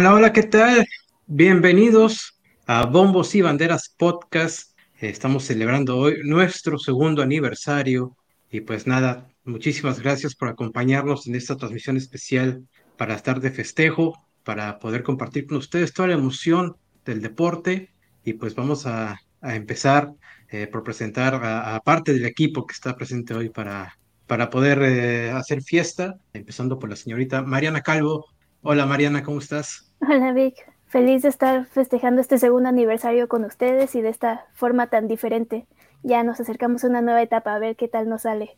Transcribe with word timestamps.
Hola, 0.00 0.14
hola, 0.14 0.32
¿qué 0.32 0.44
tal? 0.44 0.86
Bienvenidos 1.26 2.40
a 2.66 2.86
Bombos 2.86 3.34
y 3.34 3.42
Banderas 3.42 3.94
Podcast. 3.98 4.74
Estamos 4.98 5.44
celebrando 5.44 5.98
hoy 5.98 6.22
nuestro 6.24 6.78
segundo 6.78 7.20
aniversario 7.20 8.16
y 8.50 8.62
pues 8.62 8.86
nada, 8.86 9.28
muchísimas 9.44 10.00
gracias 10.00 10.34
por 10.34 10.48
acompañarnos 10.48 11.26
en 11.26 11.34
esta 11.34 11.58
transmisión 11.58 11.98
especial 11.98 12.66
para 12.96 13.14
estar 13.14 13.40
de 13.40 13.50
festejo, 13.50 14.16
para 14.42 14.78
poder 14.78 15.02
compartir 15.02 15.46
con 15.46 15.58
ustedes 15.58 15.92
toda 15.92 16.08
la 16.08 16.14
emoción 16.14 16.78
del 17.04 17.20
deporte 17.20 17.92
y 18.24 18.32
pues 18.32 18.54
vamos 18.54 18.86
a, 18.86 19.20
empezar 19.42 20.14
eh, 20.48 20.66
por 20.66 20.82
presentar 20.82 21.34
a, 21.34 21.76
a 21.76 21.80
parte 21.80 22.14
del 22.14 22.24
equipo 22.24 22.66
que 22.66 22.72
está 22.72 22.96
presente 22.96 23.34
hoy 23.34 23.50
para, 23.50 23.98
para 24.26 24.48
poder 24.48 24.80
eh, 24.82 25.30
hacer 25.30 25.60
fiesta, 25.60 26.16
empezando 26.32 26.78
por 26.78 26.88
la 26.88 26.96
señorita 26.96 27.42
Mariana 27.42 27.82
Calvo. 27.82 28.24
Hola 28.62 28.86
Mariana, 28.86 29.22
¿cómo 29.22 29.40
estás? 29.40 29.89
Hola 30.02 30.32
Vic, 30.32 30.54
feliz 30.86 31.22
de 31.22 31.28
estar 31.28 31.66
festejando 31.66 32.22
este 32.22 32.38
segundo 32.38 32.70
aniversario 32.70 33.28
con 33.28 33.44
ustedes 33.44 33.94
y 33.94 34.00
de 34.00 34.08
esta 34.08 34.46
forma 34.54 34.88
tan 34.88 35.08
diferente. 35.08 35.66
Ya 36.02 36.24
nos 36.24 36.40
acercamos 36.40 36.82
a 36.82 36.88
una 36.88 37.02
nueva 37.02 37.20
etapa, 37.20 37.54
a 37.54 37.58
ver 37.58 37.76
qué 37.76 37.86
tal 37.86 38.08
nos 38.08 38.22
sale. 38.22 38.56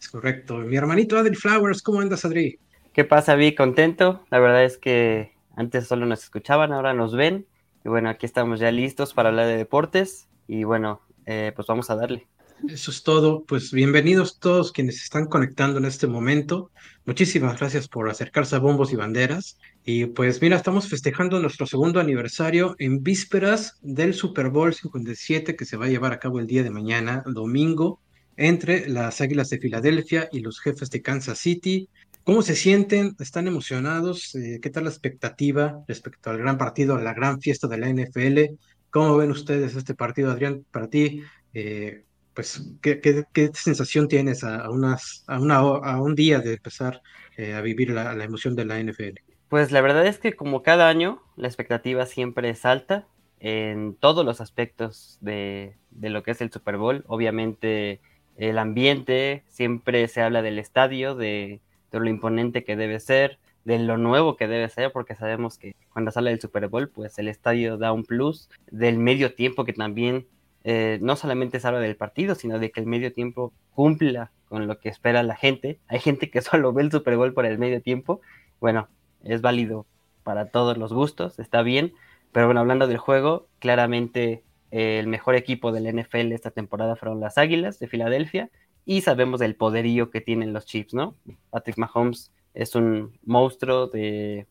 Es 0.00 0.08
correcto. 0.08 0.56
Mi 0.56 0.76
hermanito 0.76 1.18
Adri 1.18 1.34
Flowers, 1.36 1.82
¿cómo 1.82 2.00
andas 2.00 2.24
Adri? 2.24 2.58
¿Qué 2.94 3.04
pasa, 3.04 3.34
Vic? 3.34 3.58
Contento. 3.58 4.24
La 4.30 4.38
verdad 4.38 4.64
es 4.64 4.78
que 4.78 5.34
antes 5.54 5.86
solo 5.86 6.06
nos 6.06 6.24
escuchaban, 6.24 6.72
ahora 6.72 6.94
nos 6.94 7.14
ven. 7.14 7.46
Y 7.84 7.90
bueno, 7.90 8.08
aquí 8.08 8.24
estamos 8.24 8.58
ya 8.58 8.72
listos 8.72 9.12
para 9.12 9.28
hablar 9.28 9.48
de 9.48 9.58
deportes. 9.58 10.28
Y 10.48 10.64
bueno, 10.64 11.02
eh, 11.26 11.52
pues 11.54 11.68
vamos 11.68 11.90
a 11.90 11.96
darle. 11.96 12.26
Eso 12.68 12.90
es 12.90 13.02
todo. 13.02 13.44
Pues 13.44 13.72
bienvenidos 13.72 14.38
todos 14.38 14.72
quienes 14.72 15.02
están 15.02 15.26
conectando 15.26 15.78
en 15.78 15.86
este 15.86 16.06
momento. 16.06 16.70
Muchísimas 17.06 17.58
gracias 17.58 17.88
por 17.88 18.08
acercarse 18.10 18.56
a 18.56 18.58
Bombos 18.58 18.92
y 18.92 18.96
Banderas. 18.96 19.56
Y 19.84 20.06
pues 20.06 20.42
mira, 20.42 20.56
estamos 20.56 20.88
festejando 20.88 21.40
nuestro 21.40 21.66
segundo 21.66 22.00
aniversario 22.00 22.76
en 22.78 23.02
vísperas 23.02 23.78
del 23.82 24.14
Super 24.14 24.50
Bowl 24.50 24.74
57 24.74 25.56
que 25.56 25.64
se 25.64 25.76
va 25.76 25.86
a 25.86 25.88
llevar 25.88 26.12
a 26.12 26.18
cabo 26.18 26.38
el 26.38 26.46
día 26.46 26.62
de 26.62 26.70
mañana, 26.70 27.22
domingo, 27.26 28.00
entre 28.36 28.88
las 28.88 29.20
Águilas 29.20 29.48
de 29.48 29.58
Filadelfia 29.58 30.28
y 30.30 30.40
los 30.40 30.60
jefes 30.60 30.90
de 30.90 31.02
Kansas 31.02 31.38
City. 31.38 31.88
¿Cómo 32.24 32.42
se 32.42 32.54
sienten? 32.54 33.16
¿Están 33.18 33.48
emocionados? 33.48 34.34
Eh, 34.34 34.58
¿Qué 34.60 34.70
tal 34.70 34.84
la 34.84 34.90
expectativa 34.90 35.82
respecto 35.88 36.30
al 36.30 36.38
gran 36.38 36.58
partido, 36.58 36.96
a 36.96 37.02
la 37.02 37.14
gran 37.14 37.40
fiesta 37.40 37.68
de 37.68 37.78
la 37.78 37.88
NFL? 37.88 38.58
¿Cómo 38.90 39.16
ven 39.16 39.30
ustedes 39.30 39.74
este 39.76 39.94
partido, 39.94 40.30
Adrián? 40.30 40.64
Para 40.70 40.88
ti, 40.88 41.22
eh, 41.54 42.04
pues, 42.34 42.62
¿qué, 42.80 43.00
qué, 43.00 43.24
qué 43.32 43.50
sensación 43.54 44.08
tienes 44.08 44.44
a, 44.44 44.70
unas, 44.70 45.24
a, 45.26 45.40
una, 45.40 45.58
a 45.58 46.00
un 46.00 46.14
día 46.14 46.40
de 46.40 46.54
empezar 46.54 47.02
eh, 47.36 47.54
a 47.54 47.60
vivir 47.60 47.90
la, 47.90 48.14
la 48.14 48.24
emoción 48.24 48.54
de 48.56 48.64
la 48.64 48.80
NFL? 48.80 49.20
Pues 49.48 49.72
la 49.72 49.80
verdad 49.80 50.06
es 50.06 50.18
que 50.18 50.34
como 50.34 50.62
cada 50.62 50.88
año, 50.88 51.22
la 51.36 51.48
expectativa 51.48 52.06
siempre 52.06 52.50
es 52.50 52.64
alta 52.64 53.08
en 53.40 53.94
todos 53.94 54.24
los 54.24 54.40
aspectos 54.40 55.18
de, 55.20 55.76
de 55.90 56.10
lo 56.10 56.22
que 56.22 56.30
es 56.32 56.40
el 56.40 56.52
Super 56.52 56.76
Bowl. 56.76 57.04
Obviamente 57.08 58.00
el 58.36 58.58
ambiente, 58.58 59.42
siempre 59.48 60.06
se 60.08 60.22
habla 60.22 60.42
del 60.42 60.58
estadio, 60.58 61.14
de, 61.14 61.60
de 61.90 62.00
lo 62.00 62.08
imponente 62.08 62.64
que 62.64 62.76
debe 62.76 63.00
ser, 63.00 63.38
de 63.64 63.78
lo 63.78 63.98
nuevo 63.98 64.36
que 64.36 64.48
debe 64.48 64.68
ser, 64.68 64.92
porque 64.92 65.14
sabemos 65.14 65.58
que 65.58 65.74
cuando 65.92 66.10
sale 66.10 66.30
el 66.30 66.40
Super 66.40 66.68
Bowl, 66.68 66.88
pues 66.88 67.18
el 67.18 67.28
estadio 67.28 67.76
da 67.76 67.92
un 67.92 68.04
plus, 68.04 68.48
del 68.70 68.98
medio 68.98 69.34
tiempo 69.34 69.64
que 69.64 69.72
también 69.72 70.26
eh, 70.64 70.98
no 71.00 71.16
solamente 71.16 71.60
se 71.60 71.66
habla 71.66 71.80
del 71.80 71.96
partido, 71.96 72.34
sino 72.34 72.58
de 72.58 72.70
que 72.70 72.80
el 72.80 72.86
medio 72.86 73.12
tiempo 73.12 73.52
cumpla 73.74 74.30
con 74.48 74.66
lo 74.66 74.78
que 74.78 74.88
espera 74.88 75.22
la 75.22 75.36
gente. 75.36 75.78
Hay 75.88 76.00
gente 76.00 76.30
que 76.30 76.42
solo 76.42 76.72
ve 76.72 76.82
el 76.82 76.92
Super 76.92 77.16
Bowl 77.16 77.32
por 77.32 77.46
el 77.46 77.58
medio 77.58 77.80
tiempo. 77.82 78.20
Bueno, 78.60 78.88
es 79.22 79.40
válido 79.40 79.86
para 80.22 80.50
todos 80.50 80.76
los 80.76 80.92
gustos, 80.92 81.38
está 81.38 81.62
bien. 81.62 81.94
Pero 82.32 82.46
bueno, 82.46 82.60
hablando 82.60 82.86
del 82.86 82.98
juego, 82.98 83.48
claramente 83.58 84.44
eh, 84.70 84.98
el 84.98 85.06
mejor 85.06 85.34
equipo 85.34 85.72
del 85.72 85.92
NFL 85.94 86.32
esta 86.32 86.50
temporada 86.50 86.96
fueron 86.96 87.20
las 87.20 87.38
Águilas 87.38 87.78
de 87.78 87.88
Filadelfia 87.88 88.50
y 88.84 89.00
sabemos 89.00 89.40
del 89.40 89.56
poderío 89.56 90.10
que 90.10 90.20
tienen 90.20 90.52
los 90.52 90.66
Chiefs, 90.66 90.94
¿no? 90.94 91.16
Patrick 91.50 91.78
Mahomes 91.78 92.32
es 92.54 92.74
un 92.74 93.18
monstruo 93.24 93.86
de, 93.88 94.46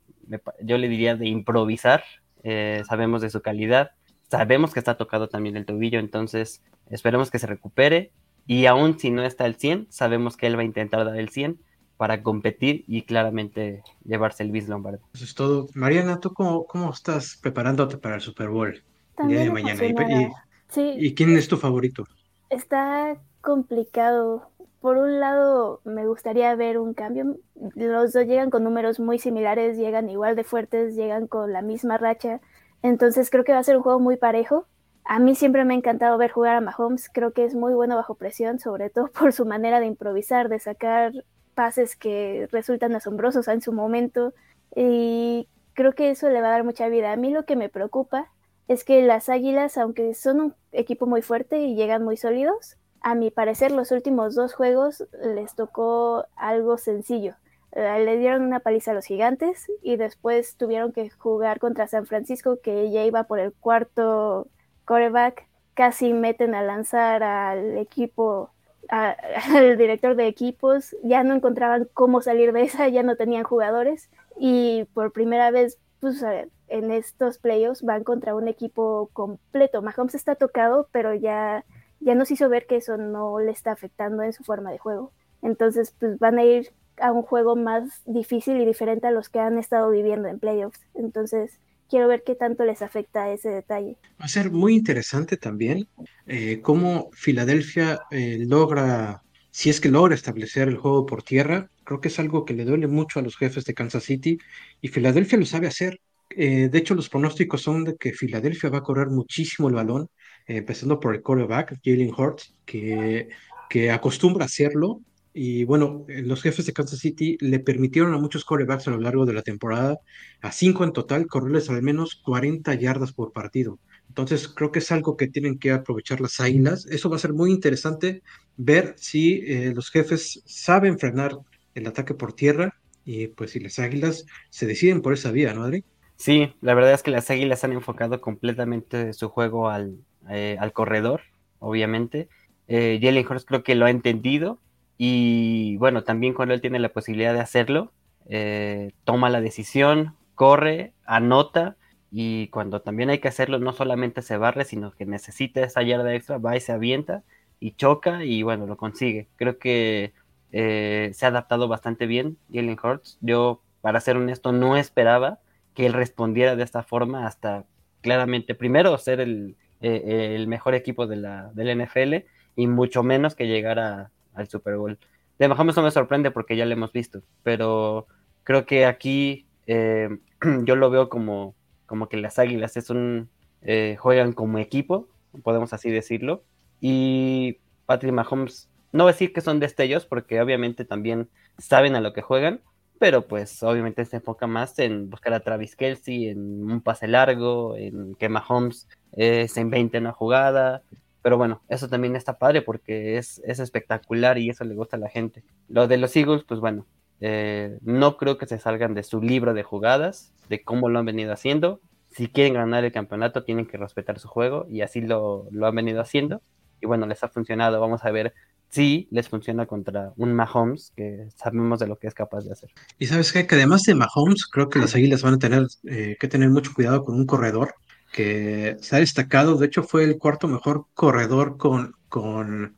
yo 0.61 0.77
le 0.77 0.87
diría, 0.87 1.15
de 1.15 1.27
improvisar. 1.27 2.03
Eh, 2.43 2.83
sabemos 2.87 3.21
de 3.21 3.29
su 3.29 3.41
calidad, 3.41 3.91
sabemos 4.29 4.73
que 4.73 4.79
está 4.79 4.97
tocado 4.97 5.29
también 5.29 5.57
el 5.57 5.65
tobillo, 5.65 5.99
entonces 5.99 6.61
esperemos 6.89 7.31
que 7.31 7.39
se 7.39 7.47
recupere 7.47 8.11
y 8.47 8.65
aún 8.65 8.97
si 8.99 9.11
no 9.11 9.23
está 9.23 9.45
al 9.45 9.55
100, 9.55 9.87
sabemos 9.89 10.37
que 10.37 10.47
él 10.47 10.57
va 10.57 10.61
a 10.61 10.65
intentar 10.65 11.05
dar 11.05 11.17
el 11.17 11.29
100 11.29 11.59
para 11.97 12.23
competir 12.23 12.85
y 12.87 13.01
claramente 13.01 13.83
llevarse 14.05 14.43
el 14.43 14.51
bis 14.51 14.69
Lombardo. 14.69 15.01
Eso 15.13 15.25
es 15.25 15.35
todo. 15.35 15.67
Mariana, 15.73 16.19
¿tú 16.19 16.33
cómo, 16.33 16.65
cómo 16.65 16.91
estás 16.91 17.37
preparándote 17.41 17.97
para 17.97 18.15
el 18.15 18.21
Super 18.21 18.49
Bowl 18.49 18.81
el 19.17 19.27
día 19.27 19.41
de 19.41 19.51
mañana? 19.51 19.83
¿Y, 19.83 19.89
emocionada. 19.89 20.21
y, 20.21 20.49
Sí, 20.69 20.93
y 20.97 21.15
quién 21.15 21.35
es 21.35 21.47
tu 21.47 21.57
favorito? 21.57 22.05
está 22.49 23.17
complicado. 23.41 24.49
Por 24.81 24.97
un 24.97 25.19
lado, 25.19 25.81
me 25.83 26.07
gustaría 26.07 26.55
ver 26.55 26.77
un 26.77 26.93
cambio. 26.93 27.37
Los 27.75 28.13
dos 28.13 28.25
llegan 28.25 28.49
con 28.49 28.63
números 28.63 28.99
muy 28.99 29.19
similares, 29.19 29.77
llegan 29.77 30.09
igual 30.09 30.35
de 30.35 30.43
fuertes, 30.43 30.95
llegan 30.95 31.27
con 31.27 31.51
la 31.51 31.61
misma 31.61 31.97
racha. 31.97 32.39
Entonces 32.81 33.29
creo 33.29 33.43
que 33.43 33.51
va 33.51 33.59
a 33.59 33.63
ser 33.63 33.77
un 33.77 33.83
juego 33.83 33.99
muy 33.99 34.17
parejo. 34.17 34.65
A 35.03 35.19
mí 35.19 35.35
siempre 35.35 35.65
me 35.65 35.73
ha 35.73 35.77
encantado 35.77 36.17
ver 36.17 36.31
jugar 36.31 36.55
a 36.55 36.61
Mahomes. 36.61 37.09
Creo 37.09 37.33
que 37.33 37.45
es 37.45 37.55
muy 37.55 37.73
bueno 37.73 37.95
bajo 37.95 38.15
presión, 38.15 38.59
sobre 38.59 38.89
todo 38.89 39.07
por 39.19 39.33
su 39.33 39.45
manera 39.45 39.79
de 39.79 39.87
improvisar, 39.87 40.49
de 40.49 40.59
sacar 40.59 41.13
pases 41.55 41.95
que 41.95 42.47
resultan 42.51 42.95
asombrosos 42.95 43.47
en 43.47 43.61
su 43.61 43.73
momento. 43.73 44.33
Y 44.75 45.47
creo 45.73 45.93
que 45.93 46.11
eso 46.11 46.29
le 46.29 46.41
va 46.41 46.47
a 46.47 46.51
dar 46.51 46.63
mucha 46.63 46.87
vida. 46.89 47.11
A 47.11 47.15
mí 47.15 47.31
lo 47.31 47.45
que 47.45 47.55
me 47.55 47.69
preocupa 47.69 48.29
es 48.67 48.83
que 48.83 49.01
las 49.01 49.29
Águilas, 49.29 49.77
aunque 49.77 50.13
son 50.13 50.39
un 50.39 50.55
equipo 50.71 51.07
muy 51.07 51.21
fuerte 51.21 51.59
y 51.59 51.75
llegan 51.75 52.03
muy 52.03 52.17
sólidos, 52.17 52.77
a 53.01 53.15
mi 53.15 53.31
parecer 53.31 53.71
los 53.71 53.91
últimos 53.91 54.35
dos 54.35 54.53
juegos 54.53 55.05
les 55.23 55.55
tocó 55.55 56.25
algo 56.35 56.77
sencillo. 56.77 57.35
Eh, 57.71 58.03
le 58.03 58.17
dieron 58.17 58.43
una 58.43 58.59
paliza 58.59 58.91
a 58.91 58.93
los 58.95 59.05
gigantes 59.05 59.67
y 59.83 59.95
después 59.97 60.55
tuvieron 60.57 60.91
que 60.91 61.09
jugar 61.11 61.59
contra 61.59 61.87
San 61.87 62.05
Francisco 62.07 62.59
que 62.61 62.89
ya 62.91 63.03
iba 63.05 63.23
por 63.25 63.39
el 63.39 63.53
cuarto 63.53 64.47
quarterback. 64.85 65.47
Casi 65.75 66.13
meten 66.13 66.55
a 66.55 66.63
lanzar 66.63 67.23
al 67.23 67.77
equipo, 67.77 68.51
a- 68.89 69.15
al 69.55 69.77
director 69.77 70.15
de 70.15 70.27
equipos. 70.27 70.95
Ya 71.03 71.23
no 71.23 71.35
encontraban 71.35 71.87
cómo 71.93 72.21
salir 72.21 72.53
de 72.53 72.63
esa, 72.63 72.87
ya 72.89 73.03
no 73.03 73.15
tenían 73.15 73.43
jugadores. 73.43 74.09
Y 74.37 74.85
por 74.93 75.11
primera 75.13 75.51
vez, 75.51 75.77
pues 75.99 76.23
en 76.67 76.91
estos 76.91 77.37
playoffs 77.39 77.81
van 77.83 78.03
contra 78.03 78.35
un 78.35 78.47
equipo 78.47 79.09
completo. 79.13 79.81
Mahomes 79.81 80.15
está 80.15 80.35
tocado, 80.35 80.87
pero 80.91 81.13
ya, 81.13 81.65
ya 81.99 82.15
nos 82.15 82.31
hizo 82.31 82.49
ver 82.49 82.65
que 82.67 82.77
eso 82.77 82.97
no 82.97 83.39
le 83.39 83.51
está 83.51 83.71
afectando 83.71 84.23
en 84.23 84.33
su 84.33 84.43
forma 84.43 84.71
de 84.71 84.77
juego. 84.77 85.11
Entonces, 85.41 85.93
pues 85.99 86.19
van 86.19 86.37
a 86.39 86.43
ir 86.43 86.71
a 87.01 87.11
un 87.11 87.23
juego 87.23 87.55
más 87.55 88.01
difícil 88.05 88.59
y 88.61 88.65
diferente 88.65 89.07
a 89.07 89.11
los 89.11 89.29
que 89.29 89.39
han 89.39 89.57
estado 89.57 89.89
viviendo 89.89 90.27
en 90.27 90.39
playoffs. 90.39 90.79
Entonces, 90.93 91.59
quiero 91.89 92.07
ver 92.07 92.23
qué 92.25 92.35
tanto 92.35 92.63
les 92.63 92.81
afecta 92.81 93.31
ese 93.31 93.49
detalle. 93.49 93.97
Va 94.19 94.25
a 94.25 94.27
ser 94.27 94.51
muy 94.51 94.75
interesante 94.75 95.37
también 95.37 95.87
eh, 96.27 96.61
cómo 96.61 97.09
Filadelfia 97.13 98.01
eh, 98.11 98.37
logra, 98.47 99.23
si 99.51 99.69
es 99.69 99.81
que 99.81 99.89
logra 99.89 100.15
establecer 100.15 100.67
el 100.67 100.77
juego 100.77 101.05
por 101.05 101.23
tierra. 101.23 101.69
Creo 101.83 101.99
que 101.99 102.09
es 102.09 102.19
algo 102.19 102.45
que 102.45 102.53
le 102.53 102.65
duele 102.65 102.87
mucho 102.87 103.19
a 103.19 103.23
los 103.23 103.35
jefes 103.35 103.65
de 103.65 103.73
Kansas 103.73 104.03
City 104.03 104.37
y 104.81 104.87
Filadelfia 104.89 105.39
lo 105.39 105.45
sabe 105.45 105.67
hacer. 105.67 105.99
Eh, 106.29 106.69
de 106.69 106.77
hecho, 106.77 106.93
los 106.95 107.09
pronósticos 107.09 107.61
son 107.61 107.83
de 107.83 107.95
que 107.97 108.13
Filadelfia 108.13 108.69
va 108.69 108.79
a 108.79 108.83
correr 108.83 109.07
muchísimo 109.07 109.67
el 109.67 109.75
balón, 109.75 110.09
eh, 110.47 110.57
empezando 110.57 110.99
por 110.99 111.15
el 111.15 111.21
quarterback, 111.23 111.79
Jalen 111.83 112.13
Hurts, 112.15 112.53
que, 112.65 113.29
que 113.69 113.91
acostumbra 113.91 114.43
a 114.43 114.45
hacerlo. 114.45 115.01
Y 115.33 115.63
bueno, 115.63 116.05
eh, 116.07 116.21
los 116.23 116.41
jefes 116.41 116.65
de 116.65 116.73
Kansas 116.73 116.99
City 116.99 117.37
le 117.39 117.59
permitieron 117.59 118.13
a 118.13 118.17
muchos 118.17 118.45
quarterbacks 118.45 118.87
a 118.87 118.91
lo 118.91 118.99
largo 118.99 119.25
de 119.25 119.33
la 119.33 119.41
temporada, 119.41 119.99
a 120.41 120.51
cinco 120.51 120.83
en 120.83 120.93
total, 120.93 121.27
correrles 121.27 121.69
al 121.69 121.81
menos 121.81 122.15
40 122.15 122.73
yardas 122.75 123.13
por 123.13 123.31
partido. 123.31 123.79
Entonces, 124.07 124.47
creo 124.47 124.71
que 124.71 124.79
es 124.79 124.91
algo 124.91 125.17
que 125.17 125.27
tienen 125.27 125.59
que 125.59 125.71
aprovechar 125.71 126.19
las 126.21 126.39
águilas. 126.39 126.85
Eso 126.87 127.09
va 127.09 127.17
a 127.17 127.19
ser 127.19 127.33
muy 127.33 127.51
interesante 127.51 128.23
ver 128.57 128.95
si 128.97 129.43
eh, 129.45 129.71
los 129.75 129.91
jefes 129.91 130.41
saben 130.45 130.97
frenar 130.97 131.37
el 131.75 131.87
ataque 131.87 132.13
por 132.13 132.33
tierra 132.33 132.79
y 133.05 133.27
pues 133.27 133.51
si 133.51 133.59
las 133.59 133.79
águilas 133.79 134.25
se 134.49 134.65
deciden 134.65 135.01
por 135.01 135.13
esa 135.13 135.31
vía, 135.31 135.53
¿no, 135.53 135.63
Adri? 135.63 135.83
Sí, 136.19 136.53
la 136.59 136.73
verdad 136.73 136.93
es 136.93 137.01
que 137.01 137.11
las 137.11 137.29
Águilas 137.29 137.63
han 137.63 137.71
enfocado 137.71 138.19
completamente 138.19 139.13
su 139.13 139.29
juego 139.29 139.69
al, 139.69 139.99
eh, 140.29 140.57
al 140.59 140.73
corredor, 140.73 141.21
obviamente. 141.59 142.27
Eh, 142.67 142.99
Jalen 143.01 143.25
Hurts 143.25 143.45
creo 143.45 143.63
que 143.63 143.73
lo 143.73 143.85
ha 143.85 143.89
entendido 143.89 144.59
y 145.01 145.77
bueno, 145.77 146.03
también 146.03 146.33
cuando 146.33 146.53
él 146.53 146.59
tiene 146.59 146.77
la 146.77 146.89
posibilidad 146.89 147.33
de 147.33 147.39
hacerlo, 147.39 147.93
eh, 148.27 148.91
toma 149.05 149.29
la 149.29 149.39
decisión, 149.39 150.17
corre, 150.35 150.91
anota 151.05 151.77
y 152.11 152.49
cuando 152.49 152.81
también 152.81 153.09
hay 153.09 153.19
que 153.19 153.29
hacerlo 153.29 153.59
no 153.59 153.71
solamente 153.71 154.21
se 154.21 154.35
barre, 154.35 154.65
sino 154.65 154.91
que 154.91 155.05
necesita 155.05 155.61
esa 155.61 155.83
yarda 155.83 156.13
extra, 156.13 156.37
va 156.37 156.57
y 156.57 156.59
se 156.59 156.73
avienta 156.73 157.23
y 157.61 157.71
choca 157.71 158.25
y 158.25 158.43
bueno, 158.43 158.67
lo 158.67 158.75
consigue. 158.75 159.29
Creo 159.37 159.57
que 159.57 160.11
eh, 160.51 161.11
se 161.13 161.25
ha 161.25 161.29
adaptado 161.29 161.69
bastante 161.69 162.05
bien 162.05 162.37
Jalen 162.51 162.77
Hurts. 162.83 163.17
Yo, 163.21 163.61
para 163.79 164.01
ser 164.01 164.17
honesto, 164.17 164.51
no 164.51 164.75
esperaba 164.75 165.39
que 165.75 165.85
él 165.85 165.93
respondiera 165.93 166.57
de 166.57 166.63
esta 166.63 166.83
forma 166.83 167.25
hasta 167.25 167.63
claramente, 168.01 168.53
primero, 168.53 168.97
ser 168.97 169.21
el, 169.21 169.55
eh, 169.79 170.33
el 170.35 170.47
mejor 170.47 170.75
equipo 170.75 171.07
de 171.07 171.15
la, 171.15 171.51
del 171.53 171.85
NFL 171.85 172.25
y 172.57 172.67
mucho 172.67 173.01
menos 173.01 173.33
que 173.35 173.47
llegara 173.47 174.11
al 174.33 174.47
Super 174.47 174.77
Bowl. 174.77 174.97
De 175.37 175.47
Mahomes 175.47 175.75
no 175.75 175.83
me 175.83 175.91
sorprende 175.91 176.31
porque 176.31 176.55
ya 176.55 176.65
lo 176.65 176.73
hemos 176.73 176.91
visto, 176.91 177.21
pero 177.43 178.07
creo 178.43 178.65
que 178.65 178.85
aquí 178.85 179.45
eh, 179.67 180.09
yo 180.63 180.75
lo 180.75 180.89
veo 180.89 181.09
como, 181.09 181.55
como 181.85 182.09
que 182.09 182.17
las 182.17 182.39
Águilas 182.39 182.77
es 182.77 182.89
un, 182.89 183.29
eh, 183.61 183.97
juegan 183.99 184.33
como 184.33 184.57
equipo, 184.57 185.07
podemos 185.43 185.73
así 185.73 185.89
decirlo, 185.89 186.43
y 186.81 187.57
Patrick 187.85 188.13
Mahomes, 188.13 188.69
no 188.91 189.03
voy 189.03 189.11
a 189.11 189.13
decir 189.13 189.33
que 189.33 189.41
son 189.41 189.59
destellos 189.59 190.05
porque 190.05 190.41
obviamente 190.41 190.85
también 190.85 191.29
saben 191.57 191.95
a 191.95 192.01
lo 192.01 192.13
que 192.13 192.21
juegan, 192.21 192.61
pero 192.99 193.27
pues 193.27 193.63
obviamente 193.63 194.03
se 194.05 194.17
enfoca 194.17 194.45
más 194.45 194.77
en 194.77 195.09
buscar 195.09 195.33
a 195.33 195.39
Travis 195.39 195.75
Kelsey, 195.75 196.27
en 196.27 196.69
un 196.69 196.81
pase 196.81 197.07
largo, 197.07 197.75
en 197.77 198.15
que 198.15 198.27
Mahomes 198.27 198.87
eh, 199.13 199.47
se 199.47 199.61
invente 199.61 199.97
una 199.97 200.11
jugada. 200.11 200.83
Pero 201.21 201.37
bueno, 201.37 201.61
eso 201.67 201.89
también 201.89 202.15
está 202.15 202.37
padre 202.37 202.61
porque 202.61 203.17
es, 203.17 203.41
es, 203.45 203.59
espectacular 203.59 204.37
y 204.37 204.49
eso 204.49 204.63
le 204.63 204.75
gusta 204.75 204.97
a 204.97 204.99
la 204.99 205.09
gente. 205.09 205.43
Lo 205.67 205.87
de 205.87 205.97
los 205.97 206.15
Eagles, 206.15 206.43
pues 206.47 206.59
bueno, 206.59 206.85
eh, 207.19 207.77
no 207.81 208.17
creo 208.17 208.37
que 208.37 208.45
se 208.45 208.59
salgan 208.59 208.93
de 208.93 209.03
su 209.03 209.21
libro 209.21 209.53
de 209.53 209.63
jugadas, 209.63 210.33
de 210.47 210.63
cómo 210.63 210.89
lo 210.89 210.99
han 210.99 211.05
venido 211.05 211.33
haciendo. 211.33 211.81
Si 212.11 212.27
quieren 212.27 212.53
ganar 212.53 212.85
el 212.85 212.91
campeonato, 212.91 213.43
tienen 213.43 213.67
que 213.67 213.77
respetar 213.77 214.19
su 214.19 214.27
juego 214.27 214.65
y 214.69 214.81
así 214.81 215.01
lo, 215.01 215.47
lo 215.51 215.67
han 215.67 215.75
venido 215.75 216.01
haciendo. 216.01 216.41
Y 216.81 216.87
bueno, 216.87 217.05
les 217.05 217.23
ha 217.23 217.27
funcionado. 217.27 217.81
Vamos 217.81 218.05
a 218.05 218.11
ver 218.11 218.33
sí 218.69 219.07
les 219.11 219.27
funciona 219.27 219.65
contra 219.65 220.13
un 220.15 220.33
Mahomes 220.33 220.93
que 220.95 221.27
sabemos 221.35 221.79
de 221.79 221.87
lo 221.87 221.97
que 221.97 222.07
es 222.07 222.13
capaz 222.13 222.45
de 222.45 222.53
hacer. 222.53 222.69
Y 222.97 223.07
sabes 223.07 223.33
que 223.33 223.45
además 223.49 223.83
de 223.83 223.95
Mahomes, 223.95 224.45
creo 224.45 224.69
que 224.69 224.79
las 224.79 224.95
Águilas 224.95 225.23
van 225.23 225.35
a 225.35 225.39
tener 225.39 225.67
eh, 225.85 226.15
que 226.19 226.27
tener 226.27 226.49
mucho 226.49 226.71
cuidado 226.73 227.03
con 227.03 227.15
un 227.15 227.25
corredor 227.25 227.73
que 228.11 228.77
se 228.81 228.95
ha 228.95 228.99
destacado, 228.99 229.57
de 229.57 229.67
hecho 229.67 229.83
fue 229.83 230.03
el 230.03 230.17
cuarto 230.17 230.47
mejor 230.47 230.85
corredor 230.93 231.57
con, 231.57 231.95
con, 232.07 232.75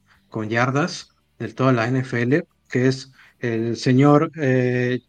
yardas 0.50 1.10
de 1.40 1.54
toda 1.54 1.72
la 1.72 1.88
NFL, 1.88 2.40
que 2.70 2.88
es 2.88 3.12
el 3.40 3.78
señor 3.78 4.32
eh, 4.36 5.02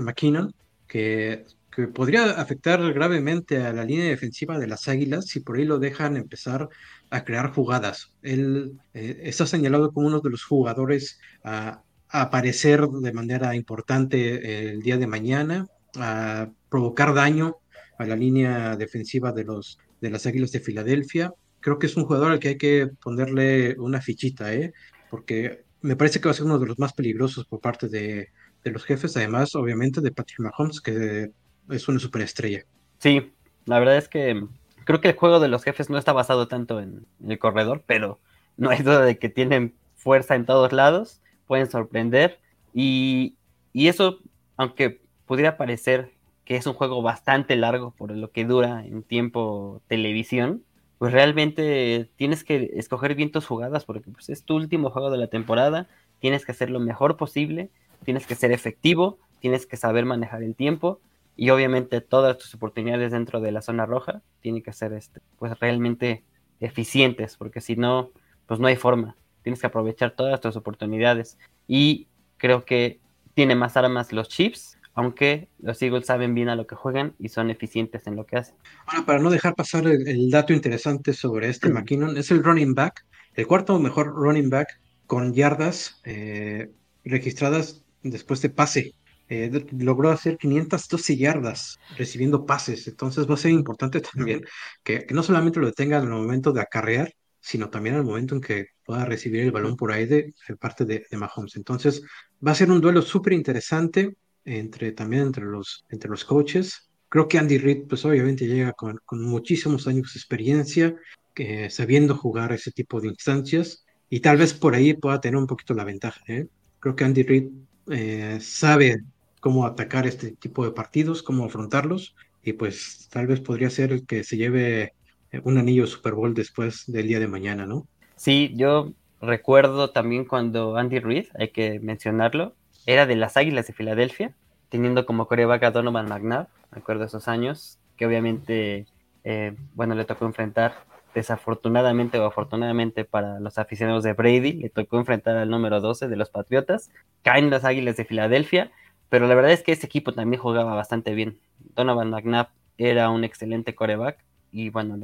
McKinnon, 0.00 0.54
que, 0.86 1.46
que 1.70 1.88
podría 1.88 2.32
afectar 2.40 2.80
gravemente 2.92 3.58
a 3.58 3.72
la 3.72 3.84
línea 3.84 4.06
defensiva 4.06 4.58
de 4.58 4.66
las 4.66 4.88
Águilas 4.88 5.26
si 5.26 5.40
por 5.40 5.56
ahí 5.56 5.64
lo 5.64 5.78
dejan 5.78 6.16
empezar 6.16 6.68
a 7.10 7.24
crear 7.24 7.52
jugadas. 7.52 8.12
Él 8.22 8.80
eh, 8.94 9.20
está 9.24 9.46
señalado 9.46 9.92
como 9.92 10.08
uno 10.08 10.20
de 10.20 10.30
los 10.30 10.44
jugadores 10.44 11.20
a, 11.44 11.82
aparecer 12.10 12.88
de 12.88 13.12
manera 13.12 13.54
importante 13.54 14.70
el 14.70 14.80
día 14.80 14.96
de 14.96 15.06
mañana, 15.06 15.66
a 15.94 16.48
provocar 16.70 17.12
daño 17.12 17.58
a 17.98 18.06
la 18.06 18.16
línea 18.16 18.76
defensiva 18.76 19.32
de, 19.32 19.44
los, 19.44 19.78
de 20.00 20.10
las 20.10 20.26
Águilas 20.26 20.52
de 20.52 20.60
Filadelfia. 20.60 21.32
Creo 21.60 21.78
que 21.78 21.86
es 21.86 21.96
un 21.96 22.04
jugador 22.04 22.32
al 22.32 22.38
que 22.38 22.48
hay 22.48 22.58
que 22.58 22.88
ponerle 23.02 23.76
una 23.78 24.00
fichita, 24.00 24.54
¿eh? 24.54 24.72
porque 25.10 25.64
me 25.80 25.96
parece 25.96 26.20
que 26.20 26.28
va 26.28 26.32
a 26.32 26.34
ser 26.34 26.46
uno 26.46 26.58
de 26.58 26.66
los 26.66 26.78
más 26.78 26.92
peligrosos 26.92 27.46
por 27.46 27.60
parte 27.60 27.88
de, 27.88 28.28
de 28.64 28.70
los 28.70 28.84
jefes, 28.84 29.16
además, 29.16 29.54
obviamente, 29.54 30.00
de 30.00 30.12
Patrick 30.12 30.40
Mahomes, 30.40 30.80
que 30.80 31.30
es 31.70 31.88
una 31.88 31.98
superestrella. 31.98 32.64
Sí, 32.98 33.32
la 33.66 33.78
verdad 33.78 33.96
es 33.96 34.08
que 34.08 34.42
creo 34.84 35.00
que 35.00 35.08
el 35.08 35.16
juego 35.16 35.40
de 35.40 35.48
los 35.48 35.62
jefes 35.62 35.90
no 35.90 35.98
está 35.98 36.12
basado 36.12 36.48
tanto 36.48 36.80
en, 36.80 37.06
el 37.26 37.38
corredor, 37.38 37.82
pero 37.86 38.18
no 38.56 38.70
hay 38.70 38.82
duda 38.82 39.04
de 39.04 39.18
que 39.18 39.28
tienen 39.28 39.74
fuerza 39.94 40.34
en 40.34 40.46
todos 40.46 40.72
lados, 40.72 41.20
pueden 41.46 41.70
sorprender 41.70 42.40
y, 42.72 43.36
eso, 43.74 44.18
aunque 44.56 45.02
pudiera 45.26 45.56
parecer 45.56 46.12
que 46.48 46.56
es 46.56 46.66
un 46.66 46.72
juego 46.72 47.02
bastante 47.02 47.56
largo 47.56 47.90
por 47.90 48.10
lo 48.10 48.30
que 48.30 48.46
dura 48.46 48.82
en 48.86 49.02
tiempo 49.02 49.82
televisión, 49.86 50.64
pues 50.96 51.12
realmente 51.12 52.08
tienes 52.16 52.42
que 52.42 52.70
escoger 52.76 53.14
bien 53.14 53.30
tus 53.30 53.44
jugadas 53.44 53.84
porque 53.84 54.10
pues, 54.10 54.30
es 54.30 54.44
tu 54.44 54.56
último 54.56 54.88
juego 54.88 55.10
de 55.10 55.18
la 55.18 55.26
temporada, 55.26 55.88
tienes 56.20 56.46
que 56.46 56.52
hacer 56.52 56.70
lo 56.70 56.80
mejor 56.80 57.18
posible, 57.18 57.68
tienes 58.02 58.26
que 58.26 58.34
ser 58.34 58.50
efectivo, 58.50 59.18
tienes 59.40 59.66
que 59.66 59.76
saber 59.76 60.06
manejar 60.06 60.42
el 60.42 60.54
tiempo 60.54 61.02
y 61.36 61.50
obviamente 61.50 62.00
todas 62.00 62.38
tus 62.38 62.54
oportunidades 62.54 63.12
dentro 63.12 63.42
de 63.42 63.52
la 63.52 63.60
zona 63.60 63.84
roja 63.84 64.22
tienen 64.40 64.62
que 64.62 64.72
ser 64.72 64.94
este, 64.94 65.20
pues 65.38 65.60
realmente 65.60 66.24
eficientes, 66.60 67.36
porque 67.36 67.60
si 67.60 67.76
no, 67.76 68.10
pues 68.46 68.58
no 68.58 68.68
hay 68.68 68.76
forma. 68.76 69.16
Tienes 69.42 69.60
que 69.60 69.66
aprovechar 69.66 70.12
todas 70.12 70.40
tus 70.40 70.56
oportunidades. 70.56 71.36
Y 71.66 72.08
creo 72.38 72.64
que 72.64 73.00
tiene 73.34 73.54
más 73.54 73.76
armas 73.76 74.14
los 74.14 74.30
Chiefs, 74.30 74.77
aunque 74.98 75.48
los 75.60 75.80
Eagles 75.80 76.06
saben 76.06 76.34
bien 76.34 76.48
a 76.48 76.56
lo 76.56 76.66
que 76.66 76.74
juegan 76.74 77.14
y 77.20 77.28
son 77.28 77.50
eficientes 77.50 78.08
en 78.08 78.16
lo 78.16 78.26
que 78.26 78.36
hacen. 78.36 78.56
Ahora, 78.84 79.06
para 79.06 79.18
no 79.20 79.30
dejar 79.30 79.54
pasar 79.54 79.86
el, 79.86 80.28
dato 80.28 80.52
interesante 80.52 81.12
sobre 81.12 81.48
este 81.48 81.68
McKinnon, 81.72 82.16
es 82.16 82.32
el 82.32 82.42
running 82.42 82.74
back, 82.74 83.06
el 83.34 83.46
cuarto 83.46 83.78
mejor 83.78 84.08
running 84.08 84.50
back 84.50 84.80
con 85.06 85.32
yardas 85.32 86.00
eh, 86.04 86.72
registradas 87.04 87.84
después 88.02 88.42
de 88.42 88.50
pase 88.50 88.92
eh, 89.28 89.66
logró 89.70 90.10
hacer 90.10 90.36
512 90.36 91.16
yardas 91.16 91.78
recibiendo 91.96 92.44
pases. 92.44 92.88
Entonces 92.88 93.30
va 93.30 93.34
a 93.34 93.36
ser 93.36 93.52
importante 93.52 94.00
también 94.00 94.44
que, 94.82 95.06
no 95.10 95.22
solamente 95.22 95.60
lo 95.60 95.66
detenga 95.66 95.98
en 95.98 96.04
el 96.06 96.10
momento 96.10 96.52
de 96.52 96.60
acarrear, 96.60 97.12
sino 97.38 97.70
también 97.70 97.94
al 97.94 98.04
momento 98.04 98.34
en 98.34 98.40
que 98.40 98.66
pueda 98.84 99.04
recibir 99.04 99.42
el 99.42 99.52
balón 99.52 99.76
por 99.76 99.92
ahí 99.92 100.06
de, 100.06 100.34
parte 100.58 100.84
de, 100.84 101.06
Mahomes. 101.12 101.54
Entonces 101.54 102.02
va 102.44 102.50
a 102.50 102.56
ser 102.56 102.68
un 102.72 102.80
duelo 102.80 103.00
súper 103.00 103.34
interesante 103.34 104.16
entre, 104.56 104.92
también 104.92 105.22
entre 105.22 105.44
los, 105.44 105.84
entre 105.90 106.10
los 106.10 106.24
coaches. 106.24 106.90
Creo 107.08 107.28
que 107.28 107.38
Andy 107.38 107.58
Reid, 107.58 107.86
pues 107.88 108.04
obviamente 108.04 108.46
llega 108.46 108.72
con, 108.72 109.00
con 109.04 109.22
muchísimos 109.22 109.86
años 109.86 110.12
de 110.12 110.18
experiencia, 110.18 110.96
que, 111.34 111.70
sabiendo 111.70 112.16
jugar 112.16 112.52
ese 112.52 112.70
tipo 112.70 113.00
de 113.00 113.08
instancias, 113.08 113.84
y 114.10 114.20
tal 114.20 114.38
vez 114.38 114.54
por 114.54 114.74
ahí 114.74 114.94
pueda 114.94 115.20
tener 115.20 115.36
un 115.36 115.46
poquito 115.46 115.74
la 115.74 115.84
ventaja. 115.84 116.20
¿eh? 116.26 116.46
Creo 116.80 116.96
que 116.96 117.04
Andy 117.04 117.22
Reid 117.22 117.48
eh, 117.90 118.38
sabe 118.40 119.02
cómo 119.40 119.66
atacar 119.66 120.06
este 120.06 120.32
tipo 120.32 120.64
de 120.64 120.72
partidos, 120.72 121.22
cómo 121.22 121.44
afrontarlos, 121.44 122.14
y 122.42 122.54
pues 122.54 123.08
tal 123.10 123.26
vez 123.26 123.40
podría 123.40 123.70
ser 123.70 124.02
que 124.04 124.24
se 124.24 124.36
lleve 124.36 124.92
eh, 125.32 125.40
un 125.44 125.58
anillo 125.58 125.86
Super 125.86 126.14
Bowl 126.14 126.34
después 126.34 126.84
del 126.86 127.06
día 127.06 127.20
de 127.20 127.28
mañana, 127.28 127.66
¿no? 127.66 127.86
Sí, 128.16 128.52
yo 128.56 128.92
recuerdo 129.20 129.90
también 129.90 130.24
cuando 130.24 130.76
Andy 130.76 130.98
Reid, 130.98 131.26
hay 131.38 131.50
que 131.50 131.80
mencionarlo, 131.80 132.54
era 132.88 133.04
de 133.04 133.16
las 133.16 133.36
Águilas 133.36 133.66
de 133.66 133.74
Filadelfia, 133.74 134.32
teniendo 134.70 135.04
como 135.04 135.28
coreback 135.28 135.62
a 135.62 135.70
Donovan 135.72 136.08
McNabb, 136.08 136.46
recuerdo 136.72 137.04
esos 137.04 137.28
años, 137.28 137.78
que 137.98 138.06
obviamente, 138.06 138.86
eh, 139.24 139.54
bueno, 139.74 139.94
le 139.94 140.06
tocó 140.06 140.24
enfrentar, 140.24 140.86
desafortunadamente 141.14 142.18
o 142.18 142.24
afortunadamente 142.24 143.04
para 143.04 143.40
los 143.40 143.58
aficionados 143.58 144.04
de 144.04 144.14
Brady, 144.14 144.54
le 144.54 144.70
tocó 144.70 144.98
enfrentar 144.98 145.36
al 145.36 145.50
número 145.50 145.82
12 145.82 146.08
de 146.08 146.16
los 146.16 146.30
Patriotas, 146.30 146.90
caen 147.22 147.50
las 147.50 147.66
Águilas 147.66 147.98
de 147.98 148.06
Filadelfia, 148.06 148.70
pero 149.10 149.26
la 149.26 149.34
verdad 149.34 149.52
es 149.52 149.62
que 149.62 149.72
ese 149.72 149.84
equipo 149.84 150.14
también 150.14 150.40
jugaba 150.40 150.74
bastante 150.74 151.12
bien. 151.12 151.38
Donovan 151.74 152.08
McNabb 152.08 152.48
era 152.78 153.10
un 153.10 153.22
excelente 153.22 153.74
coreback 153.74 154.24
y 154.50 154.70
bueno, 154.70 154.96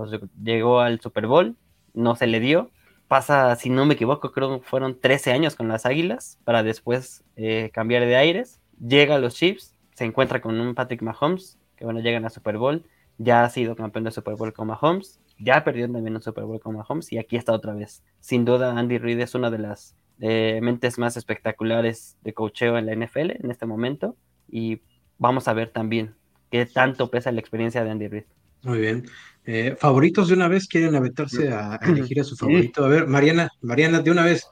llegó 0.42 0.80
al 0.80 1.00
Super 1.02 1.26
Bowl, 1.26 1.54
no 1.92 2.16
se 2.16 2.28
le 2.28 2.40
dio. 2.40 2.70
Pasa, 3.14 3.54
si 3.54 3.70
no 3.70 3.86
me 3.86 3.94
equivoco, 3.94 4.32
creo 4.32 4.58
que 4.58 4.66
fueron 4.66 4.98
13 4.98 5.30
años 5.30 5.54
con 5.54 5.68
las 5.68 5.86
Águilas 5.86 6.40
para 6.42 6.64
después 6.64 7.22
eh, 7.36 7.70
cambiar 7.72 8.04
de 8.04 8.16
aires. 8.16 8.60
Llega 8.84 9.14
a 9.14 9.18
los 9.20 9.36
Chiefs, 9.36 9.72
se 9.94 10.04
encuentra 10.04 10.40
con 10.40 10.60
un 10.60 10.74
Patrick 10.74 11.00
Mahomes, 11.00 11.56
que 11.76 11.84
bueno, 11.84 12.00
llegan 12.00 12.24
a 12.24 12.30
Super 12.30 12.58
Bowl. 12.58 12.84
Ya 13.18 13.44
ha 13.44 13.50
sido 13.50 13.76
campeón 13.76 14.02
de 14.02 14.10
Super 14.10 14.34
Bowl 14.34 14.52
con 14.52 14.66
Mahomes, 14.66 15.20
ya 15.38 15.62
perdió 15.62 15.88
también 15.88 16.16
un 16.16 16.22
Super 16.22 16.42
Bowl 16.42 16.58
con 16.58 16.74
Mahomes 16.74 17.12
y 17.12 17.18
aquí 17.18 17.36
está 17.36 17.52
otra 17.52 17.72
vez. 17.72 18.02
Sin 18.18 18.44
duda, 18.44 18.76
Andy 18.76 18.98
Reid 18.98 19.20
es 19.20 19.36
una 19.36 19.48
de 19.48 19.58
las 19.58 19.94
de 20.18 20.58
mentes 20.60 20.98
más 20.98 21.16
espectaculares 21.16 22.16
de 22.22 22.34
cocheo 22.34 22.78
en 22.78 22.86
la 22.86 22.96
NFL 22.96 23.30
en 23.30 23.48
este 23.48 23.64
momento. 23.64 24.16
Y 24.50 24.80
vamos 25.18 25.46
a 25.46 25.52
ver 25.52 25.70
también 25.70 26.16
qué 26.50 26.66
tanto 26.66 27.12
pesa 27.12 27.30
la 27.30 27.38
experiencia 27.38 27.84
de 27.84 27.92
Andy 27.92 28.08
Reid. 28.08 28.24
Muy 28.64 28.78
bien. 28.78 29.06
Eh, 29.46 29.76
¿Favoritos 29.78 30.28
de 30.28 30.34
una 30.34 30.48
vez? 30.48 30.66
¿Quieren 30.66 30.94
aventarse 30.94 31.50
a, 31.50 31.78
elegir 31.82 32.20
a 32.20 32.24
su 32.24 32.36
favorito? 32.36 32.84
A 32.84 32.88
ver, 32.88 33.06
Mariana, 33.06 33.50
Mariana, 33.60 34.00
de 34.00 34.10
una 34.10 34.24
vez, 34.24 34.46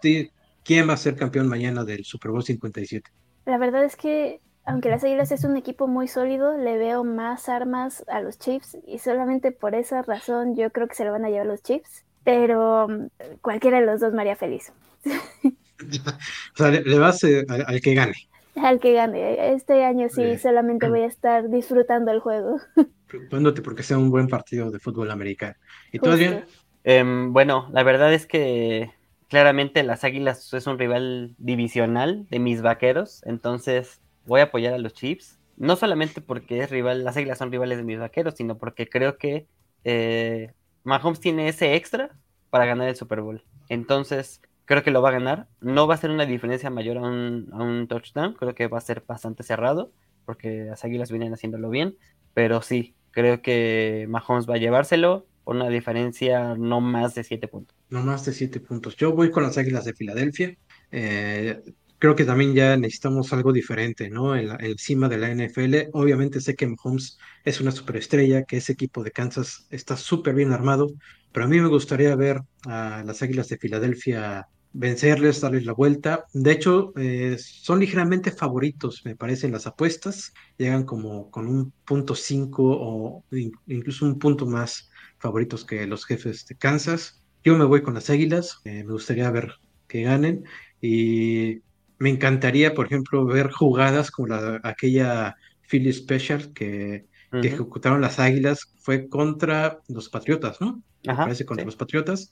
¿quién 0.62 0.88
va 0.88 0.94
a 0.94 0.98
ser 0.98 1.16
campeón 1.16 1.48
mañana 1.48 1.84
del 1.84 2.04
Super 2.04 2.30
Bowl 2.30 2.42
57? 2.42 3.10
La 3.46 3.58
verdad 3.58 3.84
es 3.84 3.96
que, 3.96 4.40
aunque 4.66 4.90
las 4.90 5.02
Águilas 5.02 5.32
es 5.32 5.44
un 5.44 5.56
equipo 5.56 5.88
muy 5.88 6.08
sólido, 6.08 6.56
le 6.58 6.76
veo 6.76 7.04
más 7.04 7.48
armas 7.48 8.04
a 8.06 8.20
los 8.20 8.38
Chiefs 8.38 8.76
y 8.86 8.98
solamente 8.98 9.50
por 9.50 9.74
esa 9.74 10.02
razón 10.02 10.54
yo 10.54 10.70
creo 10.70 10.88
que 10.88 10.94
se 10.94 11.04
lo 11.04 11.12
van 11.12 11.24
a 11.24 11.30
llevar 11.30 11.46
los 11.46 11.62
Chiefs. 11.62 12.04
Pero 12.24 12.86
mm, 12.88 13.06
cualquiera 13.40 13.80
de 13.80 13.86
los 13.86 14.00
dos 14.00 14.12
me 14.12 14.20
haría 14.20 14.36
feliz. 14.36 14.72
o 15.04 16.56
sea, 16.56 16.70
le, 16.70 16.98
vas 16.98 17.24
eh, 17.24 17.44
al, 17.48 17.80
que 17.80 17.94
gane. 17.94 18.14
Al 18.54 18.80
que 18.80 18.92
gane. 18.92 19.52
Este 19.54 19.84
año 19.84 20.08
sí, 20.08 20.36
solamente 20.38 20.88
voy 20.88 21.00
a 21.00 21.06
estar 21.06 21.48
disfrutando 21.48 22.10
el 22.10 22.20
juego. 22.20 22.58
Preocupándote 23.06 23.62
porque 23.62 23.82
sea 23.82 23.98
un 23.98 24.10
buen 24.10 24.28
partido 24.28 24.70
de 24.70 24.78
fútbol 24.78 25.10
americano. 25.10 25.54
¿Y 25.90 25.98
tú, 25.98 26.10
Adrián? 26.10 26.44
Em, 26.84 27.32
bueno, 27.32 27.68
la 27.72 27.82
verdad 27.82 28.12
es 28.12 28.26
que 28.26 28.90
claramente 29.28 29.82
las 29.82 30.04
Águilas 30.04 30.52
es 30.52 30.66
un 30.66 30.78
rival 30.78 31.34
divisional 31.38 32.26
de 32.28 32.38
mis 32.38 32.60
vaqueros, 32.60 33.22
entonces 33.24 34.02
voy 34.26 34.40
a 34.40 34.44
apoyar 34.44 34.74
a 34.74 34.78
los 34.78 34.92
Chiefs. 34.92 35.38
no 35.56 35.76
solamente 35.76 36.20
porque 36.20 36.60
es 36.60 36.70
rival, 36.70 37.04
las 37.04 37.16
Águilas 37.16 37.38
son 37.38 37.52
rivales 37.52 37.78
de 37.78 37.84
mis 37.84 37.98
vaqueros, 37.98 38.34
sino 38.36 38.58
porque 38.58 38.88
creo 38.88 39.16
que 39.16 39.46
eh, 39.84 40.52
Mahomes 40.82 41.20
tiene 41.20 41.48
ese 41.48 41.74
extra 41.76 42.10
para 42.50 42.66
ganar 42.66 42.88
el 42.88 42.96
Super 42.96 43.20
Bowl. 43.20 43.42
Entonces, 43.68 44.40
creo 44.72 44.82
que 44.82 44.90
lo 44.90 45.02
va 45.02 45.10
a 45.10 45.12
ganar. 45.12 45.48
No 45.60 45.86
va 45.86 45.96
a 45.96 45.98
ser 45.98 46.10
una 46.10 46.24
diferencia 46.24 46.70
mayor 46.70 46.96
a 46.96 47.02
un, 47.02 47.86
touchdown, 47.90 48.32
creo 48.32 48.54
que 48.54 48.68
va 48.68 48.78
a 48.78 48.80
ser 48.80 49.04
bastante 49.06 49.42
cerrado, 49.42 49.92
porque 50.24 50.64
las 50.64 50.82
Águilas 50.82 51.10
vienen 51.10 51.34
haciéndolo 51.34 51.68
bien, 51.68 51.98
pero 52.32 52.62
sí, 52.62 52.94
creo 53.10 53.42
que 53.42 54.06
Mahomes 54.08 54.48
va 54.48 54.54
a 54.54 54.58
llevárselo 54.58 55.26
por 55.44 55.56
una 55.56 55.68
diferencia 55.68 56.54
no 56.54 56.80
más 56.80 57.14
de 57.14 57.22
7 57.22 57.48
puntos. 57.48 57.76
No 57.90 58.02
más 58.02 58.24
de 58.24 58.32
7 58.32 58.60
puntos. 58.60 58.96
Yo 58.96 59.12
voy 59.12 59.30
con 59.30 59.42
las 59.42 59.58
Águilas 59.58 59.84
de 59.84 59.92
Filadelfia. 59.92 60.56
Eh, 60.90 61.60
creo 61.98 62.16
que 62.16 62.24
también 62.24 62.54
ya 62.54 62.74
necesitamos 62.78 63.30
algo 63.34 63.52
diferente, 63.52 64.08
¿no? 64.08 64.34
En 64.34 64.58
encima 64.64 65.10
de 65.10 65.18
la 65.18 65.28
NFL. 65.34 65.90
Obviamente 65.92 66.40
sé 66.40 66.56
que 66.56 66.66
Mahomes 66.66 67.18
es 67.44 67.60
una 67.60 67.72
superestrella, 67.72 68.44
que 68.44 68.56
ese 68.56 68.72
equipo 68.72 69.04
de 69.04 69.10
Kansas 69.10 69.66
está 69.68 69.98
súper 69.98 70.34
bien 70.34 70.50
armado, 70.50 70.94
pero 71.30 71.44
a 71.44 71.48
mí 71.48 71.60
me 71.60 71.68
gustaría 71.68 72.16
ver 72.16 72.40
a 72.64 73.02
las 73.04 73.20
Águilas 73.20 73.50
de 73.50 73.58
Filadelfia 73.58 74.48
vencerles, 74.72 75.40
darles 75.40 75.64
la 75.64 75.72
vuelta. 75.72 76.26
De 76.32 76.52
hecho, 76.52 76.92
eh, 76.96 77.36
son 77.38 77.80
ligeramente 77.80 78.30
favoritos, 78.30 79.04
me 79.04 79.16
parecen 79.16 79.52
las 79.52 79.66
apuestas. 79.66 80.32
Llegan 80.56 80.84
como 80.84 81.30
con 81.30 81.46
un 81.46 81.72
punto 81.84 82.14
5 82.14 82.62
o 82.62 83.24
incluso 83.66 84.06
un 84.06 84.18
punto 84.18 84.46
más 84.46 84.90
favoritos 85.18 85.64
que 85.64 85.86
los 85.86 86.04
jefes 86.04 86.46
de 86.46 86.56
Kansas. 86.56 87.22
Yo 87.44 87.56
me 87.56 87.64
voy 87.64 87.82
con 87.82 87.94
las 87.94 88.10
Águilas, 88.10 88.60
eh, 88.64 88.84
me 88.84 88.92
gustaría 88.92 89.30
ver 89.30 89.54
que 89.88 90.02
ganen 90.02 90.44
y 90.80 91.60
me 91.98 92.10
encantaría, 92.10 92.74
por 92.74 92.86
ejemplo, 92.86 93.24
ver 93.24 93.50
jugadas 93.50 94.10
como 94.10 94.28
la, 94.28 94.60
aquella 94.64 95.36
Philly 95.68 95.92
Special 95.92 96.52
que, 96.52 97.06
ejecutaron 97.32 98.02
las 98.02 98.18
Águilas, 98.18 98.74
fue 98.80 99.08
contra 99.08 99.80
los 99.88 100.10
Patriotas, 100.10 100.60
¿no? 100.60 100.82
Parece 101.04 101.44
contra 101.44 101.64
los 101.64 101.76
Patriotas. 101.76 102.30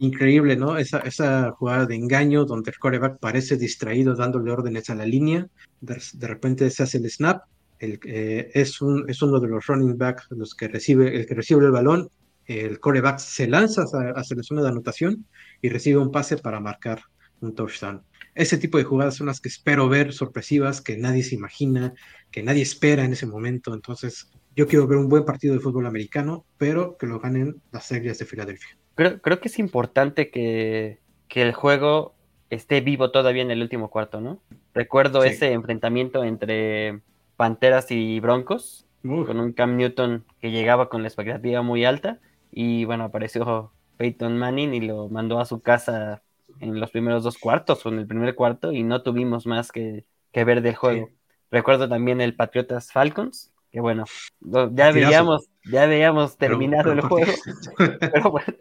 Increíble, 0.00 0.56
¿no? 0.56 0.76
Esa, 0.76 0.98
esa 1.00 1.50
jugada 1.52 1.86
de 1.86 1.96
engaño 1.96 2.44
donde 2.44 2.70
el 2.70 2.78
coreback 2.78 3.18
parece 3.18 3.56
distraído 3.56 4.14
dándole 4.14 4.50
órdenes 4.50 4.90
a 4.90 4.94
la 4.94 5.06
línea, 5.06 5.48
de, 5.80 6.26
repente 6.26 6.70
se 6.70 6.82
hace 6.82 6.98
el 6.98 7.10
snap, 7.10 7.44
el, 7.78 7.98
eh, 8.04 8.50
es, 8.54 8.80
un, 8.80 9.08
es 9.08 9.20
uno 9.22 9.40
de 9.40 9.48
los 9.48 9.66
running 9.66 9.98
backs 9.98 10.26
los 10.30 10.54
que 10.54 10.68
recibe, 10.68 11.16
el 11.16 11.26
que 11.26 11.34
recibe 11.34 11.64
el 11.64 11.72
balón, 11.72 12.10
el 12.46 12.80
coreback 12.80 13.18
se 13.18 13.46
lanza 13.46 13.82
hacia 13.82 14.36
la 14.36 14.42
zona 14.42 14.62
de 14.62 14.68
anotación 14.68 15.26
y 15.60 15.68
recibe 15.68 15.98
un 15.98 16.10
pase 16.10 16.36
para 16.36 16.60
marcar 16.60 17.02
un 17.40 17.54
touchdown. 17.54 18.02
Ese 18.34 18.56
tipo 18.56 18.78
de 18.78 18.84
jugadas 18.84 19.16
son 19.16 19.26
las 19.26 19.40
que 19.40 19.48
espero 19.48 19.88
ver, 19.88 20.12
sorpresivas, 20.12 20.80
que 20.80 20.96
nadie 20.96 21.22
se 21.22 21.34
imagina, 21.34 21.92
que 22.30 22.42
nadie 22.42 22.62
espera 22.62 23.04
en 23.04 23.12
ese 23.12 23.26
momento. 23.26 23.74
Entonces, 23.74 24.30
yo 24.54 24.66
quiero 24.66 24.86
ver 24.86 24.98
un 24.98 25.08
buen 25.08 25.24
partido 25.24 25.54
de 25.54 25.60
fútbol 25.60 25.86
americano, 25.86 26.44
pero 26.58 26.96
que 26.96 27.06
lo 27.06 27.20
ganen 27.20 27.62
las 27.70 27.90
Águilas 27.92 28.18
de 28.18 28.26
Filadelfia. 28.26 28.76
Creo, 28.94 29.20
creo 29.20 29.40
que 29.40 29.48
es 29.48 29.58
importante 29.58 30.30
que, 30.30 31.00
que, 31.28 31.42
el 31.42 31.52
juego 31.52 32.14
esté 32.50 32.80
vivo 32.80 33.10
todavía 33.10 33.42
en 33.42 33.50
el 33.50 33.62
último 33.62 33.88
cuarto, 33.88 34.20
¿no? 34.20 34.42
Recuerdo 34.74 35.24
ese 35.24 35.52
enfrentamiento 35.52 36.24
entre 36.24 37.00
Panteras 37.36 37.90
y 37.90 38.20
Broncos, 38.20 38.86
con 39.02 39.40
un 39.40 39.52
Cam 39.52 39.76
Newton 39.76 40.24
que 40.40 40.50
llegaba 40.50 40.88
con 40.88 41.02
la 41.02 41.08
expectativa 41.08 41.62
muy 41.62 41.84
alta, 41.84 42.20
y 42.50 42.84
bueno, 42.84 43.04
apareció 43.04 43.72
Peyton 43.96 44.36
Manning 44.38 44.74
y 44.74 44.80
lo 44.80 45.08
mandó 45.08 45.40
a 45.40 45.46
su 45.46 45.60
casa 45.60 46.22
en 46.60 46.78
los 46.78 46.90
primeros 46.90 47.22
dos 47.22 47.38
cuartos 47.38 47.84
o 47.84 47.88
en 47.88 47.98
el 47.98 48.06
primer 48.06 48.34
cuarto 48.34 48.72
y 48.72 48.82
no 48.82 49.02
tuvimos 49.02 49.46
más 49.46 49.72
que, 49.72 50.04
que 50.32 50.44
ver 50.44 50.60
del 50.60 50.76
juego. 50.76 51.08
Recuerdo 51.50 51.88
también 51.88 52.20
el 52.20 52.34
Patriotas 52.34 52.92
Falcons, 52.92 53.51
que 53.72 53.80
bueno, 53.80 54.04
ya 54.40 54.92
veíamos, 54.92 55.48
ya 55.64 55.86
veíamos 55.86 56.36
terminado 56.36 56.92
el 56.92 57.00
juego, 57.00 57.32
pero 58.00 58.30
bueno, 58.30 58.54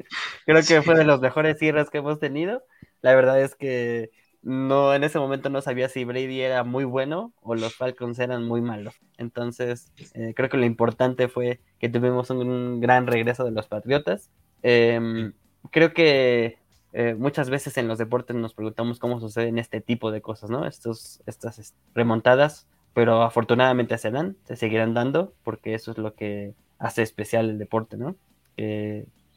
creo 0.45 0.61
que 0.65 0.81
fue 0.81 0.95
de 0.95 1.03
los 1.03 1.19
mejores 1.19 1.59
cierres 1.59 1.89
que 1.89 1.97
hemos 1.97 2.17
tenido. 2.17 2.63
La 3.01 3.13
verdad 3.13 3.41
es 3.41 3.55
que 3.55 4.11
no 4.41 4.95
en 4.95 5.03
ese 5.03 5.19
momento 5.19 5.49
no 5.49 5.61
sabía 5.61 5.89
si 5.89 6.05
Brady 6.05 6.41
era 6.41 6.63
muy 6.63 6.85
bueno 6.85 7.33
o 7.41 7.55
los 7.55 7.75
Falcons 7.75 8.19
eran 8.19 8.47
muy 8.47 8.61
malos. 8.61 8.95
Entonces, 9.17 9.91
eh, 10.13 10.33
creo 10.33 10.49
que 10.49 10.57
lo 10.57 10.65
importante 10.65 11.27
fue 11.27 11.59
que 11.77 11.89
tuvimos 11.89 12.29
un, 12.29 12.79
gran 12.79 13.05
regreso 13.05 13.43
de 13.43 13.51
los 13.51 13.67
Patriotas. 13.67 14.31
Em, 14.63 15.33
creo 15.71 15.93
que 15.93 16.57
eh, 16.93 17.15
muchas 17.15 17.49
veces 17.49 17.77
en 17.77 17.89
los 17.89 17.97
deportes 17.97 18.35
nos 18.35 18.53
preguntamos 18.53 18.97
cómo 18.97 19.19
suceden 19.19 19.59
este 19.59 19.81
tipo 19.81 20.09
de 20.09 20.21
cosas, 20.21 20.49
¿no? 20.49 20.65
Estos, 20.65 21.21
estas 21.25 21.75
remontadas 21.93 22.67
pero 22.93 23.24
afortunadamente 23.24 23.98
se 23.98 24.12
dan, 24.12 24.38
se 24.45 24.55
seguirán 24.55 24.93
dando, 24.93 25.33
porque 25.43 25.74
eso 25.74 25.91
es 25.91 25.98
lo 25.98 26.13
que 26.13 26.53
hace 26.77 27.01
especial 27.01 27.50
el 27.50 27.57
deporte, 27.57 27.98
¿no? 27.98 28.15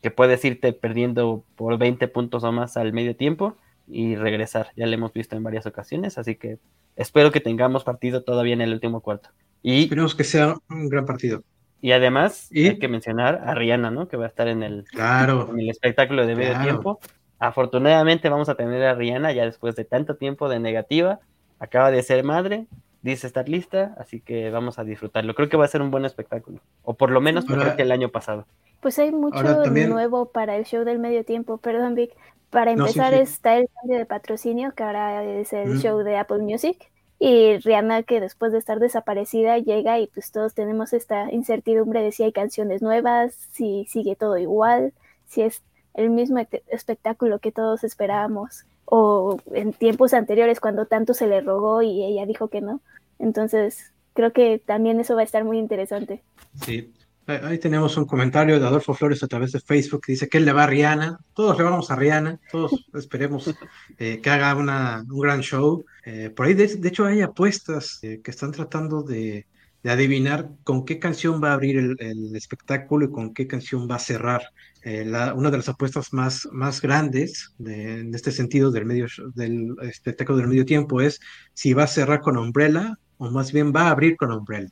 que 0.04 0.10
puedes 0.10 0.44
irte 0.44 0.74
perdiendo 0.74 1.44
por 1.56 1.78
20 1.78 2.08
puntos 2.08 2.44
o 2.44 2.52
más 2.52 2.76
al 2.76 2.92
medio 2.92 3.16
tiempo 3.16 3.56
y 3.88 4.16
regresar, 4.16 4.68
ya 4.76 4.86
lo 4.86 4.92
hemos 4.92 5.14
visto 5.14 5.34
en 5.34 5.42
varias 5.42 5.64
ocasiones, 5.64 6.18
así 6.18 6.34
que 6.34 6.58
espero 6.94 7.32
que 7.32 7.40
tengamos 7.40 7.84
partido 7.84 8.22
todavía 8.22 8.52
en 8.52 8.60
el 8.60 8.74
último 8.74 9.00
cuarto. 9.00 9.30
Y, 9.62 9.84
Esperemos 9.84 10.14
que 10.14 10.24
sea 10.24 10.56
un 10.68 10.90
gran 10.90 11.06
partido. 11.06 11.42
Y 11.80 11.92
además 11.92 12.50
hay 12.54 12.78
que 12.78 12.86
mencionar 12.86 13.42
a 13.46 13.54
Rihanna, 13.54 13.90
¿no? 13.90 14.06
Que 14.06 14.18
va 14.18 14.26
a 14.26 14.28
estar 14.28 14.46
en 14.46 14.62
el, 14.62 14.84
claro, 14.84 15.48
en 15.50 15.60
el 15.60 15.70
espectáculo 15.70 16.26
de 16.26 16.36
medio 16.36 16.60
tiempo. 16.60 17.00
Afortunadamente 17.38 18.28
vamos 18.28 18.50
a 18.50 18.56
tener 18.56 18.82
a 18.84 18.94
Rihanna 18.94 19.32
ya 19.32 19.46
después 19.46 19.74
de 19.74 19.86
tanto 19.86 20.16
tiempo 20.16 20.50
de 20.50 20.60
negativa. 20.60 21.20
Acaba 21.58 21.90
de 21.90 22.02
ser 22.02 22.24
madre, 22.24 22.66
dice 23.04 23.26
estar 23.26 23.48
lista, 23.48 23.94
así 23.98 24.20
que 24.20 24.50
vamos 24.50 24.78
a 24.78 24.84
disfrutarlo. 24.84 25.34
Creo 25.34 25.50
que 25.50 25.58
va 25.58 25.66
a 25.66 25.68
ser 25.68 25.82
un 25.82 25.90
buen 25.90 26.06
espectáculo, 26.06 26.60
o 26.82 26.94
por 26.94 27.10
lo 27.10 27.20
menos 27.20 27.46
mejor 27.46 27.76
que 27.76 27.82
el 27.82 27.92
año 27.92 28.08
pasado. 28.08 28.46
Pues 28.80 28.98
hay 28.98 29.12
mucho 29.12 29.42
nuevo 29.68 30.30
para 30.30 30.56
el 30.56 30.64
show 30.64 30.84
del 30.84 30.98
medio 30.98 31.24
tiempo, 31.24 31.58
perdón 31.58 31.94
Vic. 31.94 32.16
Para 32.48 32.72
empezar 32.72 33.12
está 33.12 33.56
el 33.56 33.68
cambio 33.78 33.98
de 33.98 34.06
patrocinio, 34.06 34.72
que 34.72 34.82
ahora 34.84 35.22
es 35.22 35.52
el 35.52 35.78
show 35.80 35.98
de 35.98 36.16
Apple 36.16 36.38
Music, 36.38 36.90
y 37.18 37.58
Rihanna 37.58 38.04
que 38.04 38.20
después 38.20 38.52
de 38.52 38.58
estar 38.58 38.80
desaparecida 38.80 39.58
llega 39.58 39.98
y 39.98 40.06
pues 40.06 40.32
todos 40.32 40.54
tenemos 40.54 40.92
esta 40.92 41.30
incertidumbre 41.30 42.00
de 42.00 42.10
si 42.10 42.22
hay 42.22 42.32
canciones 42.32 42.80
nuevas, 42.80 43.34
si 43.52 43.84
sigue 43.86 44.16
todo 44.16 44.38
igual, 44.38 44.94
si 45.26 45.42
es 45.42 45.62
el 45.92 46.10
mismo 46.10 46.38
espectáculo 46.68 47.38
que 47.38 47.52
todos 47.52 47.84
esperábamos 47.84 48.64
o 48.86 49.38
en 49.52 49.72
tiempos 49.72 50.14
anteriores 50.14 50.60
cuando 50.60 50.86
tanto 50.86 51.14
se 51.14 51.26
le 51.26 51.40
rogó 51.40 51.82
y 51.82 52.04
ella 52.04 52.26
dijo 52.26 52.48
que 52.48 52.60
no. 52.60 52.80
Entonces, 53.18 53.92
creo 54.12 54.32
que 54.32 54.60
también 54.64 55.00
eso 55.00 55.14
va 55.14 55.22
a 55.22 55.24
estar 55.24 55.44
muy 55.44 55.58
interesante. 55.58 56.22
Sí. 56.64 56.92
Ahí 57.26 57.58
tenemos 57.58 57.96
un 57.96 58.04
comentario 58.04 58.60
de 58.60 58.66
Adolfo 58.66 58.92
Flores 58.92 59.22
a 59.22 59.28
través 59.28 59.52
de 59.52 59.60
Facebook 59.60 60.02
que 60.04 60.12
dice 60.12 60.28
que 60.28 60.36
él 60.36 60.44
le 60.44 60.52
va 60.52 60.64
a 60.64 60.66
Rihanna. 60.66 61.20
Todos 61.32 61.56
le 61.56 61.64
vamos 61.64 61.90
a 61.90 61.96
Rihanna, 61.96 62.38
todos 62.52 62.72
esperemos 62.94 63.54
eh, 63.98 64.20
que 64.22 64.30
haga 64.30 64.54
una, 64.54 65.02
un 65.08 65.20
gran 65.20 65.40
show. 65.40 65.86
Eh, 66.04 66.28
por 66.28 66.44
ahí, 66.44 66.52
de, 66.52 66.64
hecho, 66.86 67.06
hay 67.06 67.22
apuestas 67.22 67.98
eh, 68.02 68.20
que 68.22 68.30
están 68.30 68.52
tratando 68.52 69.02
de, 69.02 69.46
de 69.84 69.90
adivinar 69.90 70.48
con 70.64 70.86
qué 70.86 70.98
canción 70.98 71.42
va 71.44 71.50
a 71.50 71.52
abrir 71.52 71.76
el, 71.76 72.34
espectáculo 72.34 73.04
y 73.04 73.10
con 73.10 73.34
qué 73.34 73.46
canción 73.46 73.86
va 73.88 73.96
a 73.96 73.98
cerrar. 73.98 74.42
Eh, 74.82 75.06
una 75.36 75.50
de 75.50 75.58
las 75.58 75.68
apuestas 75.68 76.10
más, 76.12 76.80
grandes 76.80 77.54
en 77.64 78.14
este 78.14 78.32
sentido 78.32 78.70
del 78.70 79.76
espectáculo 79.82 80.38
del 80.38 80.48
medio 80.48 80.64
tiempo 80.64 81.02
es 81.02 81.20
si 81.52 81.74
va 81.74 81.84
a 81.84 81.86
cerrar 81.86 82.22
con 82.22 82.38
Umbrella 82.38 82.98
o 83.18 83.30
más 83.30 83.52
bien 83.52 83.74
va 83.76 83.82
a 83.82 83.90
abrir 83.90 84.16
con 84.16 84.32
Umbrella. 84.32 84.70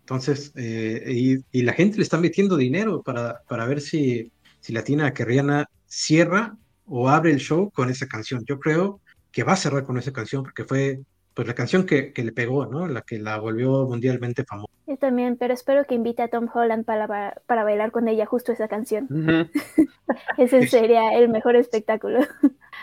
Entonces, 0.00 0.52
eh, 0.56 1.42
y, 1.52 1.62
la 1.62 1.72
gente 1.72 1.98
le 1.98 2.02
está 2.02 2.18
metiendo 2.18 2.56
dinero 2.56 3.02
para, 3.02 3.42
para 3.48 3.66
ver 3.66 3.80
si, 3.80 4.32
si 4.58 4.72
Latina 4.72 5.14
que 5.14 5.24
Rihanna 5.24 5.66
cierra 5.86 6.56
o 6.86 7.08
abre 7.08 7.30
el 7.30 7.38
show 7.38 7.70
con 7.70 7.88
esa 7.88 8.08
canción. 8.08 8.44
Yo 8.46 8.58
creo 8.58 9.00
que 9.30 9.44
va 9.44 9.52
a 9.52 9.56
cerrar 9.56 9.84
con 9.84 9.96
esa 9.96 10.12
canción 10.12 10.42
porque 10.42 10.64
fue 10.64 11.00
pues 11.34 11.46
la 11.46 11.54
canción 11.54 11.86
que, 11.86 12.12
que, 12.12 12.24
le 12.24 12.32
pegó, 12.32 12.66
¿no? 12.66 12.88
La 12.88 13.02
que 13.02 13.18
la 13.18 13.38
volvió 13.38 13.86
mundialmente 13.86 14.44
famosa. 14.44 14.72
Yo 14.86 14.96
también, 14.96 15.36
pero 15.36 15.54
espero 15.54 15.84
que 15.84 15.94
invite 15.94 16.22
a 16.22 16.28
Tom 16.28 16.48
Holland 16.52 16.84
para, 16.84 17.40
para 17.46 17.64
bailar 17.64 17.92
con 17.92 18.08
ella 18.08 18.26
justo 18.26 18.50
esa 18.50 18.66
canción. 18.66 19.06
Ese 20.36 20.66
sería 20.66 21.16
el 21.16 21.28
mejor 21.28 21.54
espectáculo. 21.54 22.20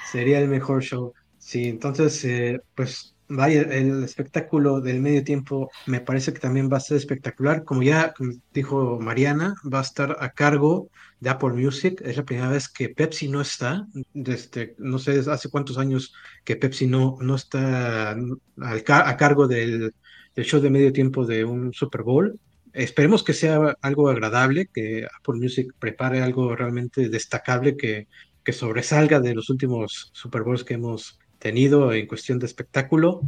Sería 0.10 0.40
el 0.40 0.48
mejor 0.48 0.82
show. 0.84 1.14
Sí, 1.38 1.68
entonces, 1.68 2.24
eh, 2.24 2.62
pues 2.76 3.17
vaya, 3.30 3.62
el 3.62 4.04
espectáculo 4.04 4.82
del 4.82 5.02
medio 5.02 5.24
tiempo 5.24 5.70
me 5.86 6.02
parece 6.02 6.34
que 6.34 6.40
también 6.40 6.70
va 6.72 6.78
a 6.78 6.82
ser 6.82 6.98
espectacular. 6.98 7.64
Como 7.64 7.84
ya 7.84 8.14
dijo 8.54 9.00
Mariana, 9.00 9.56
va 9.72 9.80
a 9.80 9.84
estar 9.84 10.18
a 10.20 10.30
cargo 10.32 10.90
de 11.20 11.30
Apple 11.30 11.54
Music. 11.54 12.02
Es 12.04 12.18
la 12.18 12.26
primera 12.26 12.50
vez 12.50 12.70
que 12.70 12.90
Pepsi 12.90 13.28
no 13.28 13.42
está. 13.42 13.88
Desde, 14.14 14.76
no 14.78 15.00
sé, 15.00 15.20
hace 15.30 15.50
cuántos 15.50 15.78
años 15.78 16.14
que 16.44 16.56
Pepsi 16.56 16.88
no, 16.88 17.18
no 17.22 17.36
está 17.36 18.12
a 18.12 19.18
cargo 19.18 19.48
del, 19.48 19.94
show 20.36 20.62
de 20.62 20.70
medio 20.70 20.94
tiempo 20.94 21.26
de 21.26 21.44
un 21.46 21.74
Super 21.74 22.04
Bowl. 22.04 22.40
Esperemos 22.74 23.24
que 23.24 23.34
sea 23.34 23.76
algo 23.82 24.10
agradable, 24.10 24.68
que 24.72 25.06
Apple 25.06 25.40
Music 25.40 25.74
prepare 25.80 26.22
algo 26.22 26.56
realmente 26.56 27.10
destacable 27.10 27.76
que, 27.76 28.08
que 28.44 28.54
sobresalga 28.54 29.20
de 29.20 29.34
los 29.34 29.50
últimos 29.50 30.12
Super 30.14 30.44
Bowls 30.44 30.64
que 30.64 30.76
hemos 30.76 31.18
tenido 31.40 31.94
en 31.94 32.08
cuestión 32.08 32.40
de 32.40 32.46
espectáculo. 32.46 33.22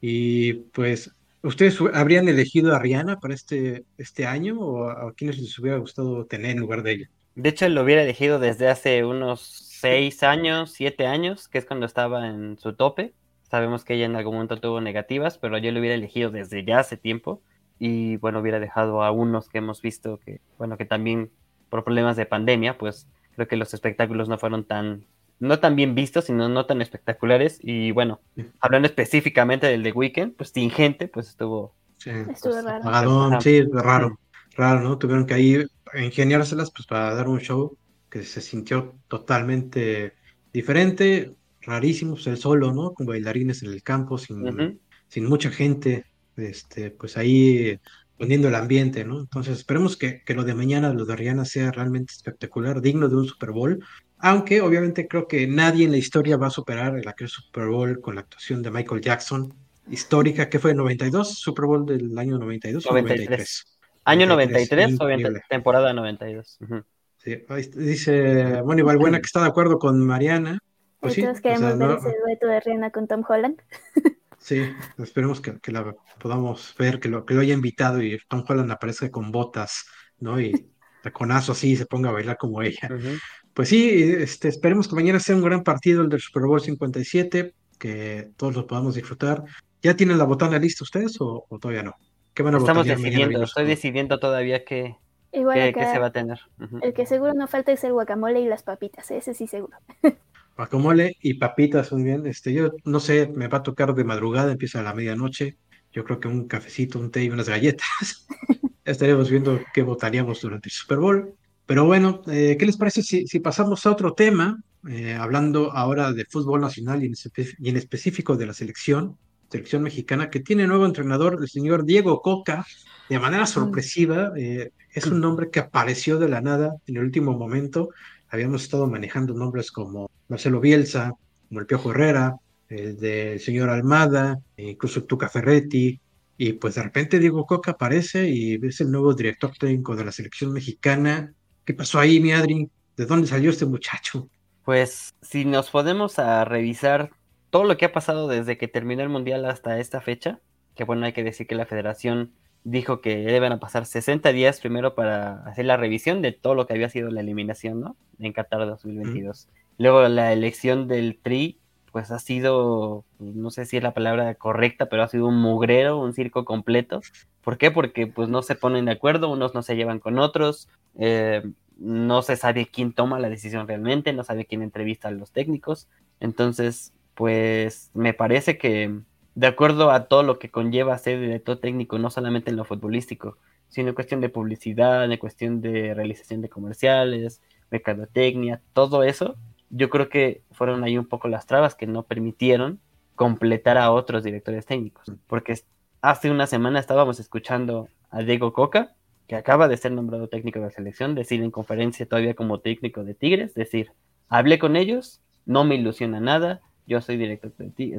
Y 0.00 0.54
pues 0.72 1.10
¿Ustedes 1.44 1.78
habrían 1.92 2.26
elegido 2.26 2.74
a 2.74 2.78
Rihanna 2.78 3.20
para 3.20 3.34
este, 3.34 3.84
este 3.98 4.24
año 4.24 4.58
o 4.58 4.84
a, 4.84 5.08
a 5.08 5.12
quiénes 5.12 5.38
les 5.38 5.58
hubiera 5.58 5.76
gustado 5.76 6.24
tener 6.24 6.52
en 6.52 6.60
lugar 6.60 6.82
de 6.82 6.92
ella? 6.92 7.10
De 7.34 7.50
hecho, 7.50 7.68
lo 7.68 7.82
hubiera 7.82 8.02
elegido 8.02 8.38
desde 8.38 8.68
hace 8.68 9.04
unos 9.04 9.42
seis 9.42 10.22
años, 10.22 10.72
siete 10.72 11.06
años, 11.06 11.46
que 11.46 11.58
es 11.58 11.66
cuando 11.66 11.84
estaba 11.84 12.28
en 12.28 12.58
su 12.58 12.72
tope. 12.72 13.12
Sabemos 13.42 13.84
que 13.84 13.92
ella 13.92 14.06
en 14.06 14.16
algún 14.16 14.36
momento 14.36 14.58
tuvo 14.58 14.80
negativas, 14.80 15.36
pero 15.36 15.58
yo 15.58 15.70
lo 15.70 15.80
hubiera 15.80 15.94
elegido 15.94 16.30
desde 16.30 16.64
ya 16.64 16.78
hace 16.78 16.96
tiempo. 16.96 17.42
Y 17.78 18.16
bueno, 18.16 18.40
hubiera 18.40 18.58
dejado 18.58 19.02
a 19.02 19.10
unos 19.10 19.50
que 19.50 19.58
hemos 19.58 19.82
visto 19.82 20.18
que, 20.24 20.40
bueno, 20.56 20.78
que 20.78 20.86
también 20.86 21.30
por 21.68 21.84
problemas 21.84 22.16
de 22.16 22.24
pandemia, 22.24 22.78
pues 22.78 23.06
creo 23.34 23.48
que 23.48 23.56
los 23.56 23.74
espectáculos 23.74 24.30
no 24.30 24.38
fueron 24.38 24.64
tan, 24.64 25.04
no 25.40 25.58
tan 25.60 25.76
bien 25.76 25.94
vistos, 25.94 26.26
sino 26.26 26.48
no 26.48 26.66
tan 26.66 26.82
espectaculares. 26.82 27.58
Y 27.60 27.90
bueno, 27.90 28.20
hablando 28.60 28.86
específicamente 28.86 29.66
del 29.66 29.82
The 29.82 29.92
Weeknd, 29.92 30.34
pues 30.34 30.50
sin 30.50 30.70
gente, 30.70 31.08
pues 31.08 31.28
estuvo... 31.28 31.74
Sí, 31.98 32.10
Estuvo 32.10 32.52
pues, 32.52 32.64
raro. 32.64 33.40
sí, 33.40 33.62
raro, 33.72 34.18
raro, 34.56 34.80
¿no? 34.80 34.98
Tuvieron 34.98 35.26
que 35.26 35.34
ahí 35.34 35.64
ingeniárselas 35.94 36.70
pues 36.70 36.86
para 36.86 37.14
dar 37.14 37.28
un 37.28 37.40
show 37.40 37.76
que 38.10 38.22
se 38.22 38.40
sintió 38.40 38.94
totalmente 39.08 40.14
diferente, 40.52 41.34
rarísimo, 41.62 42.14
pues 42.14 42.26
él 42.26 42.36
solo, 42.36 42.72
¿no? 42.72 42.92
Con 42.92 43.06
bailarines 43.06 43.62
en 43.62 43.72
el 43.72 43.82
campo, 43.82 44.18
sin, 44.18 44.80
sin 45.08 45.26
mucha 45.26 45.50
gente, 45.50 46.04
este, 46.36 46.90
pues 46.90 47.16
ahí 47.16 47.78
poniendo 48.16 48.48
el 48.48 48.54
ambiente, 48.54 49.04
¿no? 49.04 49.20
Entonces 49.20 49.58
esperemos 49.58 49.96
que, 49.96 50.22
que 50.22 50.34
lo 50.34 50.44
de 50.44 50.54
mañana, 50.54 50.92
lo 50.92 51.04
de 51.04 51.16
Rihanna, 51.16 51.44
sea 51.44 51.72
realmente 51.72 52.12
espectacular, 52.12 52.80
digno 52.80 53.08
de 53.08 53.16
un 53.16 53.26
Super 53.26 53.50
Bowl, 53.50 53.84
aunque 54.26 54.62
obviamente 54.62 55.06
creo 55.06 55.28
que 55.28 55.46
nadie 55.46 55.84
en 55.84 55.90
la 55.92 55.98
historia 55.98 56.38
va 56.38 56.46
a 56.46 56.50
superar 56.50 56.96
el 56.96 57.06
aquel 57.06 57.28
Super 57.28 57.66
Bowl 57.66 58.00
con 58.00 58.14
la 58.14 58.22
actuación 58.22 58.62
de 58.62 58.70
Michael 58.70 59.02
Jackson, 59.02 59.52
histórica, 59.90 60.48
que 60.48 60.58
fue 60.58 60.70
el 60.70 60.78
92, 60.78 61.34
Super 61.38 61.66
Bowl 61.66 61.84
del 61.84 62.16
año 62.18 62.38
92 62.38 62.86
o 62.86 62.88
93. 62.92 63.26
93. 63.28 63.64
Año 64.06 64.26
93, 64.26 64.70
93 64.70 65.00
o 65.00 65.10
increíble. 65.10 65.42
temporada 65.50 65.92
92. 65.92 66.56
Ujú. 66.62 66.82
Sí, 67.18 67.44
ahí 67.50 67.70
dice 67.76 68.62
Moni 68.64 68.80
Balbuena 68.82 69.18
que 69.20 69.26
está 69.26 69.42
de 69.42 69.48
acuerdo 69.48 69.78
con 69.78 70.00
Mariana. 70.00 70.58
Pues 71.00 71.14
sí, 71.14 71.22
todos 71.22 71.38
o 71.38 71.42
queremos 71.42 71.60
sea, 71.60 71.76
ver 71.76 71.88
no- 71.88 71.94
ese 71.98 72.16
dueto 72.24 72.46
de 72.46 72.60
Rihanna 72.60 72.90
con 72.92 73.06
Tom 73.06 73.22
Holland. 73.28 73.60
sí, 74.38 74.62
esperemos 74.98 75.42
que, 75.42 75.58
que 75.60 75.70
la 75.70 75.94
podamos 76.18 76.74
ver, 76.78 76.98
que 76.98 77.10
lo, 77.10 77.26
que 77.26 77.34
lo 77.34 77.40
haya 77.42 77.52
invitado 77.52 78.02
y 78.02 78.18
Tom 78.26 78.42
Holland 78.48 78.70
aparezca 78.72 79.10
con 79.10 79.30
botas, 79.30 79.84
¿no? 80.18 80.40
Y 80.40 80.70
taconazo 81.02 81.52
así 81.52 81.72
y 81.72 81.76
se 81.76 81.84
ponga 81.84 82.08
a 82.08 82.12
bailar 82.12 82.38
como 82.38 82.62
ella. 82.62 82.88
Ujú. 82.90 83.18
Pues 83.54 83.68
sí, 83.68 84.02
este, 84.18 84.48
esperemos 84.48 84.88
que 84.88 84.96
mañana 84.96 85.20
sea 85.20 85.36
un 85.36 85.42
gran 85.42 85.62
partido 85.62 86.02
el 86.02 86.08
del 86.08 86.20
Super 86.20 86.42
Bowl 86.42 86.60
57, 86.60 87.54
que 87.78 88.30
todos 88.36 88.54
lo 88.54 88.66
podamos 88.66 88.96
disfrutar. 88.96 89.44
¿Ya 89.80 89.94
tienen 89.94 90.18
la 90.18 90.24
botana 90.24 90.58
lista 90.58 90.84
ustedes 90.84 91.20
o, 91.20 91.46
o 91.48 91.58
todavía 91.58 91.82
no? 91.82 91.94
¿Qué 92.34 92.42
van 92.42 92.56
a 92.56 92.58
Estamos 92.58 92.86
decidiendo, 92.86 93.42
estoy 93.42 93.66
decidiendo 93.66 94.18
todavía 94.18 94.64
qué, 94.64 94.96
Igual 95.32 95.56
qué, 95.56 95.72
qué 95.72 95.80
acá, 95.80 95.92
se 95.92 95.98
va 95.98 96.06
a 96.06 96.12
tener. 96.12 96.40
El 96.82 96.94
que 96.94 97.06
seguro 97.06 97.32
no 97.34 97.46
falta 97.46 97.72
es 97.72 97.84
el 97.84 97.92
guacamole 97.92 98.40
y 98.40 98.46
las 98.46 98.62
papitas, 98.62 99.10
ese 99.10 99.34
sí 99.34 99.46
seguro. 99.46 99.76
Guacamole 100.56 101.16
y 101.20 101.34
papitas, 101.34 101.90
muy 101.90 102.04
bien. 102.04 102.26
Este, 102.28 102.52
yo 102.52 102.70
no 102.84 103.00
sé, 103.00 103.26
me 103.26 103.48
va 103.48 103.58
a 103.58 103.62
tocar 103.64 103.92
de 103.92 104.04
madrugada, 104.04 104.52
empieza 104.52 104.78
a 104.78 104.82
la 104.84 104.94
medianoche. 104.94 105.56
Yo 105.92 106.04
creo 106.04 106.20
que 106.20 106.28
un 106.28 106.46
cafecito, 106.46 107.00
un 107.00 107.10
té 107.10 107.24
y 107.24 107.30
unas 107.30 107.48
galletas. 107.48 108.28
Ya 108.48 108.68
Estaremos 108.84 109.30
viendo 109.30 109.60
qué 109.72 109.82
votaríamos 109.82 110.40
durante 110.40 110.68
el 110.68 110.72
Super 110.72 110.98
Bowl. 110.98 111.34
Pero 111.66 111.86
bueno, 111.86 112.22
eh, 112.26 112.56
¿qué 112.58 112.66
les 112.66 112.76
parece 112.76 113.02
si, 113.02 113.26
si 113.26 113.40
pasamos 113.40 113.84
a 113.86 113.92
otro 113.92 114.12
tema? 114.12 114.62
Eh, 114.88 115.14
hablando 115.14 115.72
ahora 115.72 116.12
de 116.12 116.26
fútbol 116.26 116.60
nacional 116.60 117.02
y 117.02 117.06
en, 117.06 117.14
y 117.58 117.70
en 117.70 117.76
específico 117.76 118.36
de 118.36 118.46
la 118.46 118.52
selección, 118.52 119.16
selección 119.50 119.82
mexicana, 119.82 120.28
que 120.28 120.40
tiene 120.40 120.66
nuevo 120.66 120.84
entrenador, 120.84 121.38
el 121.40 121.48
señor 121.48 121.84
Diego 121.84 122.20
Coca, 122.20 122.66
de 123.08 123.18
manera 123.18 123.46
sorpresiva. 123.46 124.32
eh, 124.36 124.70
es 124.92 125.06
un 125.06 125.20
nombre 125.20 125.50
que 125.50 125.60
apareció 125.60 126.18
de 126.18 126.28
la 126.28 126.40
nada 126.40 126.76
en 126.86 126.96
el 126.96 127.04
último 127.04 127.36
momento. 127.36 127.88
Habíamos 128.28 128.62
estado 128.62 128.86
manejando 128.86 129.34
nombres 129.34 129.72
como 129.72 130.10
Marcelo 130.28 130.60
Bielsa, 130.60 131.12
como 131.48 131.60
el 131.60 131.66
Piojo 131.66 131.90
Herrera, 131.90 132.36
el 132.68 132.98
del 132.98 133.40
señor 133.40 133.70
Almada, 133.70 134.38
incluso 134.56 135.04
Tuca 135.04 135.28
Ferretti, 135.28 136.00
y 136.36 136.52
pues 136.54 136.74
de 136.74 136.82
repente 136.82 137.18
Diego 137.18 137.46
Coca 137.46 137.72
aparece 137.72 138.28
y 138.28 138.54
es 138.66 138.80
el 138.80 138.90
nuevo 138.90 139.14
director 139.14 139.52
técnico 139.58 139.94
de 139.96 140.04
la 140.04 140.12
selección 140.12 140.52
mexicana. 140.52 141.32
¿Qué 141.64 141.72
pasó 141.72 141.98
ahí, 141.98 142.20
mi 142.20 142.32
Adri? 142.32 142.68
¿De 142.96 143.06
dónde 143.06 143.26
salió 143.26 143.50
este 143.50 143.64
muchacho? 143.64 144.28
Pues 144.64 145.14
si 145.22 145.44
nos 145.44 145.70
podemos 145.70 146.18
a 146.18 146.44
revisar 146.44 147.10
todo 147.50 147.64
lo 147.64 147.76
que 147.76 147.86
ha 147.86 147.92
pasado 147.92 148.28
desde 148.28 148.58
que 148.58 148.68
terminó 148.68 149.02
el 149.02 149.08
Mundial 149.08 149.44
hasta 149.46 149.78
esta 149.78 150.00
fecha, 150.00 150.40
que 150.74 150.84
bueno, 150.84 151.06
hay 151.06 151.12
que 151.12 151.24
decir 151.24 151.46
que 151.46 151.54
la 151.54 151.66
federación 151.66 152.32
dijo 152.64 153.00
que 153.00 153.16
deben 153.16 153.52
a 153.52 153.60
pasar 153.60 153.86
60 153.86 154.32
días 154.32 154.60
primero 154.60 154.94
para 154.94 155.42
hacer 155.44 155.64
la 155.64 155.76
revisión 155.76 156.22
de 156.22 156.32
todo 156.32 156.54
lo 156.54 156.66
que 156.66 156.74
había 156.74 156.88
sido 156.88 157.10
la 157.10 157.20
eliminación, 157.20 157.80
¿no? 157.80 157.96
En 158.18 158.32
Qatar 158.32 158.66
2022. 158.66 159.48
Luego 159.78 160.06
la 160.08 160.32
elección 160.32 160.88
del 160.88 161.18
Tri, 161.22 161.58
pues 161.94 162.10
ha 162.10 162.18
sido, 162.18 163.04
no 163.20 163.52
sé 163.52 163.66
si 163.66 163.76
es 163.76 163.82
la 163.84 163.94
palabra 163.94 164.34
correcta, 164.34 164.86
pero 164.86 165.04
ha 165.04 165.08
sido 165.08 165.28
un 165.28 165.40
mugrero, 165.40 166.00
un 166.00 166.12
circo 166.12 166.44
completo. 166.44 167.00
¿Por 167.40 167.56
qué? 167.56 167.70
Porque 167.70 168.08
pues 168.08 168.28
no 168.28 168.42
se 168.42 168.56
ponen 168.56 168.86
de 168.86 168.90
acuerdo, 168.90 169.30
unos 169.30 169.54
no 169.54 169.62
se 169.62 169.76
llevan 169.76 170.00
con 170.00 170.18
otros, 170.18 170.68
eh, 170.98 171.44
no 171.78 172.22
se 172.22 172.34
sabe 172.34 172.66
quién 172.66 172.94
toma 172.94 173.20
la 173.20 173.28
decisión 173.28 173.68
realmente, 173.68 174.12
no 174.12 174.24
sabe 174.24 174.44
quién 174.44 174.62
entrevista 174.62 175.06
a 175.06 175.12
los 175.12 175.30
técnicos. 175.30 175.86
Entonces, 176.18 176.92
pues 177.14 177.92
me 177.94 178.12
parece 178.12 178.58
que 178.58 178.98
de 179.36 179.46
acuerdo 179.46 179.92
a 179.92 180.08
todo 180.08 180.24
lo 180.24 180.40
que 180.40 180.50
conlleva 180.50 180.98
ser 180.98 181.20
director 181.20 181.58
técnico, 181.58 182.00
no 182.00 182.10
solamente 182.10 182.50
en 182.50 182.56
lo 182.56 182.64
futbolístico, 182.64 183.38
sino 183.68 183.90
en 183.90 183.94
cuestión 183.94 184.20
de 184.20 184.30
publicidad, 184.30 185.04
en 185.04 185.16
cuestión 185.18 185.60
de 185.60 185.94
realización 185.94 186.42
de 186.42 186.48
comerciales, 186.48 187.40
mercadotecnia, 187.70 188.60
todo 188.72 189.04
eso, 189.04 189.36
yo 189.76 189.90
creo 189.90 190.08
que 190.08 190.42
fueron 190.52 190.84
ahí 190.84 190.96
un 190.96 191.06
poco 191.06 191.26
las 191.26 191.46
trabas 191.46 191.74
que 191.74 191.88
no 191.88 192.04
permitieron 192.04 192.78
completar 193.16 193.76
a 193.76 193.90
otros 193.90 194.22
directores 194.22 194.66
técnicos. 194.66 195.10
Porque 195.26 195.58
hace 196.00 196.30
una 196.30 196.46
semana 196.46 196.78
estábamos 196.78 197.18
escuchando 197.18 197.88
a 198.10 198.22
Diego 198.22 198.52
Coca, 198.52 198.94
que 199.26 199.34
acaba 199.34 199.66
de 199.66 199.76
ser 199.76 199.90
nombrado 199.90 200.28
técnico 200.28 200.60
de 200.60 200.66
la 200.66 200.70
selección, 200.70 201.16
decir 201.16 201.42
en 201.42 201.50
conferencia 201.50 202.06
todavía 202.06 202.34
como 202.34 202.60
técnico 202.60 203.02
de 203.02 203.14
Tigres, 203.14 203.54
decir, 203.54 203.90
hablé 204.28 204.60
con 204.60 204.76
ellos, 204.76 205.20
no 205.44 205.64
me 205.64 205.74
ilusiona 205.74 206.20
nada, 206.20 206.60
yo 206.86 207.00
soy 207.00 207.16
director 207.16 207.52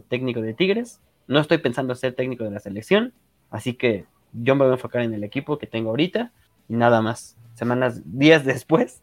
técnico 0.08 0.42
de 0.42 0.54
Tigres, 0.54 1.02
no 1.28 1.40
estoy 1.40 1.58
pensando 1.58 1.94
ser 1.96 2.14
técnico 2.14 2.46
de 2.46 2.52
la 2.52 2.60
selección, 2.60 3.14
así 3.50 3.74
que 3.74 4.06
yo 4.32 4.56
me 4.56 4.64
voy 4.64 4.72
a 4.72 4.76
enfocar 4.76 5.02
en 5.02 5.14
el 5.14 5.26
equipo 5.26 5.58
que 5.58 5.68
tengo 5.68 5.90
ahorita 5.90 6.32
y 6.70 6.76
nada 6.76 7.02
más. 7.02 7.36
Semanas, 7.56 8.02
días 8.06 8.46
después, 8.46 9.02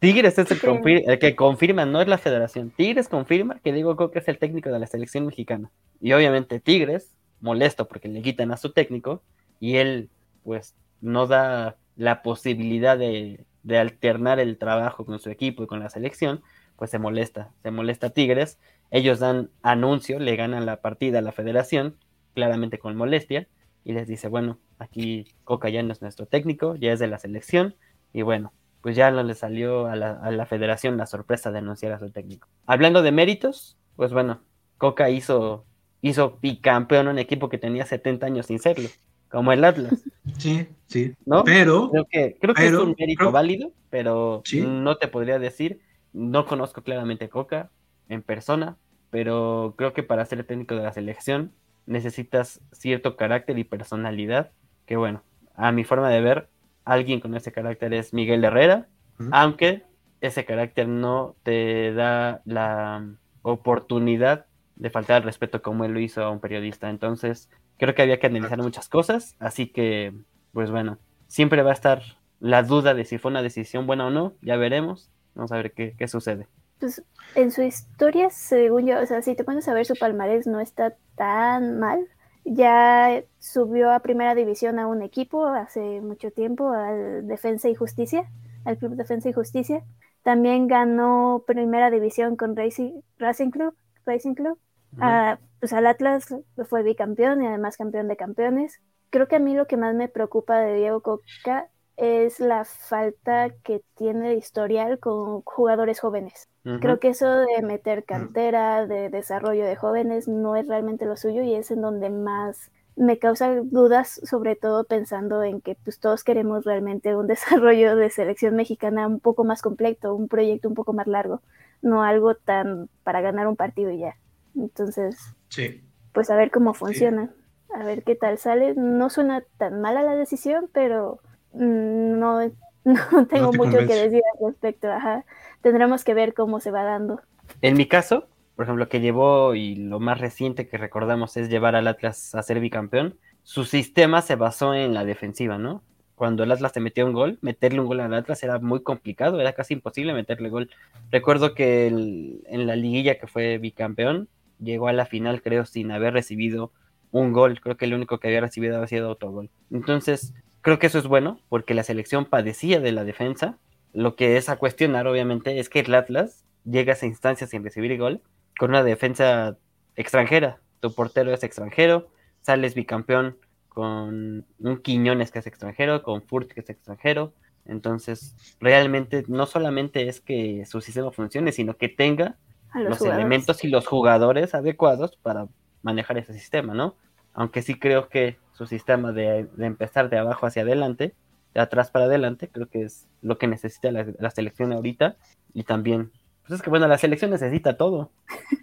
Tigres 0.00 0.38
es 0.38 0.50
el, 0.50 0.58
Sí. 0.58 0.66
confir- 0.66 1.02
el 1.06 1.18
que 1.18 1.36
confirma, 1.36 1.84
no 1.86 2.00
es 2.00 2.08
la 2.08 2.18
federación. 2.18 2.70
Tigres 2.70 3.08
confirma 3.08 3.60
que 3.60 3.72
Diego 3.72 3.96
Coca 3.96 4.18
es 4.18 4.28
el 4.28 4.38
técnico 4.38 4.70
de 4.70 4.78
la 4.78 4.86
selección 4.86 5.26
mexicana. 5.26 5.70
Y 6.00 6.12
obviamente 6.12 6.58
Tigres, 6.58 7.14
molesto 7.40 7.86
porque 7.86 8.08
le 8.08 8.22
quitan 8.22 8.50
a 8.50 8.56
su 8.56 8.72
técnico 8.72 9.22
y 9.60 9.76
él 9.76 10.08
pues 10.42 10.74
no 11.00 11.26
da 11.26 11.76
la 11.96 12.22
posibilidad 12.22 12.98
de, 12.98 13.44
de 13.62 13.78
alternar 13.78 14.40
el 14.40 14.56
trabajo 14.56 15.04
con 15.04 15.18
su 15.20 15.30
equipo 15.30 15.62
y 15.62 15.66
con 15.66 15.80
la 15.80 15.90
selección, 15.90 16.42
pues 16.76 16.90
se 16.90 16.98
molesta, 16.98 17.52
se 17.62 17.70
molesta 17.70 18.08
Tigres. 18.10 18.58
Ellos 18.90 19.18
dan 19.18 19.50
anuncio, 19.62 20.18
le 20.18 20.34
ganan 20.34 20.64
la 20.64 20.80
partida 20.80 21.18
a 21.18 21.22
la 21.22 21.32
federación, 21.32 21.96
claramente 22.34 22.78
con 22.78 22.96
molestia, 22.96 23.48
y 23.84 23.92
les 23.92 24.08
dice, 24.08 24.28
bueno, 24.28 24.58
aquí 24.78 25.26
Coca 25.44 25.68
ya 25.68 25.82
no 25.82 25.92
es 25.92 26.00
nuestro 26.00 26.24
técnico, 26.26 26.74
ya 26.76 26.92
es 26.92 26.98
de 26.98 27.06
la 27.06 27.18
selección, 27.18 27.74
y 28.14 28.22
bueno, 28.22 28.52
pues 28.82 28.96
ya 28.96 29.10
no 29.10 29.22
le 29.22 29.34
salió 29.34 29.86
a 29.86 29.96
la, 29.96 30.12
a 30.12 30.30
la 30.30 30.46
federación 30.46 30.96
la 30.96 31.06
sorpresa 31.06 31.50
de 31.50 31.58
anunciar 31.58 31.92
a 31.92 31.98
su 31.98 32.10
técnico. 32.10 32.48
Hablando 32.66 33.02
de 33.02 33.12
méritos, 33.12 33.76
pues 33.96 34.12
bueno, 34.12 34.40
Coca 34.78 35.10
hizo, 35.10 35.64
hizo 36.00 36.38
bicampeón 36.40 37.08
un 37.08 37.18
equipo 37.18 37.48
que 37.48 37.58
tenía 37.58 37.84
70 37.84 38.26
años 38.26 38.46
sin 38.46 38.58
serlo, 38.58 38.88
como 39.28 39.52
el 39.52 39.64
Atlas, 39.64 40.02
Sí, 40.38 40.66
sí. 40.86 41.14
¿no? 41.26 41.44
Pero, 41.44 41.90
Creo 41.90 42.04
que, 42.06 42.36
creo 42.40 42.54
que 42.54 42.62
Pero, 42.62 42.78
es 42.78 42.84
un 42.84 42.94
mérito 42.98 43.30
válido, 43.30 43.72
pero 43.90 44.42
Sí. 44.44 44.62
no 44.66 44.96
te 44.96 45.08
podría 45.08 45.38
decir, 45.38 45.80
no 46.12 46.46
conozco 46.46 46.82
claramente 46.82 47.26
a 47.26 47.28
Coca 47.28 47.70
en 48.08 48.22
persona, 48.22 48.76
pero 49.10 49.74
creo 49.76 49.92
que 49.92 50.02
para 50.02 50.24
ser 50.24 50.44
técnico 50.44 50.74
de 50.76 50.82
la 50.82 50.92
selección 50.92 51.52
necesitas 51.86 52.60
cierto 52.72 53.16
carácter 53.16 53.58
y 53.58 53.64
personalidad, 53.64 54.52
que 54.86 54.96
bueno, 54.96 55.22
a 55.54 55.72
mi 55.72 55.84
forma 55.84 56.08
de 56.08 56.20
ver, 56.20 56.48
alguien 56.84 57.20
con 57.20 57.34
ese 57.34 57.52
carácter 57.52 57.92
es 57.94 58.12
Miguel 58.12 58.44
Herrera, 58.44 58.88
aunque 59.32 59.84
ese 60.20 60.44
carácter 60.44 60.88
no 60.88 61.36
te 61.42 61.92
da 61.92 62.42
la 62.44 63.06
oportunidad 63.42 64.46
de 64.76 64.90
faltar 64.90 65.16
al 65.16 65.22
respeto 65.22 65.62
como 65.62 65.84
él 65.84 65.92
lo 65.92 66.00
hizo 66.00 66.22
a 66.22 66.30
un 66.30 66.40
periodista. 66.40 66.88
Entonces, 66.88 67.50
creo 67.78 67.94
que 67.94 68.02
había 68.02 68.18
que 68.18 68.26
analizar 68.26 68.52
Exacto. 68.52 68.64
muchas 68.64 68.88
cosas, 68.88 69.36
así 69.38 69.66
que, 69.66 70.14
pues 70.52 70.70
bueno, 70.70 70.98
siempre 71.26 71.62
va 71.62 71.70
a 71.70 71.74
estar 71.74 72.02
la 72.40 72.62
duda 72.62 72.94
de 72.94 73.04
si 73.04 73.18
fue 73.18 73.30
una 73.30 73.42
decisión 73.42 73.86
buena 73.86 74.06
o 74.06 74.10
no, 74.10 74.34
ya 74.40 74.56
veremos, 74.56 75.10
vamos 75.34 75.52
a 75.52 75.56
ver 75.56 75.72
qué, 75.72 75.94
qué 75.98 76.08
sucede. 76.08 76.46
Pues 76.78 77.02
en 77.34 77.50
su 77.50 77.62
historia, 77.62 78.30
según 78.30 78.86
yo, 78.86 79.00
o 79.00 79.06
sea, 79.06 79.20
si 79.20 79.34
te 79.34 79.44
pones 79.44 79.68
a 79.68 79.74
ver 79.74 79.84
su 79.84 79.94
palmarés, 79.94 80.46
no 80.46 80.60
está 80.60 80.96
tan 81.14 81.78
mal. 81.78 82.06
Ya 82.44 83.22
subió 83.38 83.90
a 83.92 84.00
primera 84.00 84.34
división 84.34 84.78
a 84.78 84.86
un 84.86 85.02
equipo 85.02 85.46
hace 85.46 86.00
mucho 86.00 86.30
tiempo, 86.30 86.70
al 86.72 87.26
Defensa 87.26 87.68
y 87.68 87.74
Justicia, 87.74 88.30
al 88.64 88.78
Club 88.78 88.94
Defensa 88.94 89.28
y 89.28 89.32
Justicia. 89.32 89.84
También 90.22 90.66
ganó 90.66 91.44
primera 91.46 91.90
división 91.90 92.36
con 92.36 92.56
Racing, 92.56 93.00
Racing 93.18 93.50
Club, 93.50 93.74
Racing 94.04 94.34
Club. 94.34 94.58
Ah, 94.98 95.38
pues 95.60 95.72
al 95.72 95.86
Atlas 95.86 96.34
fue 96.68 96.82
bicampeón 96.82 97.42
y 97.42 97.46
además 97.46 97.76
campeón 97.76 98.08
de 98.08 98.16
campeones. 98.16 98.80
Creo 99.10 99.28
que 99.28 99.36
a 99.36 99.40
mí 99.40 99.54
lo 99.54 99.66
que 99.66 99.76
más 99.76 99.94
me 99.94 100.08
preocupa 100.08 100.58
de 100.60 100.74
Diego 100.74 101.00
Coca 101.00 101.68
es 102.00 102.40
la 102.40 102.64
falta 102.64 103.50
que 103.62 103.82
tiene 103.94 104.30
de 104.30 104.34
historial 104.36 104.98
con 104.98 105.42
jugadores 105.42 106.00
jóvenes. 106.00 106.48
Creo 106.80 106.98
que 106.98 107.08
eso 107.08 107.26
de 107.28 107.62
meter 107.62 108.04
cantera, 108.04 108.86
de 108.86 109.08
desarrollo 109.10 109.64
de 109.64 109.76
jóvenes, 109.76 110.28
no 110.28 110.56
es 110.56 110.66
realmente 110.66 111.04
lo 111.04 111.16
suyo 111.16 111.42
y 111.42 111.54
es 111.54 111.70
en 111.70 111.82
donde 111.82 112.10
más 112.10 112.70
me 112.96 113.18
causa 113.18 113.54
dudas, 113.62 114.20
sobre 114.24 114.56
todo 114.56 114.84
pensando 114.84 115.42
en 115.42 115.60
que 115.60 115.74
pues, 115.74 116.00
todos 116.00 116.24
queremos 116.24 116.64
realmente 116.64 117.16
un 117.16 117.26
desarrollo 117.26 117.96
de 117.96 118.10
selección 118.10 118.56
mexicana 118.56 119.06
un 119.06 119.20
poco 119.20 119.44
más 119.44 119.62
completo, 119.62 120.14
un 120.14 120.28
proyecto 120.28 120.68
un 120.68 120.74
poco 120.74 120.92
más 120.92 121.06
largo, 121.06 121.42
no 121.82 122.02
algo 122.02 122.34
tan 122.34 122.88
para 123.04 123.20
ganar 123.20 123.46
un 123.46 123.56
partido 123.56 123.90
y 123.90 123.98
ya. 123.98 124.16
Entonces, 124.54 125.16
sí. 125.48 125.82
pues 126.12 126.30
a 126.30 126.36
ver 126.36 126.50
cómo 126.50 126.74
funciona, 126.74 127.30
a 127.74 127.84
ver 127.84 128.04
qué 128.04 128.16
tal 128.16 128.38
sale. 128.38 128.74
No 128.74 129.08
suena 129.10 129.44
tan 129.58 129.80
mala 129.80 130.02
la 130.02 130.14
decisión, 130.14 130.68
pero 130.72 131.20
mm, 131.52 132.18
no, 132.18 132.40
no 132.84 133.26
tengo 133.26 133.52
mucho 133.52 133.78
que 133.78 133.94
decir 133.94 134.22
al 134.34 134.48
respecto. 134.48 134.90
Ajá. 134.90 135.24
Tendremos 135.62 136.04
que 136.04 136.14
ver 136.14 136.34
cómo 136.34 136.60
se 136.60 136.70
va 136.70 136.82
dando. 136.84 137.20
En 137.62 137.76
mi 137.76 137.86
caso, 137.86 138.28
por 138.56 138.64
ejemplo, 138.64 138.88
que 138.88 139.00
llevó 139.00 139.54
y 139.54 139.74
lo 139.74 140.00
más 140.00 140.20
reciente 140.20 140.68
que 140.68 140.78
recordamos 140.78 141.36
es 141.36 141.48
llevar 141.48 141.76
al 141.76 141.88
Atlas 141.88 142.34
a 142.34 142.42
ser 142.42 142.60
bicampeón, 142.60 143.18
su 143.42 143.64
sistema 143.64 144.22
se 144.22 144.36
basó 144.36 144.74
en 144.74 144.94
la 144.94 145.04
defensiva, 145.04 145.58
¿no? 145.58 145.82
Cuando 146.14 146.42
el 146.42 146.52
Atlas 146.52 146.72
te 146.72 146.80
metía 146.80 147.06
un 147.06 147.14
gol, 147.14 147.38
meterle 147.40 147.80
un 147.80 147.86
gol 147.86 148.00
al 148.00 148.12
Atlas 148.12 148.42
era 148.42 148.58
muy 148.58 148.82
complicado, 148.82 149.40
era 149.40 149.54
casi 149.54 149.74
imposible 149.74 150.12
meterle 150.12 150.50
gol. 150.50 150.70
Recuerdo 151.10 151.54
que 151.54 151.86
en 151.86 152.66
la 152.66 152.76
liguilla 152.76 153.18
que 153.18 153.26
fue 153.26 153.56
bicampeón, 153.56 154.28
llegó 154.58 154.88
a 154.88 154.92
la 154.92 155.06
final, 155.06 155.42
creo, 155.42 155.64
sin 155.64 155.90
haber 155.90 156.12
recibido 156.12 156.72
un 157.10 157.32
gol. 157.32 157.60
Creo 157.60 157.76
que 157.76 157.86
el 157.86 157.94
único 157.94 158.20
que 158.20 158.28
había 158.28 158.42
recibido 158.42 158.76
había 158.76 158.86
sido 158.86 159.10
otro 159.10 159.30
gol. 159.30 159.50
Entonces, 159.70 160.34
creo 160.62 160.78
que 160.78 160.86
eso 160.86 160.98
es 160.98 161.06
bueno, 161.06 161.40
porque 161.48 161.74
la 161.74 161.82
selección 161.82 162.24
padecía 162.24 162.80
de 162.80 162.92
la 162.92 163.04
defensa. 163.04 163.58
Lo 163.92 164.16
que 164.16 164.36
es 164.36 164.48
a 164.48 164.56
cuestionar, 164.56 165.06
obviamente, 165.06 165.58
es 165.58 165.68
que 165.68 165.80
el 165.80 165.94
Atlas 165.94 166.44
llega 166.64 166.92
a 166.92 166.96
esa 166.96 167.06
instancia 167.06 167.46
sin 167.46 167.64
recibir 167.64 167.96
gol, 167.98 168.22
con 168.58 168.70
una 168.70 168.82
defensa 168.82 169.56
extranjera. 169.96 170.60
Tu 170.80 170.94
portero 170.94 171.32
es 171.32 171.42
extranjero, 171.42 172.08
sales 172.40 172.74
bicampeón 172.74 173.36
con 173.68 174.46
un 174.58 174.82
Quiñones 174.82 175.30
que 175.30 175.38
es 175.38 175.46
extranjero, 175.46 176.02
con 176.02 176.22
Furt 176.22 176.52
que 176.52 176.60
es 176.60 176.70
extranjero. 176.70 177.32
Entonces, 177.66 178.36
realmente 178.58 179.24
no 179.28 179.46
solamente 179.46 180.08
es 180.08 180.20
que 180.20 180.64
su 180.66 180.80
sistema 180.80 181.12
funcione, 181.12 181.52
sino 181.52 181.76
que 181.76 181.88
tenga 181.88 182.36
los, 182.74 183.00
elementos 183.02 183.64
y 183.64 183.68
los 183.68 183.86
jugadores 183.86 184.54
adecuados 184.54 185.16
para 185.16 185.48
manejar 185.82 186.18
ese 186.18 186.32
sistema, 186.32 186.74
¿no? 186.74 186.96
Aunque 187.34 187.62
sí 187.62 187.78
creo 187.78 188.08
que 188.08 188.38
su 188.52 188.66
sistema 188.66 189.12
de, 189.12 189.48
empezar 189.58 190.10
de 190.10 190.18
abajo 190.18 190.46
hacia 190.46 190.62
adelante, 190.62 191.14
de 191.54 191.60
atrás 191.60 191.90
para 191.90 192.04
adelante, 192.04 192.48
creo 192.48 192.68
que 192.68 192.82
es 192.82 193.08
lo 193.22 193.38
que 193.38 193.46
necesita 193.46 193.90
la, 193.90 194.30
selección 194.30 194.72
ahorita. 194.72 195.16
Y 195.54 195.64
también, 195.64 196.12
pues 196.42 196.58
es 196.58 196.62
que 196.62 196.70
bueno, 196.70 196.86
la 196.88 196.98
selección 196.98 197.30
necesita 197.30 197.76
todo. 197.76 198.10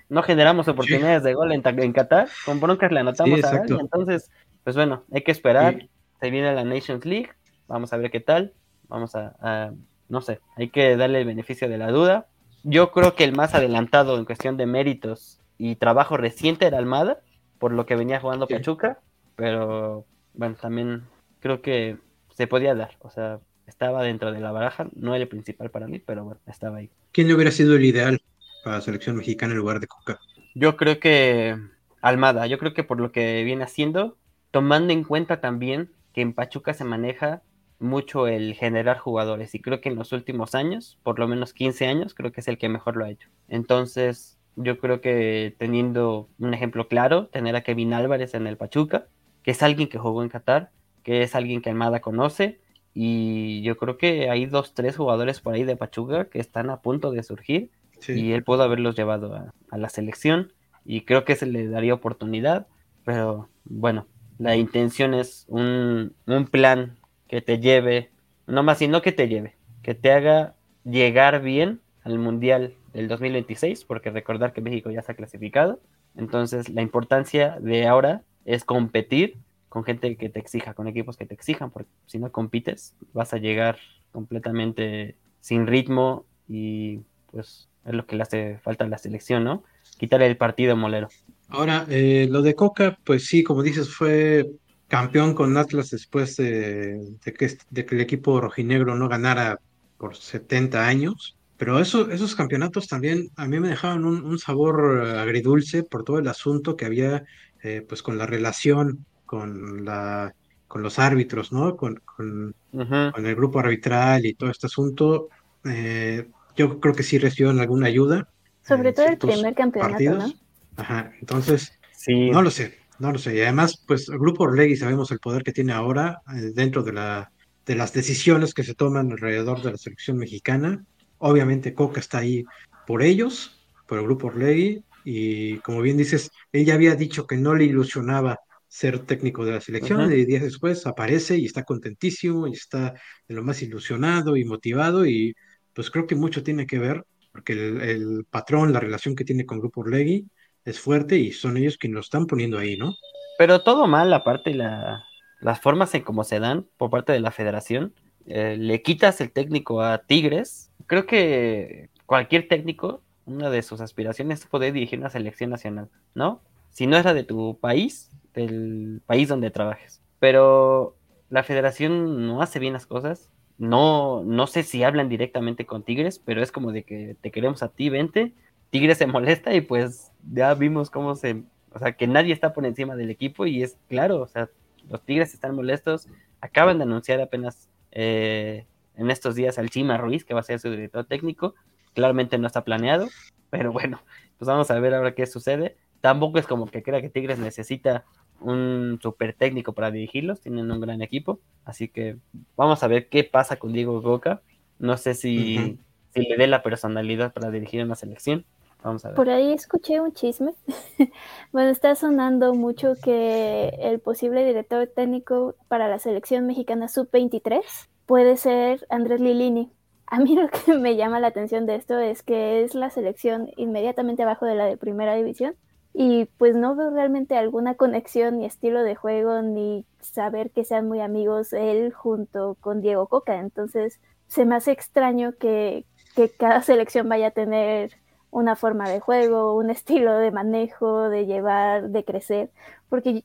No 0.10 0.24
generamos 0.24 0.68
oportunidades 0.70 1.24
de 1.24 1.34
gol 1.34 1.52
en, 1.52 1.62
en, 1.66 1.92
Qatar, 1.92 2.30
con 2.46 2.62
broncas 2.62 2.92
le 2.94 3.02
anotamos 3.02 3.44
a 3.44 3.50
alguien. 3.50 3.82
Entonces, 3.82 4.32
pues 4.64 4.76
bueno, 4.76 5.04
hay 5.12 5.22
que 5.22 5.32
esperar. 5.32 5.90
Se 6.22 6.30
viene 6.30 6.56
la 6.56 6.64
Nations 6.64 7.06
League, 7.06 7.30
vamos 7.68 7.92
a 7.92 7.98
ver 7.98 8.10
qué 8.10 8.22
tal. 8.22 8.54
Vamos 8.88 9.16
a, 9.16 9.74
no 10.08 10.22
sé, 10.22 10.40
hay 10.56 10.70
que 10.70 10.96
darle 10.96 11.20
el 11.20 11.26
beneficio 11.26 11.68
de 11.68 11.78
la 11.78 11.92
duda 11.92 12.28
yo 12.70 12.92
creo 12.92 13.16
que 13.16 13.24
el 13.24 13.34
más 13.34 13.56
adelantado 13.56 14.18
en 14.18 14.26
cuestión 14.26 14.58
de 14.58 14.66
méritos 14.66 15.40
y 15.58 15.76
trabajo 15.76 16.18
reciente 16.18 16.66
era 16.66 16.78
Almada, 16.78 17.22
por 17.60 17.72
lo 17.72 17.86
que 17.86 17.96
venía 17.96 18.20
jugando 18.20 18.48
Pachuca, 18.48 19.00
pero 19.36 20.06
bueno, 20.34 20.56
también 20.56 21.04
creo 21.40 21.62
que 21.62 21.98
se 22.30 22.48
podía 22.48 22.76
dar, 22.76 22.98
o 23.02 23.10
sea, 23.10 23.40
estaba 23.66 24.04
dentro 24.04 24.32
de 24.32 24.40
la 24.40 24.52
baraja, 24.52 24.88
no 24.96 25.16
era 25.16 25.24
el 25.24 25.30
principal 25.30 25.70
para 25.70 25.88
mí, 25.88 26.00
pero 26.00 26.24
bueno, 26.24 26.40
estaba 26.48 26.78
ahí. 26.78 26.90
¿Quién 27.12 27.32
hubiera 27.32 27.52
sido 27.52 27.76
el 27.76 27.86
ideal 27.86 28.20
para 28.64 28.78
la 28.78 28.82
selección 28.82 29.18
mexicana 29.18 29.54
en 29.54 29.60
lugar 29.60 29.80
de 29.80 29.88
Coca? 29.88 30.20
Yo 30.56 30.78
creo 30.78 31.00
que 31.00 31.56
Almada, 32.02 32.48
yo 32.48 32.58
creo 32.58 32.74
que 32.74 32.84
por 32.84 33.00
lo 33.00 33.12
que 33.12 33.44
viene 33.44 33.64
haciendo, 33.64 34.18
tomando 34.52 34.94
en 34.94 35.04
cuenta 35.04 35.42
también 35.42 35.92
que 36.14 36.22
en 36.22 36.34
Pachuca 36.34 36.74
se 36.74 36.84
maneja 36.84 37.42
mucho 37.80 38.28
el 38.28 38.56
generar 38.56 38.98
jugadores 38.98 39.54
y 39.54 39.62
creo 39.62 39.82
que 39.82 39.90
en 39.90 39.96
los 39.96 40.12
últimos 40.12 40.56
años, 40.56 40.98
por 41.04 41.20
lo 41.20 41.28
menos 41.28 41.54
15 41.54 41.88
años, 41.88 42.14
creo 42.14 42.32
que 42.32 42.42
es 42.42 42.48
el 42.48 42.58
que 42.58 42.70
mejor 42.70 42.96
lo 42.96 43.06
ha 43.06 43.10
hecho. 43.10 43.30
Entonces, 43.48 44.37
yo 44.58 44.80
creo 44.80 45.00
que 45.02 45.56
teniendo 45.58 46.30
un 46.40 46.54
ejemplo 46.54 46.88
claro, 46.88 47.28
tener 47.28 47.56
a 47.56 47.62
Kevin 47.62 47.94
Álvarez 47.94 48.34
en 48.34 48.48
el 48.48 48.58
Pachuca, 48.58 49.08
que 49.44 49.52
es 49.52 49.64
alguien 49.64 49.88
que 49.88 50.00
jugó 50.00 50.24
en 50.24 50.30
Qatar, 50.30 50.72
que 51.04 51.22
es 51.22 51.36
alguien 51.36 51.62
que 51.62 51.70
Almada 51.70 52.02
conoce, 52.02 52.60
y 52.94 53.62
yo 53.62 53.78
creo 53.78 53.98
que 53.98 54.32
hay 54.32 54.48
dos, 54.48 54.74
tres 54.74 54.98
jugadores 54.98 55.40
por 55.40 55.54
ahí 55.54 55.64
de 55.64 55.76
Pachuca 55.76 56.26
que 56.26 56.40
están 56.40 56.72
a 56.72 56.82
punto 56.82 57.12
de 57.12 57.22
surgir, 57.22 57.70
y 58.08 58.32
él 58.32 58.44
pudo 58.44 58.64
haberlos 58.64 58.96
llevado 58.96 59.34
a, 59.36 59.78
la 59.78 59.90
selección, 59.90 60.54
y 60.84 61.02
creo 61.02 61.24
que 61.24 61.36
se 61.36 61.46
le 61.46 61.68
daría 61.68 61.94
oportunidad, 61.94 62.68
pero 63.06 63.50
bueno, 63.64 64.08
la 64.40 64.56
intención 64.56 65.14
es 65.14 65.46
un, 65.48 66.16
un 66.26 66.48
plan 66.48 66.98
que 67.28 67.42
te 67.42 67.60
lleve, 67.60 68.10
no 68.48 68.64
más 68.64 68.80
sino 68.80 69.04
que 69.04 69.12
te 69.12 69.28
lleve, 69.28 69.56
que 69.84 69.94
te 69.94 70.12
haga 70.12 70.56
llegar 70.84 71.42
bien 71.42 71.80
al 72.04 72.18
Mundial 72.18 72.74
del 72.98 73.08
2026, 73.08 73.86
porque 73.86 74.10
recordar 74.10 74.54
que 74.54 74.62
México 74.62 74.90
ya 74.90 75.02
está 75.02 75.14
clasificado. 75.14 75.80
Entonces, 76.16 76.68
la 76.70 76.82
importancia 76.82 77.60
de 77.62 77.86
ahora 77.86 78.24
es 78.44 78.64
competir 78.64 79.38
con 79.70 79.84
gente 79.84 80.18
que 80.18 80.30
te 80.30 80.40
exija, 80.40 80.74
con 80.74 80.88
equipos 80.88 81.16
que 81.16 81.28
te 81.28 81.36
exijan, 81.36 81.70
porque 81.70 81.92
si 82.08 82.18
no 82.18 82.32
compites, 82.32 82.96
vas 83.14 83.36
a 83.36 83.38
llegar 83.38 83.78
completamente 84.12 85.16
sin 85.42 85.68
ritmo 85.68 86.26
y 86.48 87.02
pues 87.30 87.70
es 87.86 87.94
lo 87.94 88.08
que 88.08 88.16
le 88.16 88.24
hace 88.24 88.58
falta 88.64 88.86
a 88.86 88.88
la 88.88 88.98
selección, 88.98 89.44
¿no? 89.44 89.64
Quitarle 90.00 90.26
el 90.26 90.38
partido 90.38 90.76
molero. 90.76 91.10
Ahora, 91.50 91.86
eh, 91.90 92.28
lo 92.32 92.42
de 92.42 92.56
Coca, 92.56 92.98
pues 93.04 93.28
sí, 93.28 93.44
como 93.44 93.62
dices, 93.62 93.94
fue 93.94 94.50
campeón 94.88 95.36
con 95.36 95.56
Atlas 95.56 95.92
después 95.92 96.36
de, 96.38 97.14
que, 97.24 97.58
el 97.76 98.02
equipo 98.02 98.42
rojinegro 98.42 98.96
no 98.96 99.08
ganara 99.08 99.60
por 100.00 100.16
70 100.16 100.88
años. 100.88 101.37
Pero 101.58 101.80
eso, 101.80 102.10
esos 102.12 102.36
campeonatos 102.36 102.88
también 102.88 103.30
a 103.36 103.48
mí 103.48 103.60
me 103.60 103.70
dejaban 103.70 104.06
un, 104.06 104.38
sabor 104.40 105.06
agridulce 105.18 105.84
por 105.84 106.04
todo 106.04 106.20
el 106.20 106.28
asunto 106.28 106.76
que 106.76 106.86
había 106.86 107.24
eh, 107.64 107.84
pues 107.88 108.04
con 108.04 108.18
la 108.18 108.28
relación 108.28 109.06
con, 109.26 109.84
la, 109.84 110.34
con 110.68 110.82
los 110.82 111.00
árbitros, 111.00 111.52
¿no? 111.52 111.76
Con, 111.76 112.02
con, 112.06 112.56
el 112.72 113.36
grupo 113.36 113.60
arbitral 113.60 114.26
y 114.26 114.34
todo 114.34 114.50
este 114.50 114.68
asunto. 114.68 115.30
Eh, 115.66 116.28
yo 116.56 116.80
creo 116.80 116.96
que 116.96 117.04
sí 117.04 117.18
recibieron 117.18 117.60
alguna 117.60 117.88
ayuda. 117.88 118.28
Sobre 118.64 118.94
todo 118.94 119.08
el 119.08 119.18
primer 119.18 119.54
campeonato, 119.56 120.04
¿no? 120.04 120.34
Ajá, 120.78 121.12
entonces, 121.20 121.74
sí. 121.92 122.30
no 122.30 122.42
lo 122.42 122.52
sé. 122.52 122.78
No 123.00 123.12
lo 123.12 123.20
sé. 123.20 123.36
Y 123.36 123.42
además, 123.42 123.84
pues 123.86 124.10
el 124.10 124.18
Grupo 124.18 124.44
Orlegui 124.46 124.76
sabemos 124.76 125.12
el 125.12 125.20
poder 125.20 125.44
que 125.44 125.52
tiene 125.52 125.74
ahora 125.74 126.22
eh, 126.36 126.52
dentro 126.54 126.82
de, 126.84 126.94
la, 126.94 127.32
de 127.66 127.76
las 127.76 127.94
decisiones 127.94 128.54
que 128.54 128.64
se 128.64 128.74
toman 128.74 129.12
alrededor 129.12 129.62
de 129.62 129.72
la 129.72 129.78
selección 129.78 130.18
mexicana. 130.18 130.84
Obviamente 131.20 131.74
Coca 131.74 132.00
está 132.00 132.20
ahí 132.20 132.46
por 132.86 133.02
ellos, 133.02 133.60
por 133.86 134.00
el 134.00 134.06
Grupo 134.06 134.28
Orlegui. 134.28 134.84
Y 135.04 135.58
como 135.60 135.82
bien 135.82 135.98
dices, 135.98 136.32
ella 136.52 136.74
había 136.74 136.96
dicho 136.96 137.28
que 137.28 137.38
no 137.38 137.56
le 137.56 137.66
ilusionaba 137.66 138.40
ser 138.68 139.00
técnico 139.00 139.46
de 139.46 139.54
la 139.54 139.62
selección 139.62 140.12
y 140.12 140.26
días 140.26 140.44
después 140.44 140.86
aparece 140.86 141.38
y 141.38 141.46
está 141.46 141.64
contentísimo 141.64 142.48
y 142.48 142.52
está 142.52 142.94
de 143.28 143.36
lo 143.36 143.42
más 143.42 143.62
ilusionado 143.62 144.36
y 144.36 144.44
motivado 144.44 145.06
y 145.06 145.34
pues 145.74 145.90
creo 145.90 146.06
que 146.06 146.16
mucho 146.16 146.44
tiene 146.44 146.68
que 146.68 146.78
ver 146.78 147.06
porque 147.32 147.54
el, 147.54 147.82
el 147.82 148.26
patrón, 148.30 148.74
la 148.74 148.82
relación 148.82 149.16
que 149.16 149.24
tiene 149.24 149.46
con 149.46 149.60
Grupo 149.60 149.82
Orlegui 149.82 150.28
es 150.66 150.80
fuerte 150.80 151.18
y 151.18 151.32
son 151.32 151.56
ellos 151.56 151.78
quienes 151.78 151.96
lo 151.96 152.02
están 152.02 152.26
poniendo 152.26 152.58
ahí, 152.58 152.76
¿no? 152.76 152.94
Pero 153.38 153.62
todo 153.62 153.88
mal, 153.88 154.12
aparte 154.14 154.54
la, 154.54 155.06
las 155.40 155.62
formas 155.62 155.94
en 155.96 156.02
cómo 156.02 156.24
se 156.24 156.40
dan 156.40 156.68
por 156.78 156.90
parte 156.90 157.14
de 157.14 157.20
la 157.20 157.32
federación. 157.32 157.94
Eh, 158.26 158.58
le 158.58 158.82
quitas 158.82 159.22
el 159.22 159.32
técnico 159.32 159.82
a 159.82 160.00
Tigres. 160.00 160.72
Creo 160.88 161.06
que 161.06 161.90
cualquier 162.06 162.48
técnico, 162.48 163.02
una 163.26 163.50
de 163.50 163.62
sus 163.62 163.82
aspiraciones 163.82 164.42
es 164.42 164.48
poder 164.48 164.74
dirigir 164.74 165.00
una 165.00 165.10
selección 165.10 165.50
nacional, 165.50 165.90
¿no? 166.16 166.42
Si 166.72 166.88
no 166.88 166.98
era 166.98 167.14
de 167.14 167.24
tu 167.24 167.58
país, 167.60 168.10
del 168.34 169.02
país 169.06 169.30
donde 169.30 169.52
trabajes. 169.52 170.02
Pero 170.20 170.96
la 171.30 171.44
federación 171.44 172.26
no 172.26 172.42
hace 172.42 172.60
bien 172.60 172.74
las 172.74 172.86
cosas. 172.86 173.30
No, 173.58 174.24
no 174.24 174.48
sé 174.48 174.64
si 174.64 174.84
hablan 174.84 175.10
directamente 175.10 175.66
con 175.66 175.84
Tigres, 175.84 176.20
pero 176.20 176.42
es 176.42 176.52
como 176.52 176.72
de 176.72 176.84
que 176.84 177.16
te 177.22 177.32
queremos 177.32 177.64
a 177.64 177.70
ti, 177.70 177.90
vente 177.90 178.34
Tigre 178.70 178.96
se 178.96 179.08
molesta 179.08 179.54
y 179.54 179.62
pues 179.62 180.12
ya 180.32 180.54
vimos 180.54 180.90
cómo 180.90 181.16
se, 181.16 181.44
O 181.74 181.80
sea, 181.80 181.94
que 181.94 182.08
nadie 182.08 182.34
está 182.34 182.54
por 182.54 182.66
encima 182.66 182.96
del 182.96 183.10
equipo 183.10 183.46
y 183.46 183.64
es 183.64 183.78
claro, 183.88 184.22
o 184.22 184.28
sea, 184.28 184.50
los 184.90 185.02
Tigres 185.04 185.34
están 185.34 185.56
molestos. 185.56 186.08
Acaban 186.42 186.78
de 186.78 186.84
anunciar 186.84 187.22
apenas 187.22 187.70
eh, 187.92 188.66
en 188.98 189.12
estos 189.12 189.36
días 189.36 189.58
al 189.58 189.70
Chima 189.70 189.98
Ruiz, 189.98 190.26
que 190.26 190.34
va 190.34 190.42
a 190.42 190.44
ser 190.44 190.60
su 190.60 190.70
director 190.70 191.06
técnico. 191.06 191.56
Claramente 191.94 192.38
no 192.38 192.48
está 192.48 192.64
planeado, 192.64 193.08
pero 193.50 193.72
bueno, 193.72 194.02
pues 194.38 194.48
vamos 194.48 194.70
a 194.72 194.80
ver 194.80 194.94
ahora 194.94 195.16
qué 195.16 195.26
sucede. 195.26 195.78
Tampoco 196.02 196.40
es 196.40 196.48
como 196.48 196.68
que 196.68 196.84
crea 196.84 197.02
que 197.02 197.10
Tigres 197.10 197.40
necesita 197.40 198.06
un 198.40 199.00
super 199.02 199.34
técnico 199.34 199.74
para 199.74 199.90
dirigirlos, 199.90 200.42
tienen 200.42 200.70
un 200.70 200.80
gran 200.80 201.02
equipo, 201.02 201.40
así 201.66 201.88
que 201.88 202.18
vamos 202.56 202.84
a 202.84 202.88
ver 202.88 203.10
qué 203.10 203.24
pasa 203.24 203.58
con 203.58 203.74
Diego 203.74 204.02
Boca. 204.02 204.42
No 204.80 204.98
sé 204.98 205.16
si, 205.16 205.80
si 206.14 206.22
le 206.22 206.38
dé 206.38 206.46
la 206.46 206.62
personalidad 206.62 207.34
para 207.34 207.50
dirigir 207.50 207.84
una 207.84 207.96
selección. 207.96 208.46
Vamos 208.84 209.04
a 209.06 209.10
ver. 209.10 209.16
Por 209.16 209.30
ahí 209.30 209.54
escuché 209.54 210.00
un 210.00 210.14
chisme. 210.14 210.54
bueno, 211.52 211.70
está 211.70 211.96
sonando 211.96 212.54
mucho 212.54 212.94
que 213.04 213.70
el 213.80 214.00
posible 214.00 214.46
director 214.46 214.88
técnico 214.88 215.56
para 215.68 215.88
la 215.88 215.98
selección 215.98 216.46
mexicana 216.46 216.88
sub-23 216.88 217.64
puede 218.08 218.38
ser 218.38 218.88
Andrés 218.90 219.22
Lilini. 219.22 219.72
A 220.08 220.20
mí 220.20 220.36
lo 220.36 220.50
que 220.50 220.74
me 220.74 220.96
llama 220.96 221.20
la 221.20 221.28
atención 221.28 221.68
de 221.68 221.76
esto 221.76 222.00
es 222.00 222.24
que 222.24 222.64
es 222.64 222.74
la 222.74 222.90
selección 222.90 223.52
inmediatamente 223.58 224.24
abajo 224.24 224.48
de 224.48 224.56
la 224.56 224.66
de 224.66 224.78
primera 224.78 225.14
división 225.14 225.56
y 225.94 226.26
pues 226.38 226.56
no 226.56 226.76
veo 226.76 226.90
realmente 226.90 227.38
alguna 227.38 227.76
conexión 227.76 228.40
ni 228.40 228.46
estilo 228.46 228.84
de 228.84 228.96
juego 228.96 229.42
ni 229.42 229.86
saber 230.00 230.52
que 230.52 230.64
sean 230.64 230.88
muy 230.88 231.02
amigos 231.02 231.54
él 231.54 231.92
junto 231.94 232.56
con 232.62 232.82
Diego 232.82 233.08
Coca. 233.08 233.40
Entonces 233.40 234.00
se 234.28 234.46
me 234.46 234.56
hace 234.56 234.72
extraño 234.72 235.34
que, 235.34 235.86
que 236.16 236.30
cada 236.30 236.62
selección 236.62 237.10
vaya 237.10 237.28
a 237.28 237.32
tener 237.32 237.92
una 238.32 238.56
forma 238.56 238.90
de 238.90 239.00
juego, 239.00 239.56
un 239.56 239.70
estilo 239.70 240.18
de 240.18 240.32
manejo, 240.32 241.10
de 241.10 241.26
llevar, 241.26 241.90
de 241.90 242.04
crecer, 242.06 242.52
porque 242.90 243.24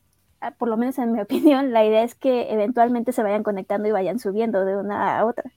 por 0.51 0.69
lo 0.69 0.77
menos 0.77 0.97
en 0.99 1.11
mi 1.11 1.21
opinión 1.21 1.71
la 1.71 1.85
idea 1.85 2.03
es 2.03 2.15
que 2.15 2.51
eventualmente 2.51 3.11
se 3.11 3.23
vayan 3.23 3.43
conectando 3.43 3.87
y 3.87 3.91
vayan 3.91 4.19
subiendo 4.19 4.65
de 4.65 4.77
una 4.77 5.19
a 5.19 5.25
otra. 5.25 5.51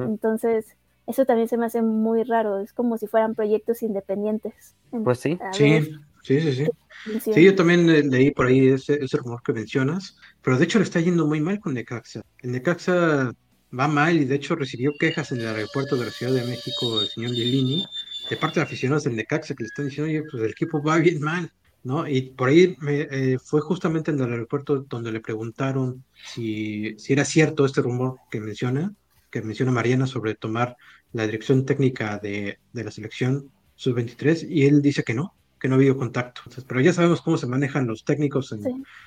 Entonces, 0.00 0.76
eso 1.06 1.24
también 1.24 1.48
se 1.48 1.56
me 1.56 1.66
hace 1.66 1.82
muy 1.82 2.24
raro, 2.24 2.58
es 2.58 2.72
como 2.72 2.98
si 2.98 3.06
fueran 3.06 3.36
proyectos 3.36 3.82
independientes. 3.82 4.74
Pues 4.90 5.20
sí. 5.20 5.38
Sí, 5.52 5.88
Sí, 6.28 6.40
sí, 6.40 6.52
sí. 6.52 6.66
Sí, 7.32 7.42
yo 7.42 7.54
también 7.54 7.88
eh, 7.88 8.02
leí 8.02 8.32
por 8.32 8.46
ahí 8.46 8.68
ese, 8.68 9.02
ese, 9.02 9.16
rumor 9.16 9.40
que 9.42 9.54
mencionas, 9.54 10.16
pero 10.42 10.58
de 10.58 10.64
hecho 10.64 10.78
le 10.78 10.84
está 10.84 11.00
yendo 11.00 11.26
muy 11.26 11.40
mal 11.40 11.58
con 11.58 11.72
Necaxa. 11.72 12.22
El 12.40 12.52
Necaxa 12.52 13.32
va 13.78 13.88
mal 13.88 14.16
y 14.16 14.24
de 14.24 14.34
hecho 14.34 14.56
recibió 14.56 14.92
quejas 14.98 15.32
en 15.32 15.40
el 15.40 15.46
aeropuerto 15.46 15.96
de 15.96 16.06
la 16.06 16.10
Ciudad 16.10 16.34
de 16.34 16.44
México 16.44 17.00
el 17.00 17.08
señor 17.08 17.30
Lilini 17.30 17.86
de 18.28 18.36
parte 18.36 18.60
de 18.60 18.64
aficionados 18.64 19.04
del 19.04 19.16
Necaxa 19.16 19.54
que 19.54 19.62
le 19.62 19.68
están 19.68 19.86
diciendo, 19.86 20.10
oye, 20.10 20.22
pues 20.30 20.42
el 20.42 20.50
equipo 20.50 20.82
va 20.82 20.98
bien 20.98 21.20
mal, 21.20 21.50
¿no? 21.82 22.08
Y 22.08 22.22
por 22.22 22.48
ahí 22.48 22.76
me, 22.80 23.02
eh, 23.10 23.38
fue 23.38 23.60
justamente 23.60 24.10
en 24.10 24.20
el 24.20 24.32
aeropuerto 24.32 24.84
donde 24.88 25.12
le 25.12 25.20
preguntaron 25.20 26.04
si, 26.24 26.98
si 26.98 27.12
era 27.12 27.24
cierto 27.24 27.64
este 27.64 27.82
rumor 27.82 28.16
que 28.30 28.40
menciona, 28.40 28.92
que 29.30 29.42
menciona 29.42 29.72
Mariana 29.72 30.06
sobre 30.06 30.34
tomar 30.34 30.76
la 31.12 31.26
dirección 31.26 31.64
técnica 31.64 32.18
de, 32.18 32.58
de 32.72 32.84
la 32.84 32.90
selección 32.90 33.50
sub-23 33.76 34.46
y 34.48 34.66
él 34.66 34.82
dice 34.82 35.02
que 35.04 35.14
no, 35.14 35.34
que 35.58 35.68
no 35.68 35.74
ha 35.74 35.78
habido 35.78 35.96
contacto. 35.96 36.42
pero 36.66 36.80
ya 36.80 36.92
sabemos 36.92 37.20
cómo 37.20 37.36
se 37.36 37.46
manejan 37.46 37.86
los 37.86 38.04
técnicos 38.04 38.54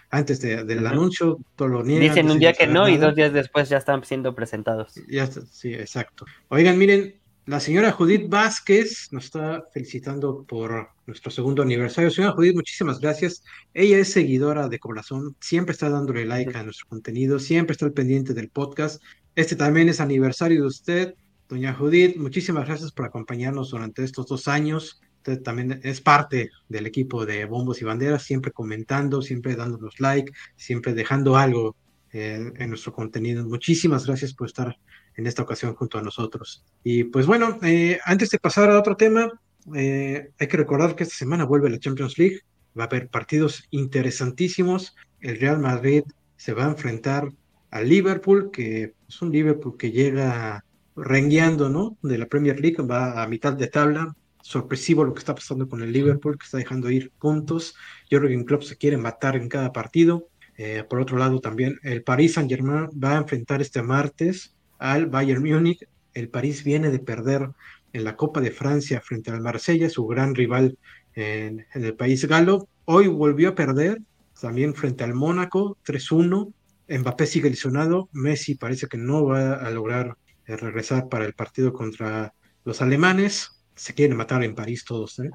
antes 0.09 0.41
del 0.41 0.87
anuncio, 0.87 1.39
todo 1.55 1.67
lo 1.67 1.83
Dicen 1.83 2.29
un 2.29 2.39
día 2.39 2.53
que 2.53 2.67
no 2.67 2.87
y 2.87 2.97
dos 2.97 3.15
días 3.15 3.33
después 3.33 3.69
ya 3.69 3.77
están 3.77 4.03
siendo 4.03 4.35
presentados. 4.35 4.95
Ya 5.07 5.27
sí, 5.27 5.73
exacto. 5.73 6.25
Oigan, 6.49 6.77
miren, 6.77 7.15
la 7.45 7.59
señora 7.59 7.91
Judith 7.91 8.29
Vázquez 8.29 9.07
nos 9.11 9.25
está 9.25 9.63
felicitando 9.73 10.43
por 10.43 10.89
nuestro 11.07 11.31
segundo 11.31 11.63
aniversario. 11.63 12.11
Señora 12.11 12.35
Judith, 12.35 12.55
muchísimas 12.55 12.99
gracias. 12.99 13.43
Ella 13.73 13.97
es 13.97 14.11
seguidora 14.11 14.69
de 14.69 14.79
corazón, 14.79 15.35
siempre 15.39 15.73
está 15.73 15.89
dándole 15.89 16.25
like 16.25 16.55
a 16.55 16.63
nuestro 16.63 16.87
contenido, 16.87 17.39
siempre 17.39 17.73
está 17.73 17.85
al 17.85 17.93
pendiente 17.93 18.33
del 18.33 18.49
podcast. 18.49 19.01
Este 19.35 19.55
también 19.55 19.89
es 19.89 19.99
aniversario 19.99 20.61
de 20.61 20.67
usted. 20.67 21.15
Doña 21.49 21.73
Judith, 21.73 22.15
muchísimas 22.15 22.67
gracias 22.67 22.91
por 22.91 23.05
acompañarnos 23.05 23.71
durante 23.71 24.03
estos 24.03 24.27
dos 24.27 24.47
años. 24.47 25.01
Usted 25.17 25.41
también 25.41 25.79
es 25.83 25.99
parte 25.99 26.51
del 26.69 26.85
equipo 26.85 27.25
de 27.25 27.45
Bombos 27.45 27.81
y 27.81 27.85
Banderas, 27.85 28.23
siempre 28.23 28.51
comentando, 28.51 29.21
siempre 29.21 29.55
dándonos 29.55 29.99
like, 29.99 30.31
siempre 30.55 30.93
dejando 30.93 31.37
algo 31.37 31.75
eh, 32.13 32.51
en 32.55 32.69
nuestro 32.69 32.93
contenido. 32.93 33.43
Muchísimas 33.47 34.05
gracias 34.05 34.33
por 34.33 34.47
estar 34.47 34.77
en 35.15 35.27
esta 35.27 35.43
ocasión 35.43 35.75
junto 35.75 35.97
a 35.97 36.01
nosotros. 36.01 36.63
Y 36.83 37.05
pues 37.05 37.25
bueno, 37.25 37.59
eh, 37.63 37.99
antes 38.05 38.29
de 38.29 38.39
pasar 38.39 38.69
a 38.69 38.79
otro 38.79 38.95
tema, 38.95 39.31
eh, 39.75 40.29
hay 40.39 40.47
que 40.47 40.57
recordar 40.57 40.95
que 40.95 41.03
esta 41.03 41.15
semana 41.15 41.45
vuelve 41.45 41.69
la 41.69 41.79
Champions 41.79 42.17
League. 42.17 42.39
Va 42.77 42.83
a 42.83 42.87
haber 42.87 43.09
partidos 43.09 43.65
interesantísimos. 43.71 44.95
El 45.19 45.39
Real 45.39 45.59
Madrid 45.59 46.03
se 46.37 46.53
va 46.53 46.65
a 46.65 46.69
enfrentar 46.69 47.29
al 47.69 47.89
Liverpool, 47.89 48.51
que 48.51 48.93
es 49.07 49.21
un 49.21 49.31
Liverpool 49.31 49.77
que 49.77 49.91
llega 49.91 50.65
rengueando, 50.95 51.69
¿no? 51.69 51.97
De 52.01 52.17
la 52.17 52.25
Premier 52.25 52.59
League, 52.59 52.81
va 52.83 53.21
a 53.21 53.27
mitad 53.27 53.53
de 53.53 53.67
tabla, 53.67 54.15
sorpresivo 54.41 55.03
lo 55.03 55.13
que 55.13 55.19
está 55.19 55.35
pasando 55.35 55.67
con 55.69 55.81
el 55.81 55.91
Liverpool, 55.91 56.37
que 56.37 56.45
está 56.45 56.57
dejando 56.57 56.89
ir 56.89 57.11
puntos. 57.19 57.75
Jürgen 58.09 58.43
Klopp 58.43 58.63
se 58.63 58.77
quiere 58.77 58.97
matar 58.97 59.35
en 59.35 59.47
cada 59.47 59.71
partido. 59.71 60.27
Eh, 60.57 60.83
por 60.89 60.99
otro 60.99 61.17
lado, 61.17 61.39
también 61.39 61.79
el 61.83 62.03
Paris 62.03 62.33
Saint-Germain 62.33 62.89
va 63.01 63.13
a 63.13 63.17
enfrentar 63.17 63.61
este 63.61 63.81
martes 63.81 64.55
al 64.81 65.05
Bayern 65.05 65.43
Múnich. 65.43 65.87
El 66.13 66.27
París 66.27 66.65
viene 66.65 66.89
de 66.89 66.99
perder 66.99 67.49
en 67.93 68.03
la 68.03 68.17
Copa 68.17 68.41
de 68.41 68.51
Francia 68.51 68.99
frente 68.99 69.31
al 69.31 69.39
Marsella, 69.39 69.89
su 69.89 70.05
gran 70.07 70.35
rival 70.35 70.77
en, 71.15 71.65
el 71.73 71.95
país 71.95 72.25
galo. 72.25 72.67
Hoy 72.85 73.07
volvió 73.07 73.49
a 73.49 73.55
perder 73.55 74.01
también 74.39 74.73
frente 74.73 75.03
al 75.03 75.13
Mónaco, 75.13 75.77
3-1. 75.85 76.51
Mbappé 76.89 77.27
sigue 77.27 77.49
lesionado. 77.49 78.09
Messi 78.11 78.55
parece 78.55 78.87
que 78.87 78.97
no 78.97 79.23
va 79.25 79.53
a 79.53 79.69
lograr 79.69 80.17
eh, 80.47 80.57
regresar 80.57 81.07
para 81.07 81.25
el 81.25 81.33
partido 81.33 81.71
contra 81.71 82.33
los 82.65 82.81
alemanes 82.81 83.61
se 83.81 83.95
quieren 83.95 84.15
matar 84.15 84.43
en 84.43 84.53
París 84.53 84.85
todos. 84.85 85.17
¿eh? 85.19 85.29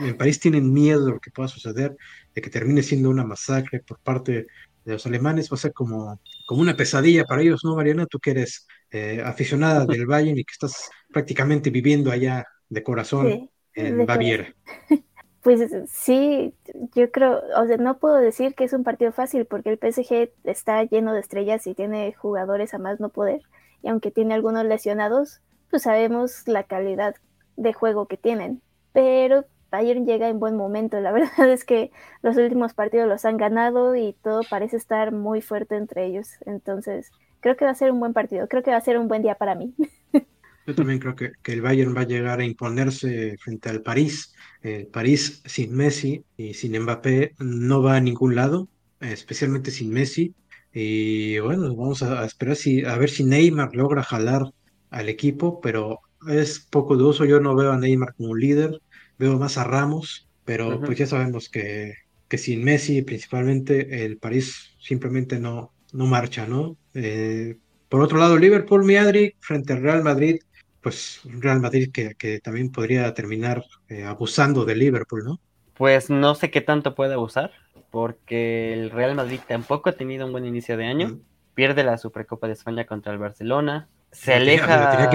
En 0.00 0.16
París 0.18 0.38
tienen 0.38 0.70
miedo 0.70 1.06
de 1.06 1.12
lo 1.12 1.20
que 1.20 1.30
pueda 1.30 1.48
suceder, 1.48 1.96
de 2.34 2.42
que 2.42 2.50
termine 2.50 2.82
siendo 2.82 3.08
una 3.08 3.24
masacre 3.24 3.80
por 3.80 3.98
parte 4.00 4.48
de 4.84 4.92
los 4.94 5.06
alemanes. 5.06 5.50
Va 5.50 5.54
a 5.54 5.58
ser 5.58 5.72
como, 5.72 6.20
como 6.46 6.62
una 6.62 6.76
pesadilla 6.76 7.24
para 7.24 7.42
ellos, 7.42 7.60
¿no, 7.64 7.76
Mariana? 7.76 8.06
Tú 8.06 8.18
que 8.18 8.32
eres 8.32 8.66
eh, 8.90 9.22
aficionada 9.24 9.86
del 9.86 10.06
Bayern 10.06 10.38
y 10.38 10.44
que 10.44 10.52
estás 10.52 10.90
prácticamente 11.12 11.70
viviendo 11.70 12.10
allá 12.10 12.44
de 12.68 12.82
corazón 12.82 13.50
en 13.74 14.06
Baviera. 14.06 14.54
Pues 15.42 15.70
sí, 15.90 16.54
yo 16.94 17.10
creo, 17.10 17.40
o 17.56 17.66
sea, 17.66 17.78
no 17.78 17.98
puedo 17.98 18.16
decir 18.16 18.54
que 18.54 18.64
es 18.64 18.74
un 18.74 18.84
partido 18.84 19.10
fácil 19.10 19.46
porque 19.46 19.70
el 19.70 19.78
PSG 19.78 20.30
está 20.44 20.84
lleno 20.84 21.14
de 21.14 21.20
estrellas 21.20 21.66
y 21.66 21.74
tiene 21.74 22.12
jugadores 22.12 22.74
a 22.74 22.78
más 22.78 23.00
no 23.00 23.08
poder. 23.08 23.40
Y 23.82 23.88
aunque 23.88 24.10
tiene 24.10 24.34
algunos 24.34 24.66
lesionados, 24.66 25.40
pues 25.70 25.84
sabemos 25.84 26.46
la 26.46 26.64
calidad 26.64 27.14
de 27.56 27.72
juego 27.72 28.06
que 28.06 28.18
tienen. 28.18 28.60
Pero 28.92 29.46
Bayern 29.70 30.06
llega 30.06 30.28
en 30.28 30.38
buen 30.38 30.56
momento. 30.56 31.00
La 31.00 31.12
verdad 31.12 31.50
es 31.50 31.64
que 31.64 31.90
los 32.22 32.36
últimos 32.36 32.74
partidos 32.74 33.08
los 33.08 33.24
han 33.24 33.36
ganado 33.36 33.96
y 33.96 34.14
todo 34.22 34.42
parece 34.48 34.76
estar 34.76 35.12
muy 35.12 35.40
fuerte 35.40 35.76
entre 35.76 36.06
ellos. 36.06 36.28
Entonces, 36.46 37.10
creo 37.40 37.56
que 37.56 37.64
va 37.64 37.70
a 37.72 37.74
ser 37.74 37.92
un 37.92 38.00
buen 38.00 38.12
partido. 38.12 38.48
Creo 38.48 38.62
que 38.62 38.70
va 38.70 38.76
a 38.76 38.82
ser 38.82 38.98
un 38.98 39.08
buen 39.08 39.22
día 39.22 39.34
para 39.34 39.54
mí. 39.54 39.74
Yo 40.66 40.74
también 40.74 40.98
creo 40.98 41.16
que, 41.16 41.32
que 41.42 41.52
el 41.52 41.62
Bayern 41.62 41.96
va 41.96 42.02
a 42.02 42.06
llegar 42.06 42.40
a 42.40 42.44
imponerse 42.44 43.36
frente 43.38 43.70
al 43.70 43.82
París. 43.82 44.34
El 44.62 44.86
París 44.86 45.42
sin 45.46 45.74
Messi 45.74 46.24
y 46.36 46.54
sin 46.54 46.78
Mbappé 46.80 47.34
no 47.38 47.82
va 47.82 47.96
a 47.96 48.00
ningún 48.00 48.36
lado, 48.36 48.68
especialmente 49.00 49.70
sin 49.70 49.90
Messi. 49.90 50.34
Y 50.72 51.38
bueno, 51.40 51.74
vamos 51.74 52.02
a, 52.02 52.24
esperar 52.24 52.56
si, 52.56 52.84
a 52.84 52.96
ver 52.96 53.10
si 53.10 53.24
Neymar 53.24 53.74
logra 53.74 54.02
jalar 54.02 54.52
al 54.90 55.08
equipo, 55.08 55.60
pero 55.60 56.00
es 56.28 56.60
poco 56.60 56.96
dudoso. 56.96 57.24
Yo 57.24 57.40
no 57.40 57.56
veo 57.56 57.72
a 57.72 57.78
Neymar 57.78 58.14
como 58.14 58.30
un 58.30 58.40
líder, 58.40 58.80
veo 59.20 59.38
más 59.38 59.58
a 59.58 59.64
Ramos, 59.64 60.26
pero 60.46 60.80
pues 60.80 60.98
ya 60.98 61.06
sabemos 61.06 61.50
que, 61.50 61.94
que 62.26 62.38
sin 62.38 62.64
Messi 62.64 63.02
principalmente 63.02 64.04
el 64.04 64.16
París 64.16 64.74
simplemente 64.80 65.38
no, 65.38 65.72
no 65.92 66.06
marcha, 66.06 66.46
¿no? 66.46 66.76
Eh, 66.94 67.58
por 67.90 68.00
otro 68.00 68.18
lado, 68.18 68.38
Liverpool, 68.38 68.84
Miadri, 68.84 69.34
frente 69.40 69.74
al 69.74 69.82
Real 69.82 70.02
Madrid, 70.02 70.38
pues 70.80 71.20
Real 71.24 71.60
Madrid 71.60 71.90
que, 71.92 72.14
que 72.14 72.40
también 72.40 72.72
podría 72.72 73.12
terminar 73.12 73.62
eh, 73.90 74.04
abusando 74.04 74.64
de 74.64 74.74
Liverpool, 74.74 75.22
¿no? 75.24 75.38
Pues 75.74 76.08
no 76.08 76.34
sé 76.34 76.50
qué 76.50 76.62
tanto 76.62 76.94
puede 76.94 77.12
abusar, 77.12 77.52
porque 77.90 78.72
el 78.72 78.90
Real 78.90 79.14
Madrid 79.14 79.40
tampoco 79.46 79.90
ha 79.90 79.92
tenido 79.92 80.24
un 80.24 80.32
buen 80.32 80.46
inicio 80.46 80.78
de 80.78 80.86
año. 80.86 81.18
Pierde 81.54 81.84
la 81.84 81.98
Supercopa 81.98 82.46
de 82.46 82.54
España 82.54 82.86
contra 82.86 83.12
el 83.12 83.18
Barcelona, 83.18 83.88
se 84.12 84.34
aleja. 84.34 85.10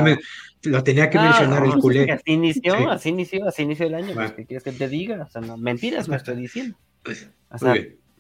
Lo 0.64 0.84
tenía 0.84 1.10
que, 1.10 1.20
mencionar 1.20 1.64
el 1.64 1.74
culé. 1.76 2.12
Así 2.12 2.34
inició, 2.34 2.90
así 2.90 3.10
inició, 3.10 3.48
así 3.48 3.64
inició 3.64 3.86
el 3.88 3.96
año. 3.96 4.14
Pues, 4.14 4.32
¿Qué 4.34 4.46
quieres 4.46 4.64
que 4.64 4.72
te 4.72 4.88
diga? 4.88 5.24
O 5.24 5.30
sea, 5.30 5.42
no, 5.42 5.58
mentiras 5.58 6.08
me 6.10 6.16
estoy 6.16 6.36
diciendo. 6.36 6.78
Pues, 7.04 7.30
o 7.52 7.58
sea, 7.58 7.76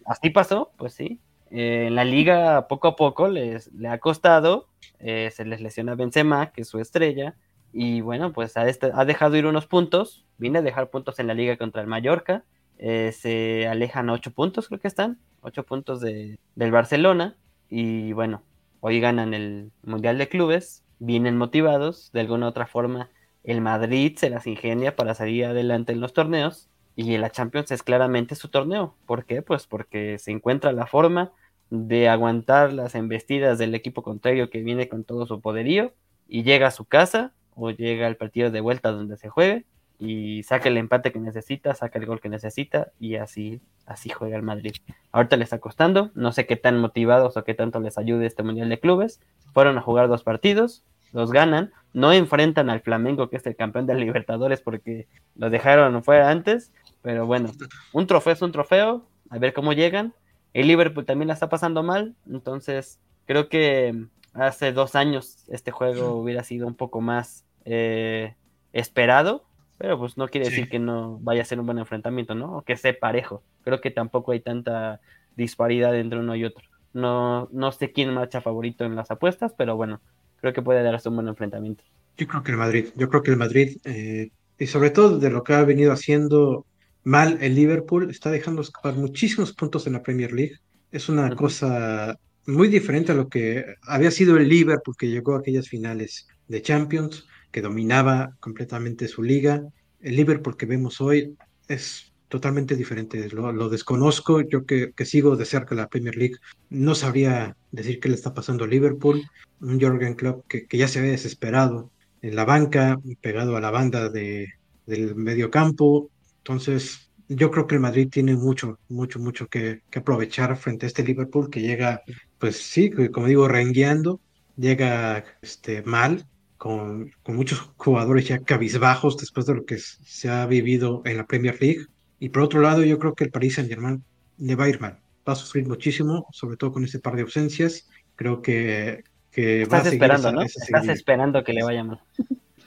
así 0.05 0.29
pasó, 0.29 0.71
pues 0.77 0.93
sí. 0.93 1.19
Eh, 1.51 1.85
en 1.87 1.95
la 1.95 2.03
liga, 2.03 2.67
poco 2.67 2.87
a 2.87 2.95
poco, 2.95 3.27
les, 3.27 3.71
le 3.73 3.87
ha 3.87 3.99
costado. 3.99 4.69
Eh, 4.99 5.31
se 5.33 5.45
les 5.45 5.61
lesiona 5.61 5.95
Benzema, 5.95 6.51
que 6.51 6.61
es 6.61 6.67
su 6.67 6.79
estrella. 6.79 7.35
Y 7.73 8.01
bueno, 8.01 8.31
pues 8.31 8.55
ha, 8.57 8.65
ha 8.93 9.05
dejado 9.05 9.35
ir 9.37 9.45
unos 9.45 9.65
puntos. 9.65 10.25
Viene 10.37 10.59
a 10.59 10.61
dejar 10.61 10.89
puntos 10.89 11.19
en 11.19 11.27
la 11.27 11.33
liga 11.33 11.57
contra 11.57 11.81
el 11.81 11.87
Mallorca. 11.87 12.43
eh, 12.77 13.11
se 13.13 13.67
alejan 13.67 14.09
8 14.09 14.31
puntos, 14.31 14.67
creo 14.67 14.81
que 14.81 14.89
están, 14.89 15.19
8 15.41 15.63
puntos 15.63 16.01
de, 16.01 16.39
del 16.55 16.71
Barcelona. 16.71 17.37
Y 17.69 18.13
bueno, 18.13 18.43
hoy 18.87 18.99
ganan 18.99 19.33
el 19.33 19.71
Mundial 19.81 20.19
de 20.19 20.29
Clubes, 20.29 20.83
vienen 20.99 21.37
motivados, 21.37 22.11
de 22.11 22.19
alguna 22.19 22.45
u 22.45 22.49
otra 22.49 22.67
forma 22.67 23.09
el 23.43 23.59
Madrid 23.59 24.15
se 24.15 24.29
las 24.29 24.45
ingenia 24.45 24.95
para 24.95 25.15
salir 25.15 25.45
adelante 25.45 25.91
en 25.91 26.01
los 26.01 26.13
torneos 26.13 26.69
y 26.95 27.17
la 27.17 27.31
Champions 27.31 27.71
es 27.71 27.81
claramente 27.81 28.35
su 28.35 28.49
torneo. 28.49 28.95
¿Por 29.07 29.25
qué? 29.25 29.41
Pues 29.41 29.65
porque 29.65 30.19
se 30.19 30.29
encuentra 30.29 30.71
la 30.71 30.85
forma 30.85 31.31
de 31.71 32.09
aguantar 32.09 32.73
las 32.73 32.93
embestidas 32.93 33.57
del 33.57 33.73
equipo 33.73 34.03
contrario 34.03 34.51
que 34.51 34.61
viene 34.61 34.87
con 34.87 35.03
todo 35.03 35.25
su 35.25 35.41
poderío 35.41 35.95
y 36.27 36.43
llega 36.43 36.67
a 36.67 36.71
su 36.71 36.85
casa 36.85 37.33
o 37.55 37.71
llega 37.71 38.05
al 38.05 38.17
partido 38.17 38.51
de 38.51 38.61
vuelta 38.61 38.91
donde 38.91 39.17
se 39.17 39.29
juegue 39.29 39.65
y 39.99 40.43
saca 40.43 40.69
el 40.69 40.77
empate 40.77 41.11
que 41.11 41.19
necesita, 41.19 41.73
saca 41.73 41.99
el 41.99 42.05
gol 42.05 42.19
que 42.19 42.29
necesita 42.29 42.91
y 42.99 43.15
así, 43.15 43.61
así 43.85 44.09
juega 44.09 44.35
el 44.35 44.43
Madrid. 44.43 44.73
Ahorita 45.11 45.37
le 45.37 45.43
está 45.43 45.59
costando, 45.59 46.11
no 46.15 46.31
sé 46.31 46.45
qué 46.45 46.55
tan 46.55 46.79
motivados 46.79 47.37
o 47.37 47.43
qué 47.43 47.53
tanto 47.53 47.79
les 47.79 47.97
ayude 47.97 48.25
este 48.25 48.43
Mundial 48.43 48.69
de 48.69 48.79
Clubes. 48.79 49.21
Fueron 49.53 49.77
a 49.77 49.81
jugar 49.81 50.07
dos 50.07 50.23
partidos, 50.23 50.83
los 51.13 51.31
ganan, 51.31 51.71
no 51.93 52.11
enfrentan 52.11 52.69
al 52.69 52.81
Flamengo 52.81 53.29
que 53.29 53.37
es 53.37 53.45
el 53.45 53.55
campeón 53.55 53.87
de 53.87 53.95
Libertadores 53.95 54.61
porque 54.61 55.07
lo 55.35 55.49
dejaron 55.49 56.03
fuera 56.03 56.29
antes, 56.29 56.73
pero 57.01 57.25
bueno, 57.25 57.51
un 57.93 58.07
trofeo 58.07 58.33
es 58.33 58.41
un 58.41 58.51
trofeo, 58.51 59.07
a 59.29 59.37
ver 59.37 59.53
cómo 59.53 59.73
llegan. 59.73 60.13
El 60.53 60.67
Liverpool 60.67 61.05
también 61.05 61.27
la 61.27 61.33
está 61.33 61.49
pasando 61.49 61.83
mal, 61.83 62.15
entonces 62.29 62.99
creo 63.25 63.49
que 63.49 64.07
hace 64.33 64.71
dos 64.73 64.95
años 64.95 65.45
este 65.47 65.71
juego 65.71 66.15
hubiera 66.15 66.43
sido 66.43 66.67
un 66.67 66.75
poco 66.75 67.01
más 67.01 67.45
eh, 67.63 68.35
esperado, 68.73 69.45
pero 69.77 69.97
pues 69.99 70.17
no 70.17 70.27
quiere 70.27 70.49
decir 70.49 70.69
que 70.69 70.79
no 70.79 71.19
vaya 71.21 71.41
a 71.41 71.45
ser 71.45 71.59
un 71.59 71.65
buen 71.65 71.77
enfrentamiento, 71.77 72.35
¿no? 72.35 72.57
O 72.57 72.61
que 72.61 72.77
sea 72.77 72.97
parejo. 72.97 73.43
Creo 73.63 73.81
que 73.81 73.91
tampoco 73.91 74.31
hay 74.31 74.39
tanta 74.39 75.01
disparidad 75.35 75.95
entre 75.97 76.19
uno 76.19 76.35
y 76.35 76.45
otro. 76.45 76.65
No, 76.93 77.49
no 77.51 77.71
sé 77.71 77.91
quién 77.91 78.13
marcha 78.13 78.41
favorito 78.41 78.85
en 78.85 78.95
las 78.95 79.11
apuestas, 79.11 79.53
pero 79.57 79.75
bueno, 79.75 80.01
creo 80.39 80.53
que 80.53 80.61
puede 80.61 80.81
darse 80.81 81.09
un 81.09 81.15
buen 81.15 81.27
enfrentamiento. 81.27 81.83
Yo 82.17 82.27
creo 82.27 82.43
que 82.43 82.51
el 82.51 82.57
Madrid, 82.57 82.87
yo 82.95 83.09
creo 83.09 83.21
que 83.21 83.31
el 83.31 83.37
Madrid, 83.37 83.77
eh, 83.83 84.29
y 84.57 84.67
sobre 84.67 84.91
todo 84.91 85.19
de 85.19 85.29
lo 85.29 85.43
que 85.43 85.53
ha 85.53 85.63
venido 85.65 85.91
haciendo 85.91 86.65
mal 87.03 87.37
el 87.41 87.55
Liverpool, 87.55 88.09
está 88.09 88.31
dejando 88.31 88.61
escapar 88.61 88.95
muchísimos 88.95 89.53
puntos 89.53 89.87
en 89.87 89.93
la 89.93 90.03
Premier 90.03 90.31
League. 90.31 90.55
Es 90.91 91.09
una 91.09 91.35
cosa 91.35 92.17
muy 92.45 92.69
diferente 92.69 93.11
a 93.11 93.15
lo 93.15 93.27
que 93.27 93.65
había 93.83 94.11
sido 94.11 94.37
el 94.37 94.47
Liverpool 94.47 94.95
que 94.97 95.09
llegó 95.09 95.35
a 95.35 95.39
aquellas 95.39 95.67
finales 95.67 96.27
de 96.47 96.61
Champions, 96.61 97.27
que 97.55 97.61
dominaba 97.61 98.35
completamente 98.41 99.07
su 99.07 99.23
liga. 99.23 99.63
El 100.01 100.17
Liverpool 100.17 100.57
que 100.57 100.65
vemos 100.65 100.99
hoy 100.99 101.37
es 101.69 102.11
totalmente 102.27 102.75
diferente. 102.75 103.29
Lo, 103.29 103.69
desconozco, 103.69 104.41
yo 104.41 104.65
que, 104.65 104.91
que, 104.91 105.05
sigo 105.05 105.37
de 105.37 105.45
cerca 105.45 105.73
la 105.73 105.87
Premier 105.87 106.17
League, 106.17 106.35
no 106.69 106.95
sabría 106.95 107.55
decir 107.71 108.01
qué 108.01 108.09
le 108.09 108.15
está 108.15 108.33
pasando 108.33 108.65
al 108.65 108.71
Liverpool. 108.71 109.23
Un 109.61 109.79
Jorgen 109.79 110.15
Klopp 110.15 110.45
que, 110.49 110.65
que 110.65 110.77
ya 110.77 110.89
se 110.89 110.99
ve 110.99 111.11
desesperado 111.11 111.91
en 112.21 112.35
la 112.35 112.43
banca, 112.43 112.99
pegado 113.21 113.55
a 113.55 113.61
la 113.61 113.71
banda 113.71 114.09
de, 114.09 114.49
del 114.85 115.15
medio 115.15 115.49
campo. 115.49 116.09
Entonces, 116.39 117.09
yo 117.29 117.51
creo 117.51 117.67
que 117.67 117.75
el 117.75 117.81
Madrid 117.81 118.09
tiene 118.11 118.35
mucho, 118.35 118.79
mucho, 118.89 119.17
mucho 119.19 119.47
que, 119.47 119.81
que 119.89 119.99
aprovechar 119.99 120.57
frente 120.57 120.85
a 120.85 120.87
este 120.87 121.05
Liverpool 121.05 121.49
que 121.49 121.61
llega, 121.61 122.01
pues 122.37 122.57
sí, 122.57 122.91
como 123.13 123.27
digo, 123.27 123.47
rengueando, 123.47 124.19
llega 124.57 125.23
este, 125.41 125.83
mal, 125.83 126.27
con, 126.65 127.11
con, 127.21 127.35
muchos 127.35 127.59
jugadores 127.77 128.27
ya 128.27 128.39
cabizbajos 128.39 129.17
después 129.17 129.45
de 129.45 129.53
lo 129.53 129.65
que 129.65 129.77
se 129.77 130.29
ha 130.29 130.47
vivido 130.47 131.03
en 131.05 131.17
la 131.17 131.27
Premier 131.27 131.55
League. 131.61 131.85
Y 132.17 132.29
por 132.29 132.41
otro 132.41 132.59
lado, 132.59 132.83
yo 132.83 132.97
creo 132.97 133.13
que 133.13 133.25
el 133.25 133.29
Paris 133.29 133.53
Saint 133.53 133.69
Germain 133.69 134.03
le 134.39 134.55
va 134.55 134.63
a 134.63 134.69
ir 134.69 134.81
mal. 134.81 134.99
Va 135.29 135.33
a 135.33 135.35
sufrir 135.35 135.67
muchísimo, 135.67 136.25
sobre 136.31 136.57
todo 136.57 136.71
con 136.71 136.83
ese 136.83 136.97
par 136.97 137.15
de 137.15 137.21
ausencias. 137.21 137.87
Creo 138.15 138.41
que, 138.41 139.03
que 139.29 139.61
Estás 139.61 139.85
va 139.85 139.89
a 139.89 139.91
esperando, 139.91 140.31
¿no? 140.31 140.41
Estás 140.41 140.87
esperando 140.87 141.43
que 141.43 141.53
le 141.53 141.63
vaya 141.63 141.83
mal. 141.83 142.01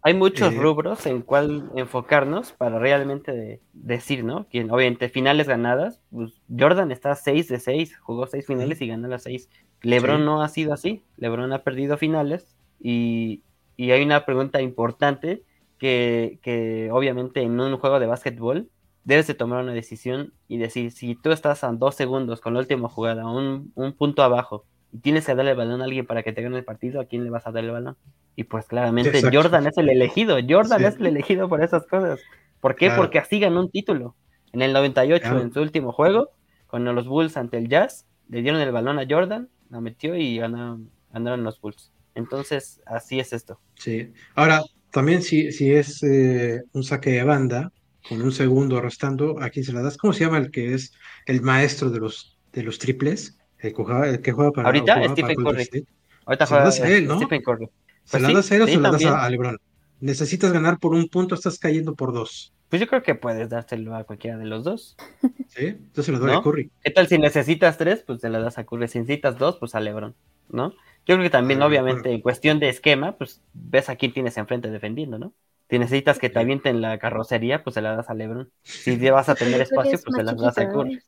Hay, 0.02 0.14
muchos 0.14 0.52
eh, 0.52 0.56
rubros 0.56 1.06
en 1.06 1.22
cuál 1.22 1.70
enfocarnos 1.76 2.52
para 2.52 2.78
realmente 2.78 3.60
decir, 3.72 4.24
¿no? 4.24 4.48
Que 4.48 4.64
obviamente 4.64 5.08
finales 5.08 5.46
ganadas, 5.46 6.00
pues 6.10 6.42
Jordan 6.56 6.90
está 6.90 7.14
6 7.14 7.48
de 7.48 7.60
6, 7.60 7.96
jugó 7.98 8.26
6 8.26 8.44
finales 8.44 8.80
y 8.80 8.88
ganó 8.88 9.06
las 9.06 9.22
6. 9.22 9.48
LeBron 9.82 10.24
no 10.24 10.42
ha 10.42 10.48
sido 10.48 10.72
así, 10.72 11.04
LeBron 11.16 11.52
ha 11.52 11.62
perdido 11.62 11.96
finales 11.96 12.56
y, 12.80 13.42
y 13.76 13.92
hay 13.92 14.02
una 14.02 14.24
pregunta 14.26 14.60
importante 14.60 15.44
que, 15.78 16.38
que 16.42 16.90
obviamente 16.92 17.42
en 17.42 17.58
un 17.58 17.78
juego 17.78 18.00
de 18.00 18.06
básquetbol 18.06 18.68
debes 19.04 19.26
de 19.26 19.34
tomar 19.34 19.62
una 19.62 19.72
decisión 19.72 20.32
y 20.48 20.58
decir, 20.58 20.92
si 20.92 21.14
tú 21.14 21.30
estás 21.30 21.64
a 21.64 21.72
dos 21.72 21.94
segundos 21.94 22.40
con 22.40 22.54
la 22.54 22.60
última 22.60 22.88
jugada, 22.88 23.26
un, 23.26 23.72
un 23.74 23.92
punto 23.92 24.22
abajo, 24.22 24.64
y 24.92 24.98
tienes 24.98 25.26
que 25.26 25.34
darle 25.34 25.52
el 25.52 25.56
balón 25.56 25.80
a 25.80 25.84
alguien 25.84 26.06
para 26.06 26.22
que 26.22 26.32
te 26.32 26.42
gane 26.42 26.58
el 26.58 26.64
partido, 26.64 27.00
¿a 27.00 27.06
quién 27.06 27.24
le 27.24 27.30
vas 27.30 27.46
a 27.46 27.50
dar 27.50 27.64
el 27.64 27.70
balón? 27.70 27.96
Y 28.36 28.44
pues 28.44 28.66
claramente 28.66 29.22
Jordan 29.32 29.66
es 29.66 29.78
el 29.78 29.88
elegido, 29.88 30.36
Jordan 30.46 30.84
es 30.84 30.96
el 30.96 31.06
elegido 31.06 31.48
por 31.48 31.62
esas 31.62 31.86
cosas. 31.86 32.20
¿Por 32.60 32.76
qué? 32.76 32.90
Porque 32.96 33.18
así 33.18 33.40
ganó 33.40 33.60
un 33.60 33.70
título. 33.70 34.14
En 34.52 34.60
el 34.60 34.72
98, 34.72 35.40
en 35.40 35.52
su 35.52 35.60
último 35.60 35.92
juego, 35.92 36.30
cuando 36.66 36.92
los 36.92 37.08
Bulls 37.08 37.36
ante 37.36 37.56
el 37.56 37.68
Jazz, 37.68 38.06
le 38.28 38.42
dieron 38.42 38.60
el 38.60 38.70
balón 38.70 38.98
a 38.98 39.06
Jordan, 39.08 39.48
la 39.70 39.80
metió 39.80 40.14
y 40.14 40.38
ganaron, 40.38 40.90
ganaron 41.10 41.42
los 41.42 41.60
Bulls. 41.60 41.90
Entonces, 42.14 42.82
así 42.84 43.18
es 43.18 43.32
esto. 43.32 43.58
Sí. 43.76 44.12
Ahora, 44.34 44.62
también 44.90 45.22
si, 45.22 45.52
si 45.52 45.72
es 45.72 46.02
eh, 46.02 46.62
un 46.72 46.84
saque 46.84 47.12
de 47.12 47.24
banda, 47.24 47.72
con 48.06 48.20
un 48.20 48.32
segundo 48.32 48.80
restando, 48.80 49.40
¿a 49.40 49.48
quién 49.48 49.64
se 49.64 49.72
la 49.72 49.80
das? 49.80 49.96
¿Cómo 49.96 50.12
se 50.12 50.24
llama 50.24 50.38
el 50.38 50.50
que 50.50 50.74
es 50.74 50.92
el 51.26 51.40
maestro 51.40 51.90
de 51.90 52.00
los, 52.00 52.38
de 52.52 52.62
los 52.62 52.78
triples? 52.78 53.38
El, 53.62 54.20
que 54.20 54.32
juega 54.32 54.50
para 54.50 54.68
Ahorita 54.68 55.08
Stephen 55.08 55.36
Curry. 55.36 55.86
Ahorita 56.26 56.46
se 56.46 56.54
juega 56.54 56.68
a 56.68 56.96
él, 56.96 57.06
¿no? 57.06 57.16
Stephen 57.16 57.42
Curry. 57.42 57.66
¿Se 58.04 58.18
pues 58.18 58.22
la 58.22 58.32
das 58.32 58.52
a 58.52 58.56
él 58.56 58.62
o 58.62 58.66
se 58.66 58.76
la 58.78 58.90
das 58.90 59.04
a, 59.04 59.30
LeBron? 59.30 59.58
Necesitas 60.00 60.52
ganar 60.52 60.78
por 60.78 60.94
un 60.94 61.08
punto, 61.08 61.34
estás 61.34 61.58
cayendo 61.58 61.94
por 61.94 62.12
dos. 62.12 62.52
Pues 62.68 62.80
yo 62.80 62.88
creo 62.88 63.02
que 63.02 63.14
puedes 63.14 63.48
dárselo 63.50 63.94
a 63.94 64.04
cualquiera 64.04 64.36
de 64.36 64.46
los 64.46 64.64
dos. 64.64 64.96
Sí, 65.48 65.66
entonces 65.66 66.06
se 66.06 66.12
lo 66.12 66.18
doy 66.18 66.32
a 66.32 66.40
Curry. 66.40 66.70
¿Qué 66.82 66.90
tal 66.90 67.08
si 67.08 67.18
necesitas 67.18 67.76
tres? 67.76 68.02
Pues 68.06 68.22
te 68.22 68.30
la 68.30 68.38
das 68.38 68.56
a 68.56 68.64
Curry. 68.64 68.88
Si 68.88 68.98
necesitas 68.98 69.36
dos, 69.36 69.58
pues 69.58 69.74
a 69.74 69.80
LeBron, 69.80 70.14
¿no? 70.48 70.70
Yo 71.04 71.16
creo 71.16 71.22
que 71.22 71.28
también, 71.28 71.60
obviamente, 71.60 72.10
en 72.10 72.22
cuestión 72.22 72.58
de 72.58 72.70
esquema, 72.70 73.18
pues 73.18 73.42
ves 73.52 73.90
a 73.90 73.96
quién 73.96 74.14
tienes 74.14 74.38
enfrente 74.38 74.70
defendiendo, 74.70 75.18
¿no? 75.18 75.34
Si 75.68 75.78
necesitas 75.78 76.18
que 76.18 76.30
te 76.30 76.38
avienten 76.38 76.80
la 76.80 76.98
carrocería, 76.98 77.62
pues 77.62 77.74
se 77.74 77.82
la 77.82 77.94
das 77.94 78.08
a 78.08 78.14
Lebron. 78.14 78.50
Si 78.62 78.96
vas 79.10 79.28
a 79.28 79.34
tener 79.34 79.60
espacio, 79.60 79.98
pues 80.02 80.16
se 80.16 80.22
las 80.22 80.38
das 80.38 80.56
a 80.56 80.70
Curry. 80.70 81.02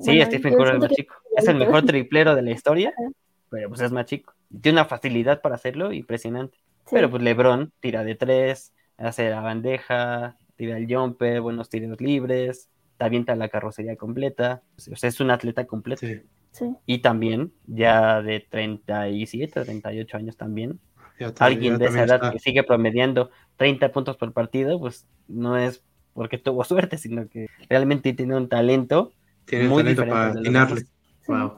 Sí, 0.00 0.20
Stephen 0.22 0.54
Curry 0.54 0.70
es 0.72 0.78
más 0.78 0.90
chico. 0.90 1.14
Es 1.36 1.48
el 1.48 1.56
mejor 1.56 1.84
triplero 1.84 2.34
de 2.34 2.42
la 2.42 2.50
historia, 2.50 2.92
pero 3.48 3.68
pues 3.68 3.80
es 3.80 3.92
más 3.92 4.06
chico. 4.06 4.34
Tiene 4.60 4.80
una 4.80 4.84
facilidad 4.84 5.40
para 5.40 5.54
hacerlo 5.54 5.92
impresionante. 5.92 6.58
Pero 6.90 7.10
pues 7.10 7.22
LeBron 7.22 7.72
tira 7.80 8.04
de 8.04 8.14
tres, 8.14 8.72
hace 8.98 9.30
la 9.30 9.40
bandeja, 9.40 10.36
tira 10.56 10.76
el 10.76 10.92
jumper, 10.92 11.40
buenos 11.40 11.68
tiros 11.68 12.00
libres, 12.00 12.68
te 12.98 13.04
avienta 13.04 13.34
la 13.36 13.48
carrocería 13.48 13.96
completa. 13.96 14.62
O 14.90 14.96
sea, 14.96 15.08
es 15.08 15.20
un 15.20 15.30
atleta 15.30 15.66
completo. 15.66 16.06
Sí. 16.50 16.76
Y 16.84 16.98
también, 16.98 17.52
ya 17.66 18.20
de 18.20 18.40
37, 18.40 19.64
38 19.64 20.16
años 20.16 20.36
también, 20.36 20.80
alguien 21.38 21.78
de 21.78 21.86
esa 21.86 22.04
edad 22.04 22.32
que 22.32 22.38
sigue 22.38 22.62
promediando 22.62 23.30
30 23.56 23.92
puntos 23.92 24.16
por 24.16 24.32
partido, 24.32 24.78
pues 24.78 25.06
no 25.28 25.56
es 25.56 25.82
porque 26.12 26.38
tuvo 26.38 26.64
suerte, 26.64 26.98
sino 26.98 27.28
que 27.28 27.48
realmente 27.68 28.12
tiene 28.12 28.36
un 28.36 28.48
talento 28.48 29.12
tiene 29.44 29.68
muy 29.68 29.82
talento 29.82 30.06
para 30.06 30.32
atinarle. 30.32 30.84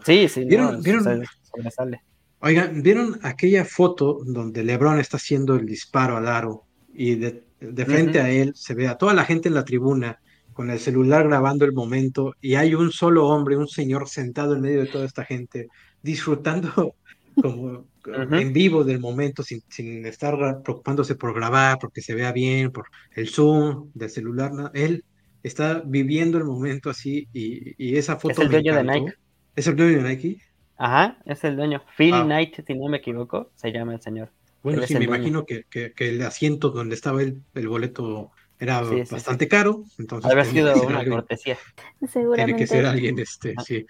Sí, 0.04 0.28
sí, 0.28 0.44
¿Vieron, 0.44 0.82
¿vieron? 0.82 1.24
Oigan, 2.40 2.82
¿vieron 2.82 3.18
aquella 3.22 3.64
foto 3.64 4.20
donde 4.24 4.64
LeBron 4.64 5.00
está 5.00 5.16
haciendo 5.16 5.54
el 5.54 5.64
disparo 5.64 6.16
al 6.16 6.28
aro 6.28 6.64
y 6.92 7.14
de, 7.14 7.42
frente 7.86 8.20
a 8.20 8.30
él 8.30 8.52
se 8.54 8.74
ve 8.74 8.86
a 8.86 8.98
toda 8.98 9.14
la 9.14 9.24
gente 9.24 9.48
en 9.48 9.54
la 9.54 9.64
tribuna 9.64 10.20
con 10.52 10.70
el 10.70 10.78
celular 10.78 11.26
grabando 11.26 11.64
el 11.64 11.72
momento 11.72 12.34
y 12.40 12.54
hay 12.54 12.74
un 12.74 12.92
solo 12.92 13.26
hombre, 13.28 13.56
un 13.56 13.66
señor 13.66 14.08
sentado 14.08 14.54
en 14.54 14.60
medio 14.60 14.80
de 14.80 14.86
toda 14.86 15.06
esta 15.06 15.24
gente 15.24 15.68
disfrutando 16.02 16.94
como 17.42 17.86
en 18.04 18.52
vivo 18.52 18.84
del 18.84 19.00
momento 19.00 19.42
sin, 19.42 19.62
sin, 19.68 20.04
estar 20.04 20.62
preocupándose 20.62 21.14
por 21.14 21.34
grabar, 21.34 21.78
porque 21.80 22.02
se 22.02 22.14
vea 22.14 22.32
bien, 22.32 22.70
por 22.70 22.88
el 23.12 23.28
zoom 23.28 23.90
del 23.94 24.10
celular. 24.10 24.52
Él 24.74 25.04
está 25.44 25.82
viviendo 25.84 26.38
el 26.38 26.44
momento 26.44 26.90
así 26.90 27.28
y, 27.32 27.74
y 27.78 27.96
esa 27.96 28.16
foto. 28.16 28.32
Es 28.32 28.38
el 28.40 28.50
dueño 28.50 28.74
de 28.74 28.82
Nike. 28.82 29.14
¿Es 29.54 29.66
el 29.68 29.76
dueño 29.76 30.02
de 30.02 30.08
Nike? 30.08 30.38
Ajá, 30.76 31.18
es 31.24 31.44
el 31.44 31.56
dueño. 31.56 31.82
Phil 31.96 32.14
ah. 32.14 32.24
Knight, 32.24 32.66
si 32.66 32.74
no 32.74 32.88
me 32.88 32.96
equivoco, 32.96 33.50
se 33.54 33.70
llama 33.70 33.94
el 33.94 34.00
señor. 34.00 34.30
Bueno, 34.64 34.82
sí, 34.86 34.94
me 34.94 35.04
imagino 35.04 35.44
que, 35.44 35.64
que, 35.70 35.92
que, 35.92 36.08
el 36.08 36.22
asiento 36.22 36.70
donde 36.70 36.94
estaba 36.94 37.22
el, 37.22 37.42
el 37.54 37.68
boleto 37.68 38.32
era 38.58 38.80
bastante 38.80 39.48
caro, 39.48 39.84
entonces 39.98 40.30
haber 40.30 40.46
sido 40.46 40.74
una 40.82 41.04
cortesía. 41.04 41.58
Tiene 42.34 42.56
que 42.56 42.66
ser 42.66 42.86
alguien, 42.86 43.18
este, 43.18 43.54
sí. 43.64 43.84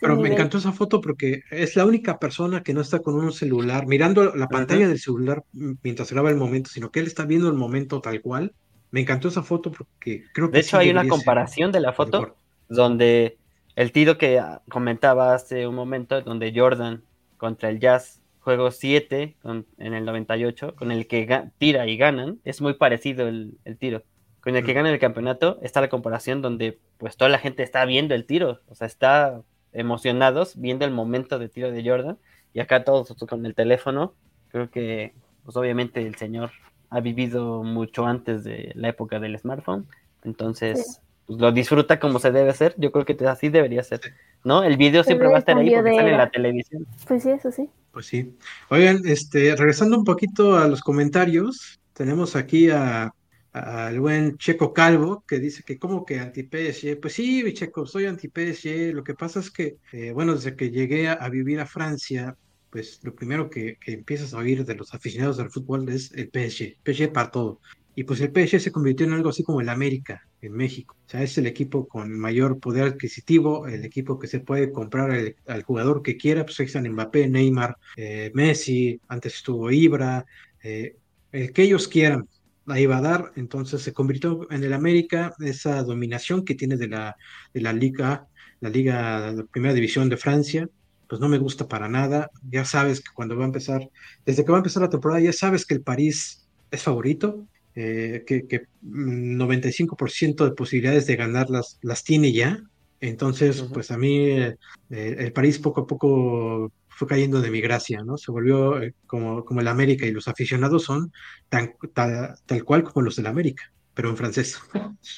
Pero 0.00 0.16
me 0.16 0.30
encantó 0.30 0.58
esa 0.58 0.72
foto 0.72 1.00
porque 1.00 1.42
es 1.50 1.76
la 1.76 1.86
única 1.86 2.18
persona 2.18 2.62
que 2.62 2.74
no 2.74 2.80
está 2.80 2.98
con 2.98 3.14
un 3.14 3.32
celular 3.32 3.86
mirando 3.86 4.34
la 4.34 4.48
pantalla 4.48 4.88
del 4.88 4.98
celular 4.98 5.44
mientras 5.52 6.12
graba 6.12 6.30
el 6.30 6.36
momento, 6.36 6.68
sino 6.68 6.90
que 6.90 7.00
él 7.00 7.06
está 7.06 7.24
viendo 7.24 7.48
el 7.48 7.54
momento 7.54 8.00
tal 8.00 8.20
cual. 8.20 8.52
Me 8.90 9.00
encantó 9.00 9.28
esa 9.28 9.42
foto 9.42 9.70
porque 9.70 10.24
creo 10.32 10.50
que 10.50 10.54
De 10.54 10.60
hecho 10.60 10.78
hay 10.78 10.90
una 10.90 11.06
comparación 11.06 11.72
de 11.72 11.80
la 11.80 11.92
foto 11.92 12.36
donde 12.68 13.36
el 13.76 13.92
tiro 13.92 14.18
que 14.18 14.42
comentaba 14.68 15.34
hace 15.34 15.66
un 15.66 15.74
momento 15.74 16.20
donde 16.22 16.52
Jordan 16.54 17.02
contra 17.36 17.68
el 17.68 17.78
Jazz 17.78 18.20
juego 18.40 18.70
7 18.70 19.36
en 19.44 19.94
el 19.94 20.06
98, 20.06 20.74
con 20.74 20.90
el 20.90 21.06
que 21.06 21.50
tira 21.58 21.86
y 21.86 21.98
ganan, 21.98 22.40
es 22.44 22.62
muy 22.62 22.72
parecido 22.72 23.28
el, 23.28 23.58
tiro. 23.78 24.04
Con 24.40 24.56
el 24.56 24.64
que 24.64 24.72
gana 24.72 24.90
el 24.90 24.98
campeonato 24.98 25.58
está 25.60 25.82
la 25.82 25.90
comparación 25.90 26.40
donde 26.40 26.78
pues 26.96 27.18
toda 27.18 27.28
la 27.28 27.38
gente 27.38 27.62
está 27.62 27.84
viendo 27.84 28.14
el 28.14 28.24
tiro, 28.24 28.60
o 28.68 28.74
sea, 28.74 28.86
está 28.86 29.42
emocionados 29.74 30.58
viendo 30.58 30.86
el 30.86 30.92
momento 30.92 31.38
de 31.38 31.50
tiro 31.50 31.70
de 31.70 31.86
Jordan 31.86 32.16
y 32.54 32.60
acá 32.60 32.84
todos 32.84 33.14
con 33.28 33.44
el 33.44 33.54
teléfono. 33.54 34.14
Creo 34.48 34.70
que 34.70 35.12
pues 35.44 35.54
obviamente 35.58 36.00
el 36.06 36.14
señor 36.14 36.50
ha 36.90 37.00
vivido 37.00 37.62
mucho 37.62 38.06
antes 38.06 38.44
de 38.44 38.72
la 38.74 38.88
época 38.88 39.20
del 39.20 39.38
smartphone, 39.38 39.86
entonces 40.24 41.00
pues, 41.26 41.38
lo 41.38 41.52
disfruta 41.52 42.00
como 42.00 42.18
se 42.18 42.32
debe 42.32 42.50
hacer. 42.50 42.74
Yo 42.78 42.90
creo 42.92 43.04
que 43.04 43.16
así 43.26 43.48
debería 43.48 43.82
ser, 43.82 44.00
¿no? 44.44 44.62
El 44.62 44.76
video 44.76 45.04
siempre 45.04 45.28
va 45.28 45.36
a 45.36 45.38
estar 45.40 45.56
ahí 45.56 45.70
porque 45.70 45.94
sale 45.94 46.10
en 46.10 46.18
la 46.18 46.30
televisión. 46.30 46.86
Pues 47.06 47.22
sí, 47.22 47.30
eso 47.30 47.50
sí. 47.50 47.68
Pues 47.92 48.06
sí. 48.06 48.36
Oigan, 48.70 49.02
este, 49.04 49.54
regresando 49.56 49.98
un 49.98 50.04
poquito 50.04 50.56
a 50.56 50.66
los 50.68 50.80
comentarios, 50.80 51.80
tenemos 51.92 52.36
aquí 52.36 52.70
a 52.70 53.12
al 53.52 53.98
buen 54.00 54.36
Checo 54.36 54.72
Calvo, 54.72 55.24
que 55.26 55.38
dice 55.38 55.62
que 55.62 55.78
como 55.78 56.04
que 56.04 56.20
anti-PSG, 56.20 57.00
pues 57.00 57.14
sí, 57.14 57.52
Checo, 57.54 57.86
soy 57.86 58.06
anti-PSG, 58.06 58.94
lo 58.94 59.02
que 59.02 59.14
pasa 59.14 59.40
es 59.40 59.50
que, 59.50 59.78
eh, 59.92 60.12
bueno, 60.12 60.34
desde 60.34 60.54
que 60.54 60.70
llegué 60.70 61.08
a, 61.08 61.28
vivir 61.28 61.60
a 61.60 61.66
Francia, 61.66 62.36
pues 62.78 63.00
lo 63.02 63.12
primero 63.12 63.50
que, 63.50 63.76
que, 63.80 63.92
empiezas 63.92 64.32
a 64.32 64.38
oír 64.38 64.64
de 64.64 64.76
los 64.76 64.94
aficionados 64.94 65.36
del 65.36 65.50
fútbol 65.50 65.88
es 65.88 66.12
el 66.12 66.30
PSG, 66.32 66.76
PSG 66.84 67.12
para 67.12 67.32
todo. 67.32 67.60
Y 67.96 68.04
pues 68.04 68.20
el 68.20 68.30
PSG 68.30 68.60
se 68.60 68.70
convirtió 68.70 69.04
en 69.04 69.14
algo 69.14 69.30
así 69.30 69.42
como 69.42 69.60
el 69.60 69.68
América 69.68 70.28
en 70.40 70.52
México. 70.52 70.96
O 71.04 71.10
sea, 71.10 71.24
es 71.24 71.36
el 71.38 71.48
equipo 71.48 71.88
con 71.88 72.16
mayor 72.16 72.60
poder 72.60 72.84
adquisitivo, 72.84 73.66
el 73.66 73.84
equipo 73.84 74.20
que 74.20 74.28
se 74.28 74.38
puede 74.38 74.70
comprar 74.70 75.34
al 75.48 75.62
jugador 75.64 76.02
que 76.02 76.16
quiera. 76.16 76.44
Pues 76.44 76.60
ahí 76.60 76.66
están 76.66 76.88
Mbappé, 76.88 77.28
Neymar, 77.28 77.76
eh, 77.96 78.30
Messi, 78.32 79.00
antes 79.08 79.34
estuvo 79.34 79.72
Ibra, 79.72 80.24
eh, 80.62 80.94
el 81.32 81.52
que 81.52 81.62
ellos 81.62 81.88
quieran. 81.88 82.28
Ahí 82.66 82.86
va 82.86 82.98
a 82.98 83.02
dar, 83.02 83.32
entonces 83.34 83.82
se 83.82 83.92
convirtió 83.92 84.46
en 84.52 84.62
el 84.62 84.72
América 84.72 85.34
esa 85.40 85.82
dominación 85.82 86.44
que 86.44 86.54
tiene 86.54 86.76
de 86.76 86.86
la, 86.86 87.16
de 87.52 87.60
la 87.60 87.72
Liga, 87.72 88.28
la 88.60 88.70
Liga, 88.70 89.32
la 89.32 89.44
Primera 89.46 89.74
División 89.74 90.08
de 90.08 90.16
Francia, 90.16 90.68
pues 91.08 91.20
no 91.20 91.28
me 91.28 91.38
gusta 91.38 91.66
para 91.66 91.88
nada. 91.88 92.30
Ya 92.50 92.64
sabes 92.64 93.00
que 93.00 93.12
cuando 93.14 93.36
va 93.36 93.44
a 93.44 93.46
empezar, 93.46 93.88
desde 94.24 94.44
que 94.44 94.52
va 94.52 94.58
a 94.58 94.60
empezar 94.60 94.82
la 94.82 94.90
temporada, 94.90 95.20
ya 95.20 95.32
sabes 95.32 95.64
que 95.64 95.74
el 95.74 95.82
París 95.82 96.46
es 96.70 96.82
favorito, 96.82 97.46
eh, 97.74 98.24
que, 98.26 98.66
95% 98.82 100.44
de 100.44 100.50
posibilidades 100.50 101.06
de 101.06 101.16
ganarlas 101.16 101.78
las 101.82 102.04
tiene 102.04 102.32
ya. 102.32 102.62
Entonces, 103.00 103.62
pues 103.72 103.90
a 103.90 103.96
mí 103.96 104.30
eh, 104.30 104.56
el 104.90 105.32
París 105.32 105.58
poco 105.58 105.82
a 105.82 105.86
poco 105.86 106.72
fue 106.88 107.06
cayendo 107.06 107.40
de 107.40 107.50
mi 107.50 107.60
gracia, 107.60 108.02
¿no? 108.04 108.18
Se 108.18 108.32
volvió 108.32 108.82
eh, 108.82 108.94
como, 109.06 109.44
como 109.44 109.60
el 109.60 109.68
América 109.68 110.04
y 110.06 110.10
los 110.10 110.26
aficionados 110.26 110.82
son 110.84 111.12
tan, 111.48 111.74
tal 111.94 112.64
cual 112.64 112.82
como 112.82 113.04
los 113.04 113.16
del 113.16 113.28
América, 113.28 113.72
pero 113.94 114.10
en 114.10 114.16
francés. 114.16 114.58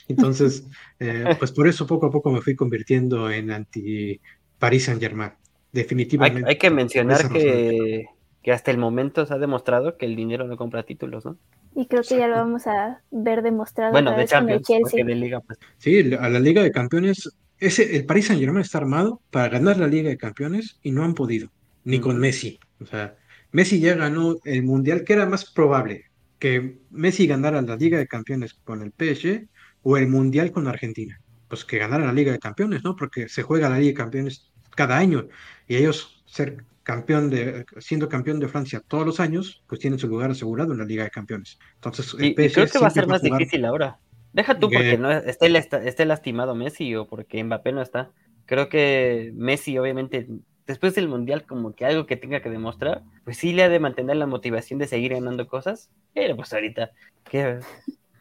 Entonces, 0.08 0.64
pues 1.38 1.52
por 1.52 1.66
eso 1.66 1.86
poco 1.86 2.06
a 2.06 2.10
poco 2.10 2.30
me 2.30 2.42
fui 2.42 2.54
convirtiendo 2.54 3.30
en 3.30 3.50
anti 3.50 4.20
París 4.58 4.84
Saint 4.84 5.00
Germain. 5.00 5.39
Definitivamente. 5.72 6.48
Hay, 6.48 6.58
que 6.58 6.70
mencionar 6.70 7.28
que, 7.30 8.06
que 8.42 8.52
hasta 8.52 8.70
el 8.70 8.78
momento 8.78 9.26
se 9.26 9.34
ha 9.34 9.38
demostrado 9.38 9.96
que 9.96 10.06
el 10.06 10.16
dinero 10.16 10.46
no 10.46 10.56
compra 10.56 10.82
títulos, 10.82 11.24
¿no? 11.24 11.36
Y 11.74 11.86
creo 11.86 12.02
que 12.02 12.18
ya 12.18 12.26
lo 12.26 12.36
vamos 12.36 12.66
a 12.66 13.00
ver 13.10 13.42
demostrado. 13.42 13.92
Bueno, 13.92 14.16
de 14.16 14.26
Champions, 14.26 14.66
porque 14.82 15.04
de 15.04 15.14
Liga. 15.14 15.40
Pues. 15.40 15.58
Sí, 15.78 16.14
a 16.18 16.28
la 16.28 16.40
Liga 16.40 16.62
de 16.62 16.72
Campeones, 16.72 17.30
ese, 17.58 17.96
el 17.96 18.06
Paris 18.06 18.26
Saint 18.26 18.40
Germain 18.40 18.62
está 18.62 18.78
armado 18.78 19.20
para 19.30 19.48
ganar 19.48 19.76
la 19.76 19.86
Liga 19.86 20.08
de 20.08 20.16
Campeones 20.16 20.78
y 20.82 20.90
no 20.90 21.04
han 21.04 21.14
podido, 21.14 21.50
ni 21.84 22.00
con 22.00 22.18
Messi. 22.18 22.58
O 22.80 22.86
sea, 22.86 23.16
Messi 23.52 23.78
ya 23.78 23.94
ganó 23.94 24.36
el 24.44 24.64
Mundial, 24.64 25.04
que 25.04 25.12
era 25.12 25.26
más 25.26 25.50
probable 25.50 26.10
que 26.40 26.78
Messi 26.90 27.26
ganara 27.26 27.62
la 27.62 27.76
Liga 27.76 27.98
de 27.98 28.08
Campeones 28.08 28.54
con 28.54 28.82
el 28.82 28.92
PSG 28.92 29.46
o 29.82 29.96
el 29.96 30.08
Mundial 30.08 30.50
con 30.50 30.66
Argentina. 30.66 31.20
Pues 31.46 31.64
que 31.64 31.78
ganara 31.78 32.06
la 32.06 32.12
Liga 32.12 32.32
de 32.32 32.38
Campeones, 32.38 32.82
¿no? 32.82 32.96
Porque 32.96 33.28
se 33.28 33.42
juega 33.42 33.68
la 33.68 33.78
Liga 33.78 33.90
de 33.90 33.94
Campeones 33.94 34.49
cada 34.80 34.96
año 34.96 35.28
y 35.68 35.76
ellos 35.76 36.22
ser 36.24 36.64
campeón 36.84 37.28
de, 37.28 37.66
siendo 37.80 38.08
campeón 38.08 38.40
de 38.40 38.48
Francia 38.48 38.80
todos 38.88 39.04
los 39.04 39.20
años, 39.20 39.62
pues 39.66 39.78
tienen 39.78 39.98
su 39.98 40.08
lugar 40.08 40.30
asegurado 40.30 40.72
en 40.72 40.78
la 40.78 40.86
Liga 40.86 41.04
de 41.04 41.10
Campeones. 41.10 41.58
Entonces, 41.74 42.14
creo 42.14 42.66
que 42.66 42.78
va 42.78 42.86
a 42.86 42.90
ser 42.90 43.06
más 43.06 43.20
difícil 43.20 43.66
ahora. 43.66 43.98
Deja 44.32 44.58
tú 44.58 44.70
porque 44.70 44.96
no 44.96 45.10
esté, 45.10 45.54
esté 45.86 46.04
lastimado 46.06 46.54
Messi 46.54 46.96
o 46.96 47.06
porque 47.06 47.44
Mbappé 47.44 47.72
no 47.72 47.82
está. 47.82 48.10
Creo 48.46 48.70
que 48.70 49.32
Messi, 49.34 49.76
obviamente, 49.76 50.28
después 50.66 50.94
del 50.94 51.08
Mundial, 51.08 51.44
como 51.44 51.74
que 51.74 51.84
algo 51.84 52.06
que 52.06 52.16
tenga 52.16 52.40
que 52.40 52.48
demostrar, 52.48 53.02
pues 53.24 53.36
sí 53.36 53.52
le 53.52 53.64
ha 53.64 53.68
de 53.68 53.80
mantener 53.80 54.16
la 54.16 54.26
motivación 54.26 54.78
de 54.78 54.86
seguir 54.86 55.12
ganando 55.12 55.46
cosas. 55.46 55.90
Pero 56.14 56.36
pues 56.36 56.54
ahorita, 56.54 56.92
¿qué? 57.28 57.60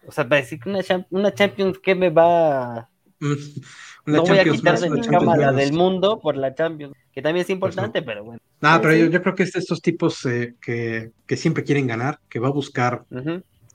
O 0.06 0.12
sea, 0.12 0.28
para 0.28 0.42
decir 0.42 0.60
que 0.60 0.70
una, 0.70 0.82
una 1.10 1.34
Champions, 1.34 1.80
¿qué 1.80 1.96
me 1.96 2.10
va 2.10 2.89
no 3.20 4.24
voy 4.24 4.38
a 4.38 4.44
quitar 4.44 4.80
de 4.80 4.90
mi 4.90 5.02
cámara 5.02 5.52
del 5.52 5.74
mundo 5.74 6.20
por 6.20 6.38
la 6.38 6.54
Champions, 6.54 6.96
que 7.12 7.22
también 7.22 7.42
es 7.42 7.48
pues 7.48 7.56
importante, 7.56 8.02
pero 8.02 8.24
bueno. 8.24 8.42
Nada, 8.62 8.82
pero 8.82 8.96
yo, 8.96 9.22
creo 9.22 9.36
que 9.36 9.44
es 9.44 9.54
de 9.54 9.60
estos 9.60 9.82
tipos 9.82 10.26
eh, 10.26 10.56
que, 10.62 11.12
que, 11.26 11.38
siempre 11.38 11.64
quieren 11.64 11.88
ganar, 11.88 12.20
que 12.30 12.40
va 12.40 12.50
a 12.50 12.52
buscar 12.52 13.06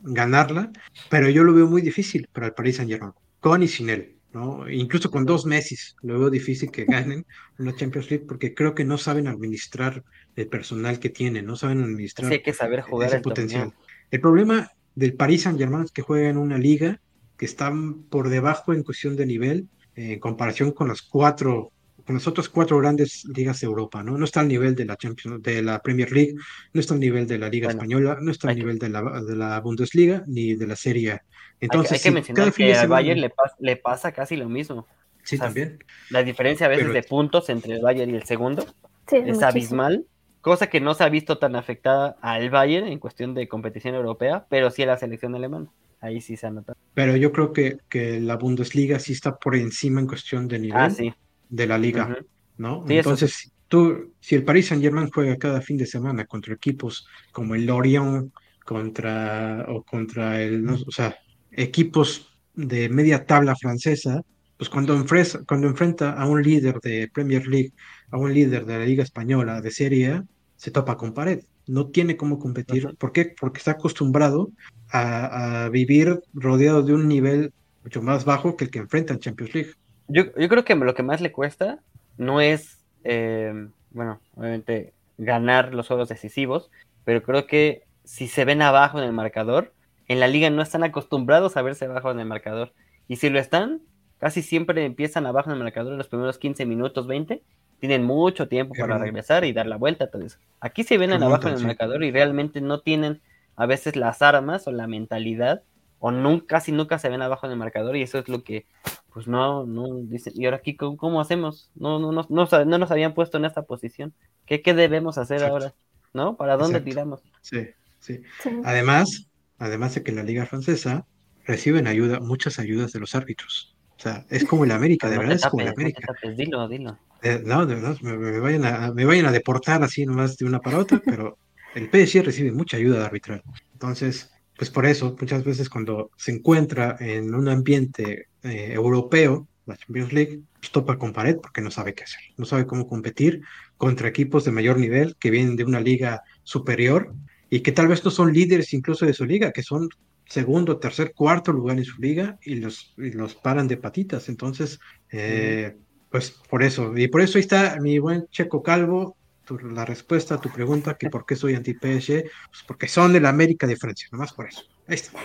ganarla, 0.02 0.70
pero 1.08 1.28
yo 1.30 1.44
lo 1.44 1.54
veo 1.54 1.66
muy 1.66 1.82
difícil 1.82 2.28
para 2.32 2.46
el 2.46 2.52
Paris 2.52 2.76
Saint 2.76 2.90
Germain, 2.90 3.12
con 3.40 3.62
y 3.62 3.68
sin 3.68 3.90
él. 3.90 4.14
¿no? 4.34 4.68
Incluso 4.68 5.10
con 5.10 5.24
dos 5.24 5.46
Messi, 5.46 5.76
lo 6.02 6.18
veo 6.18 6.28
difícil 6.28 6.70
que 6.70 6.84
ganen 6.84 7.24
una 7.58 7.74
Champions 7.74 8.10
League 8.10 8.24
porque 8.26 8.52
creo 8.52 8.74
que 8.74 8.84
no 8.84 8.98
saben 8.98 9.28
administrar 9.28 10.02
el 10.34 10.48
personal 10.48 10.98
que 10.98 11.08
tienen, 11.08 11.46
no 11.46 11.54
saben 11.54 11.82
administrar 11.82 12.32
hay 12.32 12.42
que 12.42 12.52
saber 12.52 12.80
jugar 12.80 13.10
ese 13.10 13.20
potencial. 13.20 13.72
El 14.10 14.20
problema 14.20 14.70
del 14.96 15.14
Paris 15.14 15.42
Saint 15.42 15.58
Germain 15.58 15.84
es 15.84 15.92
que 15.92 16.02
juega 16.02 16.28
en 16.28 16.36
una 16.36 16.58
liga 16.58 17.00
que 17.36 17.46
está 17.46 17.72
por 18.10 18.28
debajo 18.28 18.72
en 18.72 18.82
cuestión 18.82 19.16
de 19.16 19.26
nivel 19.26 19.68
en 19.96 20.18
comparación 20.18 20.72
con 20.72 20.88
las 20.88 21.02
cuatro 21.02 21.70
con 22.04 22.16
las 22.16 22.26
otras 22.26 22.48
cuatro 22.48 22.78
grandes 22.78 23.24
ligas 23.24 23.60
de 23.60 23.66
Europa, 23.66 24.02
¿no? 24.02 24.18
No 24.18 24.24
está 24.24 24.40
al 24.40 24.48
nivel 24.48 24.74
de 24.74 24.84
la 24.84 24.96
Champions, 24.96 25.42
de 25.42 25.62
la 25.62 25.80
Premier 25.80 26.12
League, 26.12 26.34
no 26.72 26.80
está 26.80 26.94
al 26.94 27.00
nivel 27.00 27.26
de 27.26 27.38
la 27.38 27.48
Liga 27.48 27.70
Española, 27.70 28.18
no 28.20 28.30
está 28.30 28.50
al 28.50 28.56
nivel 28.56 28.78
de 28.78 28.90
la, 28.90 29.22
de 29.22 29.36
la 29.36 29.58
Bundesliga 29.60 30.22
ni 30.26 30.54
de 30.54 30.66
la 30.66 30.76
Serie 30.76 31.12
A. 31.12 31.24
Entonces, 31.60 31.92
hay, 31.92 32.00
que 32.00 32.10
mencionar 32.10 32.52
que 32.52 32.74
al 32.74 32.88
Bayern 32.88 33.20
le, 33.20 33.32
le, 33.58 33.76
pasa 33.76 34.12
casi 34.12 34.36
lo 34.36 34.48
mismo. 34.50 34.86
Sí, 35.22 35.38
también. 35.38 35.78
La 36.10 36.22
diferencia 36.22 36.66
a 36.66 36.68
veces 36.68 36.92
de 36.92 37.02
puntos 37.02 37.48
entre 37.48 37.76
el 37.76 37.80
Bayern 37.80 38.12
y 38.12 38.16
el 38.16 38.24
segundo 38.24 38.66
es 39.10 39.42
abismal, 39.42 40.04
cosa 40.42 40.66
que 40.66 40.80
no 40.80 40.92
se 40.92 41.04
ha 41.04 41.08
visto 41.08 41.38
tan 41.38 41.56
afectada 41.56 42.16
al 42.20 42.50
Bayern 42.50 42.86
en 42.86 42.98
cuestión 42.98 43.32
de 43.32 43.48
competición 43.48 43.94
europea, 43.94 44.44
pero 44.50 44.70
sí 44.70 44.82
a 44.82 44.86
la 44.86 44.98
selección 44.98 45.34
alemana. 45.34 45.70
Ahí 46.04 46.20
sí 46.20 46.36
se 46.36 46.46
anota. 46.46 46.74
Pero 46.92 47.16
yo 47.16 47.32
creo 47.32 47.52
que, 47.52 47.78
que 47.88 48.20
la 48.20 48.36
Bundesliga 48.36 48.98
sí 48.98 49.12
está 49.12 49.36
por 49.36 49.56
encima 49.56 50.00
en 50.00 50.06
cuestión 50.06 50.46
de 50.48 50.58
nivel. 50.58 50.80
Ah, 50.80 50.90
sí 50.90 51.12
de 51.48 51.66
la 51.66 51.78
liga, 51.78 52.16
¿no? 52.56 52.84
Entonces, 52.88 53.52
tú, 53.68 54.14
si 54.20 54.34
el 54.34 54.44
Paris 54.44 54.68
Saint 54.68 54.82
Germain 54.82 55.10
juega 55.10 55.36
cada 55.36 55.60
fin 55.60 55.76
de 55.76 55.86
semana 55.86 56.24
contra 56.24 56.54
equipos 56.54 57.06
como 57.32 57.54
el 57.54 57.66
Lorient, 57.66 58.32
contra, 58.64 59.66
o 59.68 59.82
contra 59.82 60.40
el, 60.40 60.68
o 60.68 60.90
sea, 60.90 61.16
equipos 61.52 62.28
de 62.54 62.88
media 62.88 63.24
tabla 63.26 63.54
francesa, 63.54 64.22
pues 64.56 64.70
cuando, 64.70 64.94
enfrenta, 64.94 65.44
cuando 65.46 65.66
enfrenta 65.68 66.12
a 66.12 66.26
un 66.26 66.42
líder 66.42 66.80
de 66.80 67.10
Premier 67.12 67.46
League, 67.46 67.72
a 68.10 68.18
un 68.18 68.32
líder 68.32 68.64
de 68.64 68.78
la 68.78 68.84
Liga 68.84 69.02
Española, 69.02 69.60
de 69.60 69.70
Serie 69.70 70.12
A, 70.12 70.24
se 70.56 70.70
topa 70.70 70.96
con 70.96 71.12
pared. 71.12 71.44
No 71.66 71.86
tiene 71.86 72.16
cómo 72.16 72.38
competir. 72.38 72.94
¿Por 72.98 73.12
qué? 73.12 73.34
Porque 73.38 73.58
está 73.58 73.72
acostumbrado 73.72 74.50
a, 74.90 75.64
a, 75.64 75.68
vivir 75.68 76.20
rodeado 76.34 76.82
de 76.82 76.94
un 76.94 77.08
nivel 77.08 77.52
mucho 77.82 78.02
más 78.02 78.24
bajo 78.24 78.56
que 78.56 78.64
el 78.64 78.70
que 78.70 78.78
enfrenta 78.80 79.12
en 79.12 79.20
Champions 79.20 79.54
League. 79.54 79.70
Yo, 80.08 80.32
creo 80.32 80.64
que 80.64 80.74
lo 80.74 80.94
que 80.94 81.02
más 81.02 81.20
le 81.20 81.32
cuesta 81.32 81.78
no 82.18 82.40
es, 82.40 82.82
eh, 83.04 83.68
bueno, 83.90 84.20
obviamente 84.34 84.92
ganar 85.16 85.74
los 85.74 85.86
juegos 85.86 86.08
decisivos, 86.08 86.70
pero 87.04 87.22
creo 87.22 87.46
que 87.46 87.84
si 88.04 88.28
se 88.28 88.44
ven 88.44 88.62
abajo 88.62 88.98
en 88.98 89.04
el 89.04 89.12
marcador, 89.12 89.72
en 90.08 90.20
la 90.20 90.28
liga 90.28 90.50
no 90.50 90.62
están 90.62 90.84
acostumbrados 90.84 91.56
a 91.56 91.62
verse 91.62 91.86
abajo 91.86 92.10
en 92.10 92.20
el 92.20 92.26
marcador. 92.26 92.72
Y 93.08 93.16
si 93.16 93.30
lo 93.30 93.38
están, 93.38 93.80
casi 94.18 94.42
siempre 94.42 94.84
empiezan 94.84 95.26
abajo 95.26 95.50
en 95.50 95.56
el 95.56 95.62
marcador 95.62 95.92
en 95.92 95.98
los 95.98 96.08
primeros 96.08 96.38
15 96.38 96.66
minutos, 96.66 97.06
20. 97.06 97.42
Tienen 97.84 98.02
mucho 98.02 98.48
tiempo 98.48 98.74
para 98.78 98.96
regresar 98.96 99.44
y 99.44 99.52
dar 99.52 99.66
la 99.66 99.76
vuelta. 99.76 100.06
Entonces, 100.06 100.38
aquí 100.58 100.84
se 100.84 100.96
ven 100.96 101.12
abajo 101.12 101.48
en 101.48 101.54
el 101.56 101.66
marcador 101.66 102.02
y 102.02 102.10
realmente 102.10 102.62
no 102.62 102.80
tienen 102.80 103.20
a 103.56 103.66
veces 103.66 103.94
las 103.94 104.22
armas 104.22 104.66
o 104.66 104.72
la 104.72 104.86
mentalidad 104.86 105.62
o 105.98 106.10
nunca, 106.10 106.46
casi 106.46 106.72
nunca 106.72 106.98
se 106.98 107.10
ven 107.10 107.20
abajo 107.20 107.44
en 107.44 107.52
el 107.52 107.58
marcador 107.58 107.94
y 107.94 108.00
eso 108.00 108.18
es 108.18 108.26
lo 108.26 108.42
que 108.42 108.64
pues 109.12 109.28
no, 109.28 109.66
no, 109.66 109.96
dicen, 109.96 110.32
¿y 110.34 110.46
ahora 110.46 110.56
aquí 110.56 110.76
cómo, 110.76 111.20
hacemos? 111.20 111.70
No, 111.74 111.98
no, 111.98 112.10
no, 112.10 112.26
no, 112.30 112.78
nos 112.78 112.90
habían 112.90 113.12
puesto 113.12 113.36
en 113.36 113.44
esta 113.44 113.64
posición. 113.64 114.14
¿Qué, 114.46 114.62
qué 114.62 114.72
debemos 114.72 115.18
hacer 115.18 115.44
ahora? 115.44 115.74
¿No? 116.14 116.38
¿Para 116.38 116.56
dónde 116.56 116.80
tiramos? 116.80 117.20
Sí, 117.42 117.66
sí, 117.98 118.22
Además, 118.64 119.28
además 119.58 119.94
de 119.94 120.02
que 120.02 120.12
la 120.12 120.22
Liga 120.22 120.46
Francesa 120.46 121.04
reciben 121.44 121.86
ayuda, 121.86 122.20
muchas 122.20 122.58
ayudas 122.58 122.94
de 122.94 123.00
los 123.00 123.14
árbitros. 123.14 123.76
O 123.98 124.00
sea, 124.00 124.24
es 124.30 124.46
como 124.46 124.64
el 124.64 124.70
América, 124.70 125.10
de 125.10 125.18
verdad 125.18 125.34
es 125.34 125.44
como 125.44 125.62
el 125.62 125.68
América. 125.68 126.14
dilo, 126.34 126.66
dilo. 126.66 126.98
Eh, 127.24 127.42
no, 127.42 127.64
de 127.64 127.74
verdad, 127.74 127.98
me, 128.02 128.38
vayan 128.38 128.66
a, 128.66 128.92
me 128.92 129.06
vayan 129.06 129.24
a 129.24 129.32
deportar 129.32 129.82
así 129.82 130.04
nomás 130.04 130.36
de 130.36 130.44
una 130.44 130.60
para 130.60 130.78
otra, 130.78 131.00
pero 131.02 131.38
el 131.74 131.88
PSG 131.88 132.22
recibe 132.22 132.52
mucha 132.52 132.76
ayuda 132.76 132.98
de 132.98 133.04
arbitral. 133.06 133.42
Entonces, 133.72 134.30
pues 134.58 134.68
por 134.68 134.84
eso, 134.84 135.16
muchas 135.18 135.42
veces 135.42 135.70
cuando 135.70 136.10
se 136.18 136.32
encuentra 136.32 136.96
en 137.00 137.34
un 137.34 137.48
ambiente 137.48 138.26
eh, 138.42 138.72
europeo, 138.74 139.48
la 139.64 139.74
Champions 139.74 140.12
League, 140.12 140.42
pues 140.60 140.70
topa 140.70 140.98
con 140.98 141.14
pared 141.14 141.38
porque 141.40 141.62
no 141.62 141.70
sabe 141.70 141.94
qué 141.94 142.04
hacer, 142.04 142.20
no 142.36 142.44
sabe 142.44 142.66
cómo 142.66 142.86
competir 142.86 143.40
contra 143.78 144.06
equipos 144.06 144.44
de 144.44 144.52
mayor 144.52 144.78
nivel 144.78 145.16
que 145.18 145.30
vienen 145.30 145.56
de 145.56 145.64
una 145.64 145.80
liga 145.80 146.22
superior 146.42 147.14
y 147.48 147.60
que 147.60 147.72
tal 147.72 147.88
vez 147.88 148.04
no 148.04 148.10
son 148.10 148.34
líderes 148.34 148.74
incluso 148.74 149.06
de 149.06 149.14
su 149.14 149.24
liga, 149.24 149.50
que 149.50 149.62
son 149.62 149.88
segundo, 150.26 150.78
tercer, 150.78 151.14
cuarto 151.14 151.52
lugar 151.52 151.78
en 151.78 151.84
su 151.86 152.00
liga 152.02 152.38
y 152.42 152.56
los, 152.56 152.92
los 152.96 153.34
paran 153.34 153.68
de 153.68 153.78
patitas. 153.78 154.28
Entonces, 154.28 154.78
eh, 155.10 155.76
pues 156.14 156.30
por 156.48 156.62
eso, 156.62 156.96
y 156.96 157.08
por 157.08 157.22
eso 157.22 157.38
ahí 157.38 157.40
está 157.40 157.76
mi 157.80 157.98
buen 157.98 158.28
Checo 158.28 158.62
Calvo 158.62 159.16
la 159.64 159.84
respuesta 159.84 160.36
a 160.36 160.40
tu 160.40 160.48
pregunta, 160.48 160.96
que 160.96 161.10
por 161.10 161.26
qué 161.26 161.34
soy 161.34 161.56
anti-PSG, 161.56 162.22
pues 162.22 162.62
porque 162.68 162.86
son 162.86 163.12
de 163.12 163.18
la 163.18 163.30
América 163.30 163.66
de 163.66 163.74
Francia, 163.74 164.06
nomás 164.12 164.32
por 164.32 164.46
eso. 164.46 164.62
Ahí 164.86 164.94
está. 164.94 165.18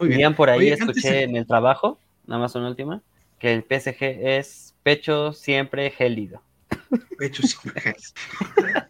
Muy 0.00 0.08
bien. 0.08 0.34
por 0.34 0.50
ahí 0.50 0.70
escuché 0.70 1.22
en 1.22 1.36
el 1.36 1.46
trabajo, 1.46 2.00
nada 2.26 2.40
más 2.40 2.52
una 2.56 2.68
última, 2.68 3.00
que 3.38 3.52
el 3.52 3.62
PSG 3.62 4.02
es 4.02 4.74
pecho 4.82 5.32
siempre 5.32 5.88
gélido. 5.92 6.42
Pecho 7.16 7.46
siempre 7.46 7.80
gélido. 7.80 8.02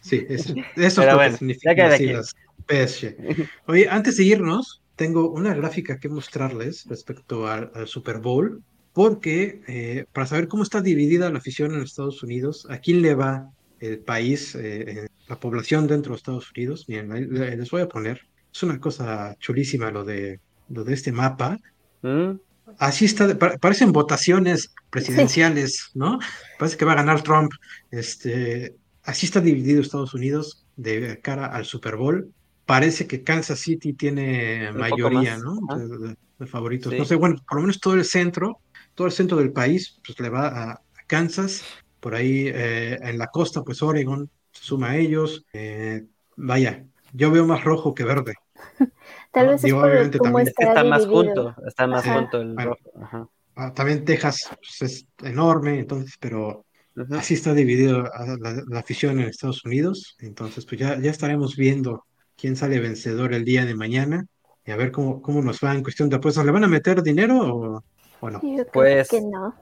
sí, 0.00 0.24
eso, 0.30 0.54
eso 0.76 1.02
es 1.02 1.12
lo 1.12 1.18
que 1.18 1.32
significa 1.32 2.22
PSG. 2.70 3.48
Oye, 3.66 3.86
antes 3.90 4.16
de 4.16 4.24
irnos, 4.24 4.80
tengo 4.96 5.28
una 5.28 5.54
gráfica 5.54 6.00
que 6.00 6.08
mostrarles 6.08 6.86
respecto 6.86 7.48
al, 7.48 7.70
Super 7.86 8.18
Bowl, 8.20 8.62
porque 8.94 9.60
eh, 9.66 10.06
para 10.12 10.26
saber 10.26 10.48
cómo 10.48 10.62
está 10.62 10.80
dividida 10.80 11.30
la 11.30 11.38
afición 11.38 11.74
en 11.74 11.82
Estados 11.82 12.22
Unidos, 12.22 12.66
a 12.70 12.78
quién 12.78 13.02
le 13.02 13.14
va 13.14 13.50
el 13.80 13.98
país, 13.98 14.54
eh, 14.54 15.08
la 15.28 15.38
población 15.38 15.88
dentro 15.88 16.12
de 16.12 16.18
Estados 16.18 16.50
Unidos. 16.56 16.86
Bien, 16.86 17.10
les 17.10 17.70
voy 17.70 17.82
a 17.82 17.88
poner. 17.88 18.26
Es 18.52 18.62
una 18.62 18.80
cosa 18.80 19.36
chulísima 19.40 19.90
lo 19.90 20.04
de, 20.04 20.40
lo 20.68 20.84
de 20.84 20.94
este 20.94 21.10
mapa. 21.10 21.58
Mm. 22.02 22.38
Así 22.78 23.04
está, 23.04 23.36
parecen 23.36 23.92
votaciones 23.92 24.72
presidenciales, 24.90 25.90
¿no? 25.94 26.20
Parece 26.58 26.76
que 26.76 26.84
va 26.84 26.92
a 26.92 26.96
ganar 26.96 27.22
Trump. 27.22 27.52
Este, 27.90 28.76
así 29.02 29.26
está 29.26 29.40
dividido 29.40 29.82
Estados 29.82 30.14
Unidos 30.14 30.64
de 30.76 31.18
cara 31.20 31.46
al 31.46 31.64
Super 31.64 31.96
Bowl. 31.96 32.32
Parece 32.64 33.08
que 33.08 33.24
Kansas 33.24 33.58
City 33.58 33.92
tiene 33.92 34.70
mayoría, 34.72 35.36
¿no? 35.36 35.58
De, 35.76 36.46
favoritos. 36.46 36.92
No 36.92 37.04
sé, 37.04 37.16
bueno, 37.16 37.36
por 37.48 37.56
lo 37.56 37.62
menos 37.62 37.80
todo 37.80 37.94
el 37.94 38.04
centro, 38.04 38.60
todo 38.94 39.06
el 39.06 39.12
centro 39.12 39.36
del 39.38 39.52
país, 39.52 40.00
pues 40.04 40.18
le 40.20 40.28
va 40.28 40.46
a 40.48 40.82
Kansas 41.06 41.64
por 42.00 42.14
ahí 42.14 42.48
eh, 42.48 42.98
en 43.00 43.18
la 43.18 43.28
costa, 43.28 43.62
pues 43.62 43.82
Oregon 43.82 44.30
se 44.52 44.64
suma 44.64 44.90
a 44.90 44.96
ellos. 44.96 45.44
Eh, 45.52 46.04
vaya, 46.36 46.84
yo 47.12 47.30
veo 47.30 47.46
más 47.46 47.64
rojo 47.64 47.94
que 47.94 48.04
verde. 48.04 48.34
Tal 49.32 49.48
vez 49.48 49.64
es 49.64 49.72
por 49.72 50.18
cómo 50.18 50.38
está, 50.38 50.84
más 50.84 51.06
junto, 51.06 51.54
está 51.66 51.86
más 51.86 52.04
junto 52.04 52.40
el 52.40 52.56
rojo. 52.56 53.30
Ah, 53.56 53.72
también 53.72 54.04
Texas 54.04 54.50
pues, 54.56 54.82
es 54.82 55.06
enorme, 55.22 55.78
entonces, 55.78 56.14
pero 56.20 56.66
así 57.12 57.34
está 57.34 57.54
dividido 57.54 58.02
la, 58.02 58.78
afición 58.78 59.20
en 59.20 59.28
Estados 59.28 59.64
Unidos. 59.64 60.16
Entonces, 60.18 60.66
pues 60.66 60.80
ya, 60.80 60.98
ya 61.00 61.10
estaremos 61.10 61.56
viendo 61.56 62.04
quién 62.36 62.56
sale 62.56 62.80
vencedor 62.80 63.32
el 63.32 63.44
día 63.44 63.64
de 63.64 63.74
mañana 63.74 64.26
y 64.66 64.70
a 64.72 64.76
ver 64.76 64.92
cómo, 64.92 65.22
cómo 65.22 65.40
nos 65.40 65.60
va 65.60 65.74
en 65.74 65.82
cuestión 65.82 66.08
de 66.08 66.16
apuestas. 66.16 66.44
¿Le 66.44 66.52
van 66.52 66.64
a 66.64 66.68
meter 66.68 67.02
dinero 67.02 67.38
o, 67.38 67.84
no? 68.20 68.40
pues 68.72 69.08
que 69.08 69.20
no. 69.20 69.54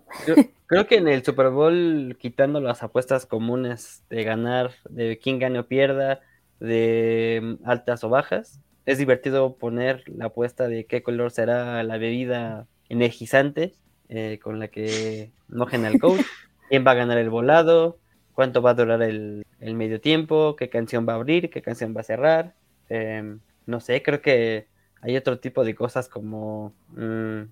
Creo 0.66 0.86
que 0.86 0.96
en 0.96 1.08
el 1.08 1.24
Super 1.24 1.50
Bowl, 1.50 2.16
quitando 2.18 2.60
las 2.60 2.82
apuestas 2.82 3.26
comunes 3.26 4.04
de 4.08 4.24
ganar, 4.24 4.72
de 4.88 5.18
quién 5.18 5.38
gane 5.38 5.58
o 5.58 5.66
pierda, 5.66 6.20
de 6.60 7.58
altas 7.64 8.04
o 8.04 8.08
bajas. 8.08 8.60
Es 8.86 8.98
divertido 8.98 9.56
poner 9.56 10.04
la 10.08 10.26
apuesta 10.26 10.68
de 10.68 10.86
qué 10.86 11.02
color 11.02 11.30
será 11.30 11.82
la 11.82 11.98
bebida 11.98 12.66
energizante 12.88 13.74
eh, 14.08 14.38
con 14.42 14.58
la 14.58 14.68
que 14.68 15.32
enojen 15.50 15.84
al 15.84 15.98
coach, 15.98 16.20
quién 16.68 16.86
va 16.86 16.92
a 16.92 16.94
ganar 16.94 17.18
el 17.18 17.30
volado, 17.30 17.98
cuánto 18.34 18.62
va 18.62 18.70
a 18.70 18.74
durar 18.74 19.02
el, 19.02 19.44
medio 19.60 20.00
tiempo, 20.00 20.56
qué 20.56 20.68
canción 20.68 21.06
va 21.08 21.14
a 21.14 21.16
abrir, 21.16 21.50
qué 21.50 21.62
canción 21.62 21.94
va 21.96 22.02
a 22.02 22.04
cerrar. 22.04 22.54
Em, 22.88 23.40
no 23.66 23.80
sé, 23.80 24.02
creo 24.02 24.20
que 24.20 24.66
hay 25.00 25.16
otro 25.16 25.38
tipo 25.38 25.64
de 25.64 25.74
cosas 25.74 26.08
como 26.08 26.74
mm, 26.90 27.42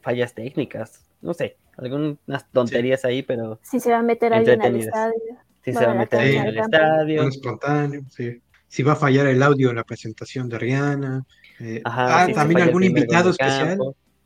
fallas 0.00 0.34
técnicas, 0.34 1.04
no 1.20 1.34
sé, 1.34 1.56
algunas 1.76 2.50
tonterías 2.52 3.04
ahí, 3.04 3.22
pero. 3.22 3.58
Si 3.62 3.80
se 3.80 3.90
va 3.90 3.98
a 3.98 4.02
meter 4.02 4.32
alguien 4.32 4.62
al 4.62 4.76
estadio. 4.76 5.38
Si 5.64 5.72
se 5.72 5.86
va 5.86 5.92
a 5.92 5.94
meter 5.94 6.20
alguien 6.20 6.46
al 6.46 6.58
estadio. 6.58 7.28
espontáneo, 7.28 8.02
sí. 8.08 8.40
Si 8.68 8.82
va 8.82 8.92
a 8.92 8.96
fallar 8.96 9.26
el 9.26 9.42
audio 9.42 9.70
en 9.70 9.76
la 9.76 9.84
presentación 9.84 10.48
de 10.48 10.58
Rihanna. 10.58 11.24
Eh, 11.60 11.80
ah, 11.84 12.26
también 12.34 12.62
algún 12.62 12.82
invitado 12.82 13.30
especial. 13.30 13.78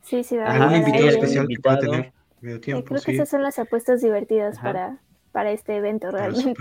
Sí, 0.03 0.25
sí, 0.25 0.37
va 0.37 0.47
a 0.47 0.55
Algún 0.55 0.77
invitado 0.77 1.09
especial 1.09 1.47
que 1.47 1.61
pueda 1.61 1.79
tener 1.79 2.13
medio 2.41 2.61
tiempo. 2.61 2.87
creo 2.87 3.03
que 3.03 3.13
esas 3.13 3.29
son 3.29 3.43
las 3.43 3.59
apuestas 3.59 4.01
divertidas 4.01 4.59
para, 4.59 5.01
para 5.33 5.53
este 5.53 5.77
evento 5.77 6.11
realmente. 6.11 6.55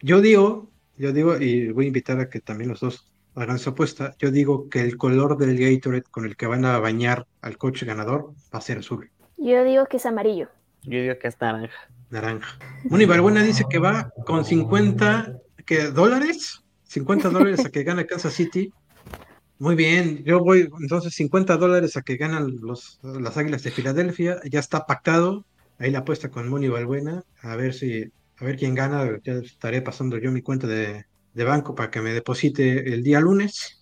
Yo 0.00 0.20
digo, 0.20 0.70
yo 0.96 1.12
digo, 1.12 1.36
y 1.36 1.72
voy 1.72 1.86
a 1.86 1.88
invitar 1.88 2.20
a 2.20 2.30
que 2.30 2.40
también 2.40 2.70
los 2.70 2.80
dos 2.80 3.10
hagan 3.36 3.58
su 3.58 3.70
apuesta. 3.70 4.14
Yo 4.18 4.30
digo 4.30 4.68
que 4.68 4.80
el 4.80 4.96
color 4.96 5.36
del 5.36 5.58
Gatorade 5.58 6.04
con 6.10 6.24
el 6.24 6.36
que 6.36 6.46
van 6.46 6.64
a 6.64 6.78
bañar 6.78 7.26
al 7.42 7.58
coche 7.58 7.86
ganador 7.86 8.32
va 8.54 8.58
a 8.58 8.62
ser 8.62 8.78
azul. 8.78 9.10
Yo 9.36 9.62
digo 9.64 9.86
que 9.86 9.98
es 9.98 10.06
amarillo. 10.06 10.48
Yo 10.82 11.00
digo 11.00 11.14
que 11.18 11.28
es 11.28 11.40
naranja. 11.40 11.88
Naranja. 12.10 12.58
Una 12.88 13.02
Ibarbuena 13.02 13.42
dice 13.42 13.64
que 13.68 13.78
va 13.78 14.10
con 14.24 14.44
50 14.44 15.38
¿qué, 15.64 15.90
dólares. 15.90 16.62
50 16.84 17.30
dólares 17.30 17.64
a 17.66 17.70
que 17.70 17.82
gane 17.82 18.06
Kansas 18.06 18.32
City. 18.32 18.72
Muy 19.58 19.74
bien, 19.74 20.22
yo 20.24 20.40
voy 20.40 20.70
entonces 20.80 21.14
50 21.14 21.56
dólares 21.56 21.96
a 21.96 22.02
que 22.02 22.16
ganan 22.16 22.56
los, 22.60 23.00
las 23.02 23.36
Águilas 23.36 23.62
de 23.62 23.70
Filadelfia. 23.70 24.40
Ya 24.50 24.60
está 24.60 24.86
pactado. 24.86 25.44
Ahí 25.78 25.90
la 25.90 26.00
apuesta 26.00 26.30
con 26.30 26.48
Moni 26.48 26.68
Balbuena. 26.68 27.24
A 27.42 27.56
ver 27.56 27.74
si, 27.74 28.04
a 28.38 28.44
ver 28.44 28.56
quién 28.56 28.74
gana. 28.74 29.18
Ya 29.24 29.34
estaré 29.34 29.82
pasando 29.82 30.18
yo 30.18 30.30
mi 30.30 30.42
cuenta 30.42 30.66
de, 30.66 31.04
de 31.36 31.44
banco 31.44 31.74
para 31.74 31.90
que 31.90 32.00
me 32.00 32.12
deposite 32.12 32.92
el 32.92 33.02
día 33.02 33.20
lunes. 33.20 33.80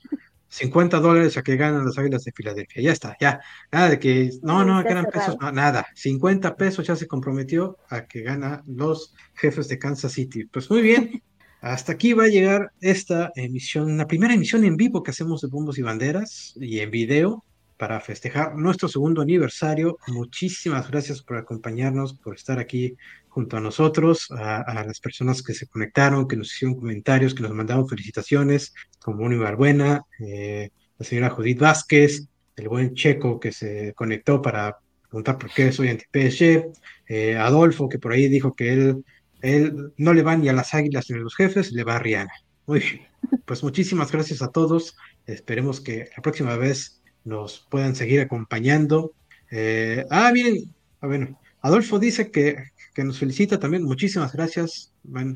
50 0.49 1.01
dólares 1.01 1.37
a 1.37 1.43
que 1.43 1.57
ganan 1.57 1.85
las 1.85 1.99
Águilas 1.99 2.25
de 2.25 2.33
Filadelfia. 2.33 2.83
Ya 2.83 2.93
está, 2.93 3.17
ya. 3.21 3.41
Nada 3.73 3.91
de 3.91 3.99
que, 3.99 4.31
no, 4.43 4.65
no, 4.65 4.83
que 4.85 4.91
eran 4.91 5.07
pesos, 5.07 5.37
nada. 5.53 5.87
50 5.95 6.57
pesos 6.57 6.87
ya 6.87 6.95
se 6.95 7.09
comprometió 7.09 7.79
a 7.89 8.07
que 8.07 8.23
gana 8.23 8.63
los 8.67 9.15
jefes 9.35 9.69
de 9.69 9.79
Kansas 9.79 10.13
City. 10.13 10.45
Pues 10.47 10.71
muy 10.71 10.83
bien. 10.83 11.23
Hasta 11.61 11.93
aquí 11.93 12.13
va 12.13 12.25
a 12.25 12.29
llegar 12.29 12.73
esta 12.81 13.33
emisión, 13.35 13.97
la 13.97 14.07
primera 14.07 14.35
emisión 14.35 14.65
en 14.65 14.77
vivo 14.77 15.03
que 15.03 15.13
hacemos 15.13 15.41
de 15.41 15.49
Bombos 15.49 15.79
y 15.79 15.83
Banderas 15.83 16.55
y 16.61 16.81
en 16.81 16.91
video 16.91 17.43
para 17.77 18.01
festejar 18.01 18.55
nuestro 18.57 18.89
segundo 18.89 19.23
aniversario. 19.23 19.99
Muchísimas 20.09 20.91
gracias 20.91 21.23
por 21.23 21.37
acompañarnos, 21.37 22.15
por 22.15 22.35
estar 22.35 22.59
aquí 22.59 22.97
junto 23.29 23.57
a 23.57 23.61
nosotros, 23.61 24.29
a, 24.31 24.85
las 24.87 25.01
personas 25.01 25.43
que 25.43 25.55
se 25.55 25.67
conectaron, 25.67 26.29
que 26.29 26.37
nos 26.37 26.55
hicieron 26.55 26.77
comentarios, 26.77 27.35
que 27.35 27.43
nos 27.43 27.53
mandaron 27.53 27.89
felicitaciones, 27.89 28.73
como 29.01 29.25
Uni 29.25 29.37
Barbuena, 29.37 30.03
eh, 30.21 30.71
la 30.99 31.05
señora 31.05 31.31
Judith 31.31 31.59
Vázquez, 31.59 32.29
el 32.55 32.69
buen 32.69 32.95
Checo 32.95 33.41
que 33.41 33.51
se 33.51 33.93
conectó 33.95 34.41
para 34.41 34.79
preguntar 35.03 35.39
por 35.39 35.51
qué 35.51 35.73
soy 35.73 35.89
anti-PSG, 35.89 36.73
eh, 37.09 37.37
Adolfo 37.37 37.89
que 37.89 37.99
por 37.99 38.13
ahí 38.13 38.29
dijo 38.29 38.55
que 38.55 38.73
él, 38.73 39.05
él 39.43 39.93
no 39.97 40.15
le 40.15 40.23
va 40.23 40.37
ni 40.37 40.49
a 40.49 40.53
las 40.53 40.73
águilas 40.73 41.11
ni 41.11 41.17
a 41.17 41.21
los 41.21 41.35
jefes, 41.35 41.73
le 41.73 41.83
va 41.83 41.97
a 41.97 41.99
Rihanna. 41.99 42.33
Muy 42.67 42.79
bien, 42.79 43.01
pues 43.45 43.63
muchísimas 43.65 44.13
gracias 44.13 44.43
a 44.43 44.53
todos, 44.53 44.97
esperemos 45.27 45.81
que 45.81 46.09
la 46.17 46.23
próxima 46.23 46.57
vez 46.57 47.03
nos 47.25 47.67
puedan 47.71 47.97
seguir 47.97 48.21
acompañando. 48.21 49.13
Eh, 49.51 50.05
ah, 50.11 50.31
bien, 50.33 50.75
ah, 51.01 51.07
bueno, 51.07 51.39
Adolfo 51.61 51.99
dice 51.99 52.31
que 52.31 52.75
que 52.95 53.05
nos 53.05 53.19
felicita 53.19 53.59
también. 53.59 53.83
Muchísimas 53.83 54.33
gracias, 54.33 54.93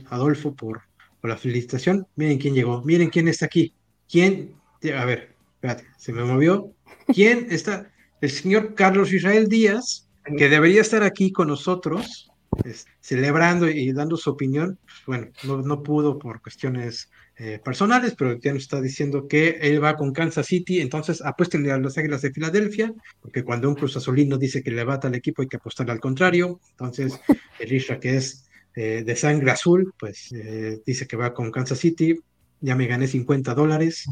Adolfo, 0.08 0.54
por, 0.54 0.82
por, 1.20 1.28
la 1.28 1.36
felicitación. 1.36 2.06
Miren 2.14 2.38
quién 2.38 2.54
llegó, 2.54 2.82
miren 2.82 3.10
quién 3.10 3.28
está 3.28 3.46
aquí. 3.46 3.74
¿Quién? 4.08 4.54
A 4.96 5.04
ver, 5.04 5.34
espérate, 5.54 5.84
se 5.98 6.12
me 6.12 6.24
movió. 6.24 6.72
¿Quién 7.12 7.48
está? 7.50 7.90
El 8.20 8.30
señor 8.30 8.74
Carlos 8.74 9.12
Israel 9.12 9.48
Díaz, 9.48 10.08
que 10.36 10.48
debería 10.48 10.80
estar 10.80 11.02
aquí 11.02 11.32
con 11.32 11.48
nosotros, 11.48 12.30
celebrando 13.00 13.68
y 13.68 13.92
dando 13.92 14.16
su 14.16 14.30
opinión. 14.30 14.78
Pues, 14.84 15.02
bueno, 15.06 15.28
no, 15.42 15.62
no 15.62 15.82
pudo 15.82 16.18
por 16.18 16.40
cuestiones 16.40 17.10
eh, 17.40 17.60
personales, 17.64 18.16
pero 18.18 18.36
ya 18.36 18.52
nos 18.52 18.64
está 18.64 18.80
diciendo 18.80 19.28
que 19.28 19.58
él 19.60 19.82
va 19.82 19.96
con 19.96 20.12
Kansas 20.12 20.46
City, 20.46 20.80
entonces 20.80 21.22
apuéstenle 21.24 21.70
a 21.70 21.78
los 21.78 21.96
Águilas 21.96 22.22
de 22.22 22.32
Filadelfia, 22.32 22.92
porque 23.20 23.44
cuando 23.44 23.68
un 23.68 23.76
Cruz 23.76 23.96
Azulino 23.96 24.38
dice 24.38 24.60
que 24.60 24.72
le 24.72 24.82
bata 24.82 25.06
al 25.06 25.14
equipo 25.14 25.42
hay 25.42 25.48
que 25.48 25.58
apostarle 25.58 25.92
al 25.92 26.00
contrario, 26.00 26.58
entonces 26.70 27.20
el 27.60 27.72
Isra 27.72 28.00
que 28.00 28.16
es 28.16 28.48
eh, 28.74 29.04
de 29.06 29.14
sangre 29.14 29.52
azul, 29.52 29.94
pues 30.00 30.32
eh, 30.32 30.80
dice 30.84 31.06
que 31.06 31.16
va 31.16 31.32
con 31.32 31.52
Kansas 31.52 31.78
City, 31.78 32.18
ya 32.60 32.74
me 32.74 32.88
gané 32.88 33.06
50 33.06 33.54
dólares 33.54 34.06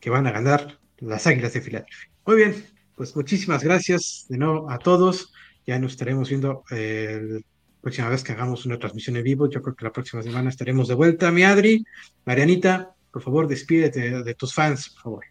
que 0.00 0.08
van 0.08 0.26
a 0.26 0.32
ganar 0.32 0.78
las 1.00 1.26
Águilas 1.26 1.52
de 1.52 1.60
Filadelfia. 1.60 2.10
Muy 2.24 2.36
bien, 2.36 2.64
pues 2.96 3.14
muchísimas 3.14 3.62
gracias 3.62 4.24
de 4.30 4.38
nuevo 4.38 4.70
a 4.70 4.78
todos, 4.78 5.34
ya 5.66 5.78
nos 5.78 5.92
estaremos 5.92 6.30
viendo 6.30 6.64
el 6.70 7.44
próxima 7.80 8.08
vez 8.08 8.22
que 8.22 8.32
hagamos 8.32 8.66
una 8.66 8.78
transmisión 8.78 9.16
en 9.16 9.24
vivo. 9.24 9.48
Yo 9.48 9.62
creo 9.62 9.74
que 9.74 9.84
la 9.84 9.92
próxima 9.92 10.22
semana 10.22 10.50
estaremos 10.50 10.88
de 10.88 10.94
vuelta. 10.94 11.30
Mi 11.30 11.44
Adri, 11.44 11.84
Marianita, 12.24 12.94
por 13.10 13.22
favor, 13.22 13.48
despídete 13.48 14.22
de 14.22 14.34
tus 14.34 14.54
fans, 14.54 14.90
por 14.90 15.02
favor. 15.02 15.24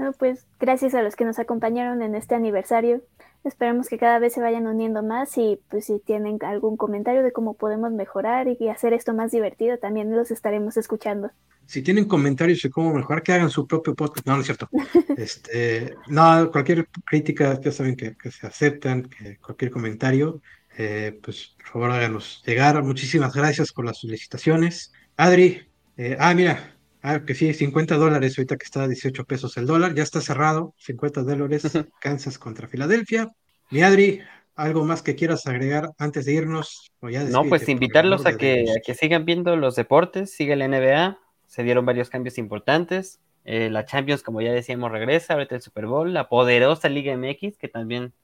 No, 0.00 0.12
pues 0.14 0.46
gracias 0.58 0.94
a 0.94 1.02
los 1.02 1.14
que 1.14 1.26
nos 1.26 1.38
acompañaron 1.38 2.00
en 2.00 2.14
este 2.14 2.34
aniversario. 2.34 3.02
Esperemos 3.44 3.88
que 3.90 3.98
cada 3.98 4.18
vez 4.18 4.32
se 4.32 4.40
vayan 4.40 4.66
uniendo 4.66 5.02
más 5.02 5.36
y 5.36 5.60
pues 5.68 5.84
si 5.84 5.98
tienen 5.98 6.38
algún 6.40 6.78
comentario 6.78 7.22
de 7.22 7.32
cómo 7.32 7.52
podemos 7.52 7.92
mejorar 7.92 8.48
y 8.48 8.68
hacer 8.70 8.94
esto 8.94 9.12
más 9.12 9.30
divertido, 9.30 9.76
también 9.76 10.16
los 10.16 10.30
estaremos 10.30 10.78
escuchando. 10.78 11.30
Si 11.66 11.82
tienen 11.82 12.06
comentarios 12.06 12.62
de 12.62 12.70
cómo 12.70 12.94
mejorar, 12.94 13.22
que 13.22 13.34
hagan 13.34 13.50
su 13.50 13.66
propio 13.66 13.94
podcast. 13.94 14.26
No, 14.26 14.36
no 14.36 14.40
es 14.40 14.46
cierto. 14.46 14.70
este, 15.18 15.94
no, 16.08 16.50
cualquier 16.50 16.88
crítica, 17.04 17.60
ya 17.60 17.70
saben 17.70 17.94
que, 17.94 18.16
que 18.16 18.30
se 18.30 18.46
aceptan, 18.46 19.02
que 19.02 19.36
cualquier 19.36 19.70
comentario, 19.70 20.40
eh, 20.82 21.20
pues 21.22 21.54
por 21.58 21.66
favor 21.66 21.90
háganos 21.90 22.42
llegar. 22.46 22.82
Muchísimas 22.82 23.34
gracias 23.34 23.70
por 23.70 23.84
las 23.84 24.00
felicitaciones. 24.00 24.94
Adri, 25.14 25.68
eh, 25.98 26.16
ah, 26.18 26.32
mira, 26.32 26.74
ah, 27.02 27.20
que 27.20 27.34
sí, 27.34 27.52
50 27.52 27.96
dólares 27.96 28.38
ahorita 28.38 28.56
que 28.56 28.64
está 28.64 28.84
a 28.84 28.88
18 28.88 29.26
pesos 29.26 29.58
el 29.58 29.66
dólar, 29.66 29.94
ya 29.94 30.02
está 30.02 30.22
cerrado, 30.22 30.74
50 30.78 31.22
dólares, 31.22 31.64
Kansas 32.00 32.38
contra 32.38 32.66
Filadelfia. 32.66 33.28
Mi 33.68 33.82
Adri, 33.82 34.22
¿algo 34.56 34.86
más 34.86 35.02
que 35.02 35.16
quieras 35.16 35.46
agregar 35.46 35.90
antes 35.98 36.24
de 36.24 36.32
irnos? 36.32 36.90
no, 37.02 37.44
pues 37.44 37.68
invitarlos 37.68 38.24
a 38.24 38.38
que, 38.38 38.64
que 38.82 38.94
sigan 38.94 39.26
viendo 39.26 39.56
los 39.56 39.76
deportes, 39.76 40.32
sigue 40.32 40.56
la 40.56 40.66
NBA, 40.66 41.18
se 41.46 41.62
dieron 41.62 41.84
varios 41.84 42.08
cambios 42.08 42.38
importantes. 42.38 43.20
Eh, 43.44 43.68
la 43.68 43.84
Champions, 43.84 44.22
como 44.22 44.40
ya 44.40 44.52
decíamos, 44.52 44.90
regresa, 44.90 45.34
ahorita 45.34 45.56
el 45.56 45.60
Super 45.60 45.84
Bowl, 45.84 46.14
la 46.14 46.30
poderosa 46.30 46.88
Liga 46.88 47.14
MX, 47.14 47.58
que 47.58 47.68
también 47.68 48.14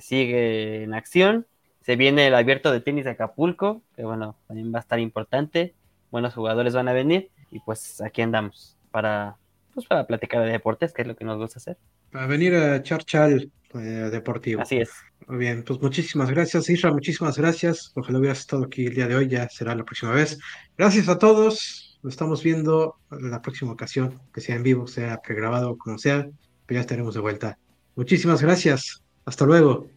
sigue 0.00 0.82
en 0.82 0.92
acción. 0.92 1.46
Se 1.84 1.96
viene 1.96 2.28
el 2.28 2.34
abierto 2.34 2.72
de 2.72 2.80
tenis 2.80 3.04
de 3.04 3.10
Acapulco, 3.10 3.82
que 3.94 4.04
bueno, 4.04 4.38
también 4.48 4.72
va 4.72 4.78
a 4.78 4.80
estar 4.80 4.98
importante. 4.98 5.74
Buenos 6.10 6.32
jugadores 6.32 6.72
van 6.72 6.88
a 6.88 6.94
venir 6.94 7.30
y 7.50 7.60
pues 7.60 8.00
aquí 8.00 8.22
andamos 8.22 8.78
para, 8.90 9.36
pues, 9.74 9.86
para 9.86 10.06
platicar 10.06 10.42
de 10.44 10.50
deportes, 10.50 10.94
que 10.94 11.02
es 11.02 11.08
lo 11.08 11.14
que 11.14 11.26
nos 11.26 11.36
gusta 11.36 11.58
hacer. 11.58 11.76
Para 12.10 12.26
venir 12.26 12.54
a 12.54 12.82
Charchal 12.82 13.52
eh, 13.74 13.78
Deportivo. 13.78 14.62
Así 14.62 14.78
es. 14.78 14.92
Muy 15.26 15.36
bien, 15.36 15.62
pues 15.62 15.78
muchísimas 15.78 16.30
gracias, 16.30 16.70
Isra, 16.70 16.90
muchísimas 16.90 17.36
gracias. 17.36 17.92
Ojalá 17.94 18.18
hubieras 18.18 18.40
estado 18.40 18.64
aquí 18.64 18.86
el 18.86 18.94
día 18.94 19.06
de 19.06 19.16
hoy, 19.16 19.28
ya 19.28 19.46
será 19.50 19.74
la 19.74 19.84
próxima 19.84 20.12
vez. 20.12 20.38
Gracias 20.78 21.10
a 21.10 21.18
todos, 21.18 21.98
nos 22.02 22.14
estamos 22.14 22.42
viendo 22.42 22.96
en 23.10 23.30
la 23.30 23.42
próxima 23.42 23.72
ocasión, 23.72 24.22
que 24.32 24.40
sea 24.40 24.56
en 24.56 24.62
vivo, 24.62 24.86
sea 24.86 25.20
pregrabado, 25.20 25.76
como 25.76 25.98
sea, 25.98 26.26
pero 26.64 26.78
ya 26.78 26.80
estaremos 26.80 27.14
de 27.14 27.20
vuelta. 27.20 27.58
Muchísimas 27.94 28.40
gracias, 28.40 29.02
hasta 29.26 29.44
luego. 29.44 29.93